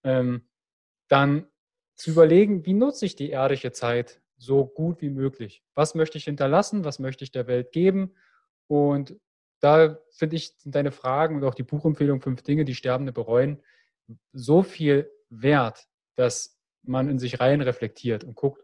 Ähm, 0.04 0.46
dann 1.08 1.46
zu 1.94 2.10
überlegen, 2.10 2.64
wie 2.66 2.74
nutze 2.74 3.06
ich 3.06 3.16
die 3.16 3.30
erdische 3.30 3.72
Zeit 3.72 4.20
so 4.36 4.66
gut 4.66 5.00
wie 5.00 5.10
möglich? 5.10 5.62
Was 5.74 5.94
möchte 5.94 6.18
ich 6.18 6.24
hinterlassen? 6.24 6.84
Was 6.84 6.98
möchte 6.98 7.24
ich 7.24 7.30
der 7.30 7.46
Welt 7.46 7.72
geben? 7.72 8.14
Und 8.66 9.16
da 9.60 9.98
finde 10.10 10.36
ich, 10.36 10.56
sind 10.58 10.74
deine 10.74 10.90
Fragen 10.90 11.36
und 11.36 11.44
auch 11.44 11.54
die 11.54 11.62
Buchempfehlung 11.62 12.20
Fünf 12.20 12.42
Dinge, 12.42 12.64
die 12.64 12.74
Sterbende 12.74 13.12
bereuen, 13.12 13.62
so 14.32 14.62
viel 14.62 15.10
wert, 15.30 15.86
dass 16.16 16.58
man 16.82 17.08
in 17.08 17.18
sich 17.18 17.38
rein 17.38 17.60
reflektiert 17.60 18.24
und 18.24 18.34
guckt, 18.34 18.62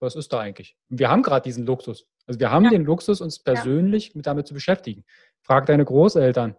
was 0.00 0.14
ist 0.14 0.32
da 0.32 0.40
eigentlich? 0.40 0.76
Und 0.90 0.98
wir 0.98 1.08
haben 1.08 1.22
gerade 1.22 1.42
diesen 1.42 1.64
Luxus. 1.64 2.06
Also 2.26 2.38
wir 2.38 2.50
haben 2.50 2.64
ja. 2.64 2.70
den 2.70 2.84
Luxus, 2.84 3.20
uns 3.20 3.42
persönlich 3.42 4.08
ja. 4.08 4.12
mit 4.16 4.26
damit 4.26 4.46
zu 4.46 4.54
beschäftigen. 4.54 5.04
Frag 5.40 5.66
deine 5.66 5.84
Großeltern 5.84 6.56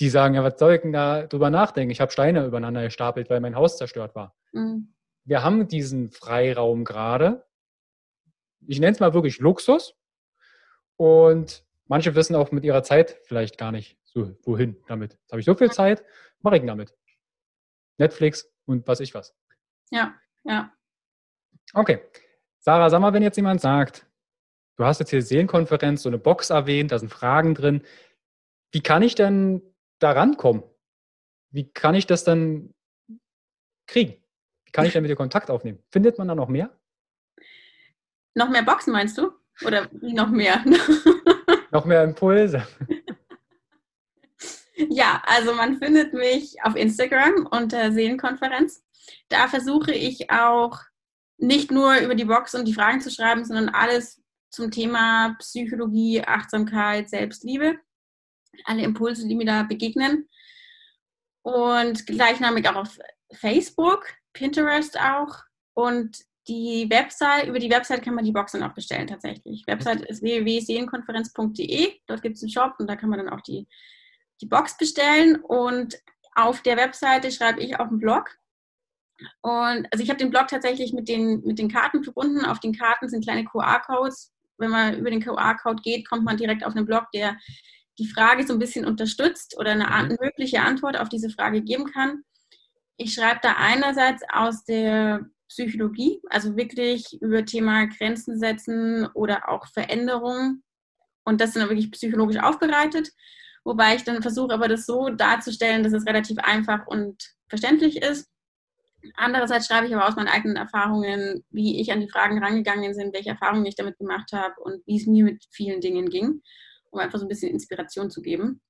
die 0.00 0.08
sagen, 0.08 0.34
ja, 0.34 0.44
was 0.44 0.58
soll 0.58 0.74
ich 0.74 0.82
denn 0.82 0.92
da 0.92 1.26
drüber 1.26 1.50
nachdenken? 1.50 1.90
Ich 1.90 2.00
habe 2.00 2.12
Steine 2.12 2.46
übereinander 2.46 2.82
gestapelt, 2.82 3.30
weil 3.30 3.40
mein 3.40 3.56
Haus 3.56 3.76
zerstört 3.76 4.14
war. 4.14 4.36
Mhm. 4.52 4.94
Wir 5.24 5.42
haben 5.42 5.68
diesen 5.68 6.10
Freiraum 6.10 6.84
gerade. 6.84 7.44
Ich 8.66 8.80
nenne 8.80 8.92
es 8.92 9.00
mal 9.00 9.14
wirklich 9.14 9.38
Luxus. 9.38 9.94
Und 10.96 11.64
manche 11.86 12.14
wissen 12.14 12.36
auch 12.36 12.50
mit 12.52 12.64
ihrer 12.64 12.82
Zeit 12.82 13.18
vielleicht 13.24 13.58
gar 13.58 13.72
nicht 13.72 13.98
so, 14.04 14.36
wohin 14.42 14.76
damit. 14.86 15.14
Jetzt 15.14 15.32
habe 15.32 15.40
ich 15.40 15.46
so 15.46 15.54
viel 15.54 15.70
Zeit, 15.70 16.04
mache 16.40 16.56
ich 16.56 16.64
damit. 16.64 16.94
Netflix 17.98 18.50
und 18.66 18.86
was 18.86 19.00
ich 19.00 19.14
was. 19.14 19.34
Ja, 19.90 20.14
ja. 20.44 20.72
Okay. 21.74 22.00
Sarah, 22.60 22.90
sag 22.90 23.00
mal, 23.00 23.12
wenn 23.12 23.22
jetzt 23.22 23.36
jemand 23.36 23.60
sagt, 23.60 24.06
du 24.76 24.84
hast 24.84 25.00
jetzt 25.00 25.10
hier 25.10 25.22
Seelenkonferenz, 25.22 26.02
so 26.02 26.08
eine 26.08 26.18
Box 26.18 26.50
erwähnt, 26.50 26.92
da 26.92 26.98
sind 26.98 27.10
Fragen 27.10 27.54
drin. 27.54 27.82
Wie 28.70 28.80
kann 28.80 29.02
ich 29.02 29.14
denn 29.14 29.62
da 29.98 30.12
rankommen? 30.12 30.62
Wie 31.50 31.70
kann 31.70 31.94
ich 31.94 32.06
das 32.06 32.24
dann 32.24 32.74
kriegen? 33.86 34.22
Wie 34.64 34.72
kann 34.72 34.86
ich 34.86 34.92
dann 34.92 35.02
mit 35.02 35.10
dir 35.10 35.16
Kontakt 35.16 35.50
aufnehmen? 35.50 35.82
Findet 35.90 36.18
man 36.18 36.28
da 36.28 36.34
noch 36.34 36.48
mehr? 36.48 36.78
Noch 38.34 38.50
mehr 38.50 38.62
Boxen 38.62 38.92
meinst 38.92 39.16
du? 39.18 39.32
Oder 39.64 39.88
wie 39.92 40.12
noch 40.12 40.28
mehr? 40.28 40.64
noch 41.70 41.84
mehr 41.84 42.04
Impulse. 42.04 42.66
Ja, 44.90 45.20
also 45.26 45.54
man 45.54 45.78
findet 45.78 46.14
mich 46.14 46.56
auf 46.62 46.76
Instagram 46.76 47.48
unter 47.50 47.90
Seelenkonferenz. 47.90 48.84
Da 49.28 49.48
versuche 49.48 49.92
ich 49.92 50.30
auch 50.30 50.78
nicht 51.36 51.72
nur 51.72 51.96
über 51.96 52.14
die 52.14 52.24
Box 52.24 52.54
und 52.54 52.64
die 52.66 52.74
Fragen 52.74 53.00
zu 53.00 53.10
schreiben, 53.10 53.44
sondern 53.44 53.70
alles 53.70 54.22
zum 54.50 54.70
Thema 54.70 55.34
Psychologie, 55.40 56.22
Achtsamkeit, 56.22 57.10
Selbstliebe 57.10 57.80
alle 58.64 58.82
Impulse, 58.82 59.26
die 59.26 59.34
mir 59.34 59.46
da 59.46 59.62
begegnen. 59.62 60.28
Und 61.42 62.06
gleichnamig 62.06 62.68
auch 62.68 62.76
auf 62.76 62.98
Facebook, 63.32 64.06
Pinterest 64.32 64.98
auch. 64.98 65.36
Und 65.74 66.18
die 66.48 66.88
Website, 66.90 67.46
über 67.46 67.58
die 67.58 67.70
Website 67.70 68.02
kann 68.02 68.14
man 68.14 68.24
die 68.24 68.32
Boxen 68.32 68.62
auch 68.62 68.74
bestellen 68.74 69.06
tatsächlich. 69.06 69.66
Website 69.66 70.00
ist 70.02 70.22
www.seelenkonferenz.de. 70.22 71.92
Dort 72.06 72.22
gibt 72.22 72.36
es 72.36 72.42
einen 72.42 72.50
Shop 72.50 72.74
und 72.78 72.88
da 72.88 72.96
kann 72.96 73.10
man 73.10 73.18
dann 73.18 73.28
auch 73.28 73.42
die, 73.42 73.68
die 74.40 74.46
Box 74.46 74.76
bestellen. 74.76 75.36
Und 75.36 75.98
auf 76.34 76.62
der 76.62 76.76
Webseite 76.76 77.30
schreibe 77.30 77.60
ich 77.60 77.78
auch 77.78 77.88
einen 77.88 77.98
Blog. 77.98 78.36
Und 79.42 79.86
also 79.92 80.02
ich 80.02 80.08
habe 80.08 80.18
den 80.18 80.30
Blog 80.30 80.48
tatsächlich 80.48 80.92
mit 80.92 81.08
den, 81.08 81.42
mit 81.44 81.58
den 81.58 81.70
Karten 81.70 82.02
verbunden. 82.02 82.44
Auf 82.44 82.60
den 82.60 82.72
Karten 82.72 83.08
sind 83.08 83.24
kleine 83.24 83.44
QR-Codes. 83.44 84.32
Wenn 84.56 84.70
man 84.70 84.96
über 84.96 85.10
den 85.10 85.22
QR-Code 85.22 85.82
geht, 85.82 86.08
kommt 86.08 86.24
man 86.24 86.36
direkt 86.36 86.64
auf 86.64 86.74
einen 86.74 86.86
Blog, 86.86 87.06
der 87.12 87.36
die 87.98 88.06
Frage 88.06 88.46
so 88.46 88.52
ein 88.52 88.58
bisschen 88.58 88.86
unterstützt 88.86 89.56
oder 89.58 89.72
eine, 89.72 89.84
mhm. 89.84 90.16
mögliche 90.20 90.62
Antwort 90.62 90.98
auf 90.98 91.08
diese 91.08 91.30
Frage 91.30 91.62
geben 91.62 91.86
kann. 91.86 92.22
Ich 92.96 93.14
schreibe 93.14 93.40
da 93.42 93.56
einerseits 93.58 94.22
aus 94.32 94.64
der 94.64 95.26
Psychologie, 95.48 96.20
also 96.28 96.56
wirklich 96.56 97.18
über 97.20 97.44
Thema 97.44 97.86
Grenzen 97.86 98.38
setzen 98.38 99.06
oder 99.14 99.48
auch 99.48 99.66
Veränderungen. 99.68 100.62
Und 101.24 101.40
das 101.40 101.52
sind 101.52 101.60
dann 101.62 101.70
wirklich 101.70 101.90
psychologisch 101.90 102.38
aufbereitet. 102.38 103.10
Wobei 103.64 103.96
ich 103.96 104.04
dann 104.04 104.22
versuche, 104.22 104.54
aber 104.54 104.68
das 104.68 104.86
so 104.86 105.10
darzustellen, 105.10 105.82
dass 105.82 105.92
es 105.92 106.06
relativ 106.06 106.38
einfach 106.38 106.86
und 106.86 107.22
verständlich 107.48 108.02
ist. 108.02 108.28
Andererseits 109.14 109.66
schreibe 109.66 109.86
ich 109.86 109.94
aber 109.94 110.08
aus 110.08 110.16
meinen 110.16 110.28
eigenen 110.28 110.56
Erfahrungen, 110.56 111.44
wie 111.50 111.80
ich 111.80 111.92
an 111.92 112.00
die 112.00 112.08
Fragen 112.08 112.42
rangegangen 112.42 112.96
bin, 112.96 113.12
welche 113.12 113.30
Erfahrungen 113.30 113.66
ich 113.66 113.76
damit 113.76 113.98
gemacht 113.98 114.32
habe 114.32 114.54
und 114.60 114.84
wie 114.86 114.96
es 114.96 115.06
mir 115.06 115.24
mit 115.24 115.44
vielen 115.50 115.80
Dingen 115.80 116.08
ging, 116.08 116.42
um 116.90 117.00
einfach 117.00 117.18
so 117.18 117.24
ein 117.24 117.28
bisschen 117.28 117.52
Inspiration 117.52 118.10
zu 118.10 118.22
geben 118.22 118.60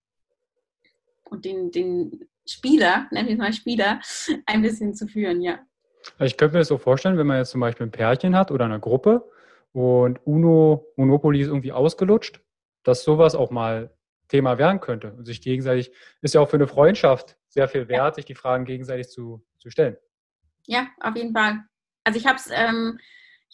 und 1.24 1.44
den, 1.44 1.70
den 1.70 2.28
Spieler, 2.46 3.06
nennen 3.10 3.28
wir 3.28 3.34
es 3.34 3.38
mal 3.38 3.52
Spieler, 3.52 4.00
ein 4.46 4.62
bisschen 4.62 4.94
zu 4.94 5.06
führen, 5.06 5.40
ja. 5.40 5.58
Ich 6.20 6.36
könnte 6.36 6.54
mir 6.54 6.60
das 6.60 6.68
so 6.68 6.78
vorstellen, 6.78 7.18
wenn 7.18 7.26
man 7.26 7.38
jetzt 7.38 7.50
zum 7.50 7.60
Beispiel 7.60 7.86
ein 7.86 7.90
Pärchen 7.90 8.36
hat 8.36 8.50
oder 8.50 8.64
eine 8.64 8.80
Gruppe 8.80 9.28
und 9.72 10.20
Uno, 10.26 10.86
Monopoly 10.96 11.40
ist 11.40 11.48
irgendwie 11.48 11.72
ausgelutscht, 11.72 12.40
dass 12.84 13.04
sowas 13.04 13.34
auch 13.34 13.50
mal 13.50 13.92
Thema 14.28 14.58
werden 14.58 14.80
könnte 14.80 15.12
und 15.12 15.24
sich 15.24 15.40
gegenseitig, 15.40 15.92
ist 16.22 16.34
ja 16.34 16.40
auch 16.40 16.48
für 16.48 16.56
eine 16.56 16.68
Freundschaft 16.68 17.36
sehr 17.48 17.68
viel 17.68 17.88
wert, 17.88 17.98
ja. 17.98 18.14
sich 18.14 18.24
die 18.24 18.34
Fragen 18.34 18.64
gegenseitig 18.64 19.08
zu, 19.08 19.44
zu 19.58 19.70
stellen. 19.70 19.96
Ja, 20.66 20.88
auf 21.00 21.16
jeden 21.16 21.32
Fall. 21.32 21.64
Also 22.04 22.18
ich 22.18 22.26
habe 22.26 22.36
es 22.36 22.48
ähm, 22.52 22.98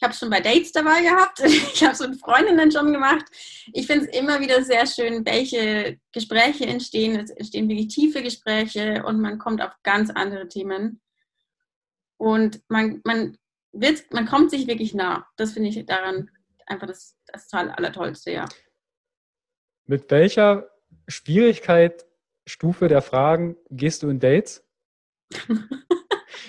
ich 0.01 0.19
schon 0.19 0.31
bei 0.31 0.41
Dates 0.41 0.73
dabei 0.73 1.03
gehabt, 1.03 1.41
ich 1.45 1.83
habe 1.83 1.93
es 1.93 2.01
mit 2.01 2.21
Freundinnen 2.21 2.71
schon 2.71 2.93
gemacht. 2.93 3.25
Ich 3.73 3.87
finde 3.87 4.07
es 4.07 4.19
immer 4.19 4.41
wieder 4.41 4.63
sehr 4.63 4.87
schön, 4.87 5.25
welche 5.25 5.99
Gespräche 6.13 6.67
entstehen. 6.67 7.19
Es 7.21 7.31
entstehen 7.31 7.69
wirklich 7.69 7.89
tiefe 7.89 8.23
Gespräche 8.23 9.05
und 9.05 9.21
man 9.21 9.39
kommt 9.39 9.63
auf 9.63 9.73
ganz 9.83 10.11
andere 10.11 10.49
Themen. 10.49 11.01
Und 12.17 12.61
man, 12.69 13.01
man, 13.05 13.37
wird, 13.73 14.13
man 14.13 14.27
kommt 14.27 14.51
sich 14.51 14.67
wirklich 14.67 14.95
nah. 14.95 15.27
Das 15.37 15.53
finde 15.53 15.69
ich 15.71 15.87
daran 15.87 16.31
einfach 16.67 16.87
das, 16.87 17.17
das 17.27 17.53
Allertollste, 17.53 18.31
ja. 18.33 18.47
Mit 19.87 20.11
welcher 20.11 20.71
Schwierigkeit, 21.09 22.07
Stufe 22.47 22.89
der 22.89 23.03
Fragen 23.03 23.57
gehst 23.71 24.03
du 24.03 24.09
in 24.09 24.21
Dates? 24.21 24.67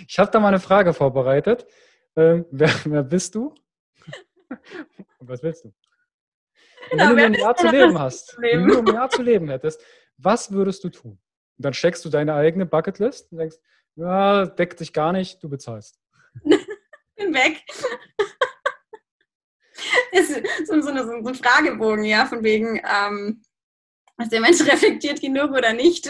ich 0.07 0.19
habe 0.19 0.31
da 0.31 0.39
mal 0.39 0.49
eine 0.49 0.59
Frage 0.59 0.93
vorbereitet. 0.93 1.65
Ähm, 2.15 2.45
wer, 2.51 2.69
wer, 2.85 3.03
bist 3.03 3.35
du? 3.35 3.53
Und 5.19 5.29
was 5.29 5.43
willst 5.43 5.65
du? 5.65 5.73
Und 6.91 6.99
genau, 6.99 7.15
wenn 7.15 7.33
du 7.33 7.39
ein 7.39 7.43
Jahr 7.43 7.55
zu 7.55 7.67
leben 7.67 7.99
hast, 7.99 8.37
wenn 8.39 8.67
du 8.67 8.79
ein 8.79 8.87
Jahr 8.87 9.09
zu 9.09 9.21
leben 9.21 9.49
hättest, 9.49 9.81
was 10.17 10.51
würdest 10.51 10.83
du 10.83 10.89
tun? 10.89 11.19
Und 11.57 11.65
dann 11.65 11.73
checkst 11.73 12.05
du 12.05 12.09
deine 12.09 12.35
eigene 12.35 12.65
Bucketlist 12.65 13.31
und 13.31 13.39
denkst, 13.39 13.57
ja, 13.95 14.45
deckt 14.45 14.79
sich 14.79 14.93
gar 14.93 15.13
nicht, 15.13 15.43
du 15.43 15.49
bezahlst. 15.49 15.99
Bin 17.15 17.33
weg. 17.33 17.63
ist 20.11 20.67
so, 20.67 20.81
so, 20.81 20.89
eine, 20.89 21.05
so, 21.05 21.13
ein 21.13 21.35
Fragebogen, 21.35 22.03
ja, 22.03 22.25
von 22.25 22.43
wegen, 22.43 22.81
ähm, 22.85 23.41
ist 24.17 24.31
der 24.31 24.41
Mensch 24.41 24.61
reflektiert 24.61 25.21
genug 25.21 25.51
oder 25.51 25.73
nicht? 25.73 26.09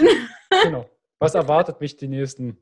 genau. 0.63 0.89
Was 1.19 1.35
erwartet 1.35 1.79
mich 1.79 1.95
die 1.95 2.07
nächsten 2.07 2.57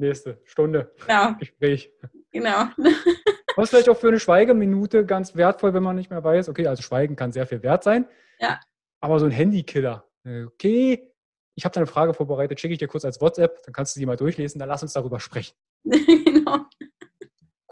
nächste 0.00 0.40
Stunde 0.44 0.92
genau. 1.06 1.34
Gespräch? 1.38 1.92
Genau. 2.30 2.68
Was 3.56 3.70
vielleicht 3.70 3.88
auch 3.88 3.96
für 3.96 4.08
eine 4.08 4.20
Schweigeminute 4.20 5.04
ganz 5.04 5.34
wertvoll, 5.34 5.74
wenn 5.74 5.82
man 5.82 5.96
nicht 5.96 6.10
mehr 6.10 6.22
weiß, 6.22 6.48
okay, 6.48 6.66
also 6.66 6.82
Schweigen 6.82 7.16
kann 7.16 7.32
sehr 7.32 7.46
viel 7.46 7.62
wert 7.62 7.82
sein. 7.82 8.06
Ja. 8.38 8.60
Aber 9.00 9.18
so 9.18 9.26
ein 9.26 9.32
Handykiller, 9.32 10.08
okay, 10.46 11.12
ich 11.56 11.64
habe 11.64 11.72
da 11.72 11.80
eine 11.80 11.86
Frage 11.88 12.14
vorbereitet, 12.14 12.60
schicke 12.60 12.74
ich 12.74 12.78
dir 12.78 12.86
kurz 12.86 13.04
als 13.04 13.20
WhatsApp, 13.20 13.62
dann 13.64 13.72
kannst 13.72 13.96
du 13.96 14.00
die 14.00 14.06
mal 14.06 14.16
durchlesen, 14.16 14.60
dann 14.60 14.68
lass 14.68 14.82
uns 14.82 14.92
darüber 14.92 15.18
sprechen. 15.18 15.56
genau. 15.84 16.66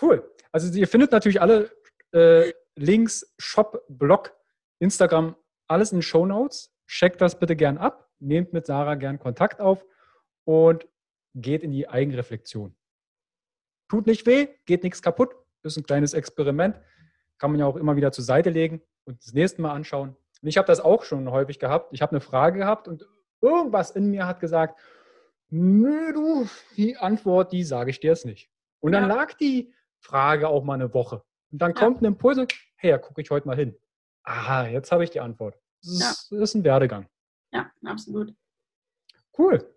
Cool. 0.00 0.28
Also 0.50 0.76
ihr 0.76 0.88
findet 0.88 1.12
natürlich 1.12 1.40
alle 1.40 1.70
äh, 2.12 2.52
Links, 2.74 3.32
Shop, 3.38 3.84
Blog, 3.88 4.34
Instagram, 4.80 5.36
alles 5.68 5.92
in 5.92 6.02
Show 6.02 6.26
Notes. 6.26 6.72
Checkt 6.88 7.20
das 7.20 7.38
bitte 7.38 7.56
gern 7.56 7.78
ab, 7.78 8.10
nehmt 8.18 8.52
mit 8.52 8.66
Sarah 8.66 8.96
gern 8.96 9.18
Kontakt 9.18 9.60
auf 9.60 9.84
und 10.44 10.86
geht 11.40 11.62
in 11.62 11.70
die 11.70 11.88
Eigenreflexion. 11.88 12.74
Tut 13.88 14.06
nicht 14.06 14.26
weh, 14.26 14.48
geht 14.64 14.82
nichts 14.82 15.02
kaputt, 15.02 15.36
ist 15.62 15.76
ein 15.76 15.84
kleines 15.84 16.14
Experiment, 16.14 16.80
kann 17.38 17.50
man 17.50 17.60
ja 17.60 17.66
auch 17.66 17.76
immer 17.76 17.96
wieder 17.96 18.12
zur 18.12 18.24
Seite 18.24 18.50
legen 18.50 18.82
und 19.04 19.22
das 19.24 19.32
nächste 19.32 19.62
Mal 19.62 19.72
anschauen. 19.72 20.16
Und 20.42 20.48
ich 20.48 20.56
habe 20.56 20.66
das 20.66 20.80
auch 20.80 21.04
schon 21.04 21.30
häufig 21.30 21.58
gehabt. 21.58 21.92
Ich 21.92 22.02
habe 22.02 22.12
eine 22.12 22.20
Frage 22.20 22.58
gehabt 22.58 22.88
und 22.88 23.06
irgendwas 23.40 23.90
in 23.90 24.10
mir 24.10 24.26
hat 24.26 24.40
gesagt, 24.40 24.80
nö, 25.48 26.12
du, 26.12 26.48
die 26.76 26.96
Antwort, 26.96 27.52
die 27.52 27.64
sage 27.64 27.90
ich 27.90 28.00
dir 28.00 28.10
jetzt 28.10 28.26
nicht. 28.26 28.50
Und 28.80 28.92
dann 28.92 29.08
ja. 29.08 29.14
lag 29.14 29.34
die 29.34 29.72
Frage 30.00 30.48
auch 30.48 30.64
mal 30.64 30.74
eine 30.74 30.92
Woche. 30.92 31.22
Und 31.52 31.62
dann 31.62 31.72
ja. 31.72 31.80
kommt 31.80 32.02
ein 32.02 32.06
Impuls, 32.06 32.38
hey, 32.76 32.90
da 32.90 32.98
gucke 32.98 33.20
ich 33.20 33.30
heute 33.30 33.46
mal 33.46 33.56
hin. 33.56 33.76
Aha, 34.24 34.66
jetzt 34.66 34.90
habe 34.90 35.04
ich 35.04 35.10
die 35.10 35.20
Antwort. 35.20 35.58
Das 35.82 35.92
ist, 35.92 36.00
ja. 36.00 36.38
das 36.38 36.50
ist 36.50 36.54
ein 36.54 36.64
Werdegang. 36.64 37.08
Ja, 37.52 37.70
absolut. 37.84 38.34
Cool. 39.38 39.74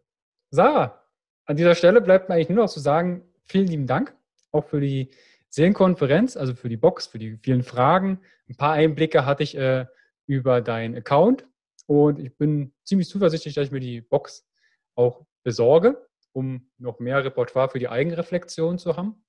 Sarah, 0.51 1.03
an 1.49 1.55
dieser 1.55 1.73
Stelle 1.73 1.99
bleibt 1.99 2.29
mir 2.29 2.35
eigentlich 2.35 2.49
nur 2.49 2.65
noch 2.65 2.69
zu 2.69 2.79
sagen, 2.79 3.23
vielen 3.45 3.65
lieben 3.65 3.87
Dank 3.87 4.15
auch 4.51 4.65
für 4.65 4.79
die 4.79 5.09
Seelenkonferenz, 5.49 6.37
also 6.37 6.53
für 6.53 6.69
die 6.69 6.77
Box, 6.77 7.07
für 7.07 7.17
die 7.17 7.37
vielen 7.37 7.63
Fragen. 7.63 8.19
Ein 8.47 8.55
paar 8.55 8.73
Einblicke 8.73 9.25
hatte 9.25 9.41
ich 9.41 9.57
äh, 9.57 9.87
über 10.27 10.61
deinen 10.61 10.95
Account 10.95 11.47
und 11.87 12.19
ich 12.19 12.37
bin 12.37 12.71
ziemlich 12.83 13.09
zuversichtlich, 13.09 13.55
dass 13.55 13.65
ich 13.65 13.71
mir 13.71 13.79
die 13.79 13.99
Box 13.99 14.47
auch 14.93 15.25
besorge, 15.41 16.07
um 16.33 16.69
noch 16.77 16.99
mehr 16.99 17.25
Repertoire 17.25 17.69
für 17.69 17.79
die 17.79 17.89
Eigenreflexion 17.89 18.77
zu 18.77 18.95
haben. 18.95 19.25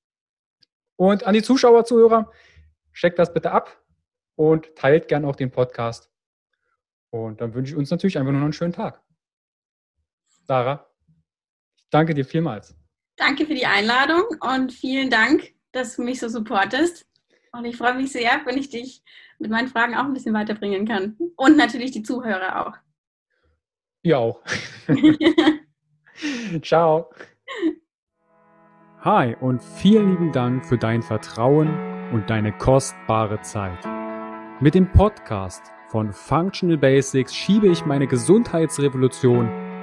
Und 0.97 1.27
an 1.27 1.33
die 1.33 1.43
Zuschauer, 1.43 1.87
Zuhörer, 1.87 2.31
checkt 2.93 3.19
das 3.19 3.33
bitte 3.33 3.51
ab 3.51 3.83
und 4.35 4.77
teilt 4.77 5.09
gern 5.09 5.25
auch 5.25 5.37
den 5.37 5.51
Podcast. 5.51 6.13
Und 7.09 7.41
dann 7.41 7.55
wünsche 7.55 7.73
ich 7.73 7.79
uns 7.79 7.91
natürlich 7.91 8.19
einfach 8.19 8.33
nur 8.33 8.41
noch 8.41 8.47
einen 8.47 8.53
schönen 8.53 8.75
Tag. 8.75 9.03
Sarah, 10.47 10.90
danke 11.91 12.15
dir 12.15 12.25
vielmals. 12.25 12.75
Danke 13.17 13.47
für 13.47 13.55
die 13.55 13.67
Einladung 13.67 14.23
und 14.41 14.73
vielen 14.73 15.11
Dank, 15.11 15.53
dass 15.73 15.97
du 15.97 16.03
mich 16.03 16.21
so 16.21 16.29
supportest. 16.29 17.07
Und 17.53 17.65
ich 17.65 17.77
freue 17.77 17.95
mich 17.95 18.13
sehr, 18.13 18.41
wenn 18.45 18.57
ich 18.57 18.71
dich 18.71 19.03
mit 19.39 19.51
meinen 19.51 19.69
Fragen 19.69 19.95
auch 19.95 20.05
ein 20.05 20.15
bisschen 20.15 20.35
weiterbringen 20.35 20.87
kann. 20.87 21.17
Und 21.37 21.57
natürlich 21.57 21.91
die 21.91 22.03
Zuhörer 22.03 22.67
auch. 22.67 22.77
Ihr 24.03 24.19
auch. 24.19 24.41
Ciao. 26.63 27.11
Hi 29.03 29.35
und 29.41 29.63
vielen 29.63 30.11
lieben 30.11 30.33
Dank 30.33 30.65
für 30.65 30.79
dein 30.79 31.03
Vertrauen 31.03 31.69
und 32.13 32.29
deine 32.31 32.53
kostbare 32.53 33.41
Zeit. 33.43 33.85
Mit 34.61 34.75
dem 34.75 34.91
Podcast 34.93 35.63
von 35.89 36.13
Functional 36.13 36.77
Basics 36.77 37.35
schiebe 37.35 37.69
ich 37.69 37.85
meine 37.85 38.07
Gesundheitsrevolution 38.07 39.51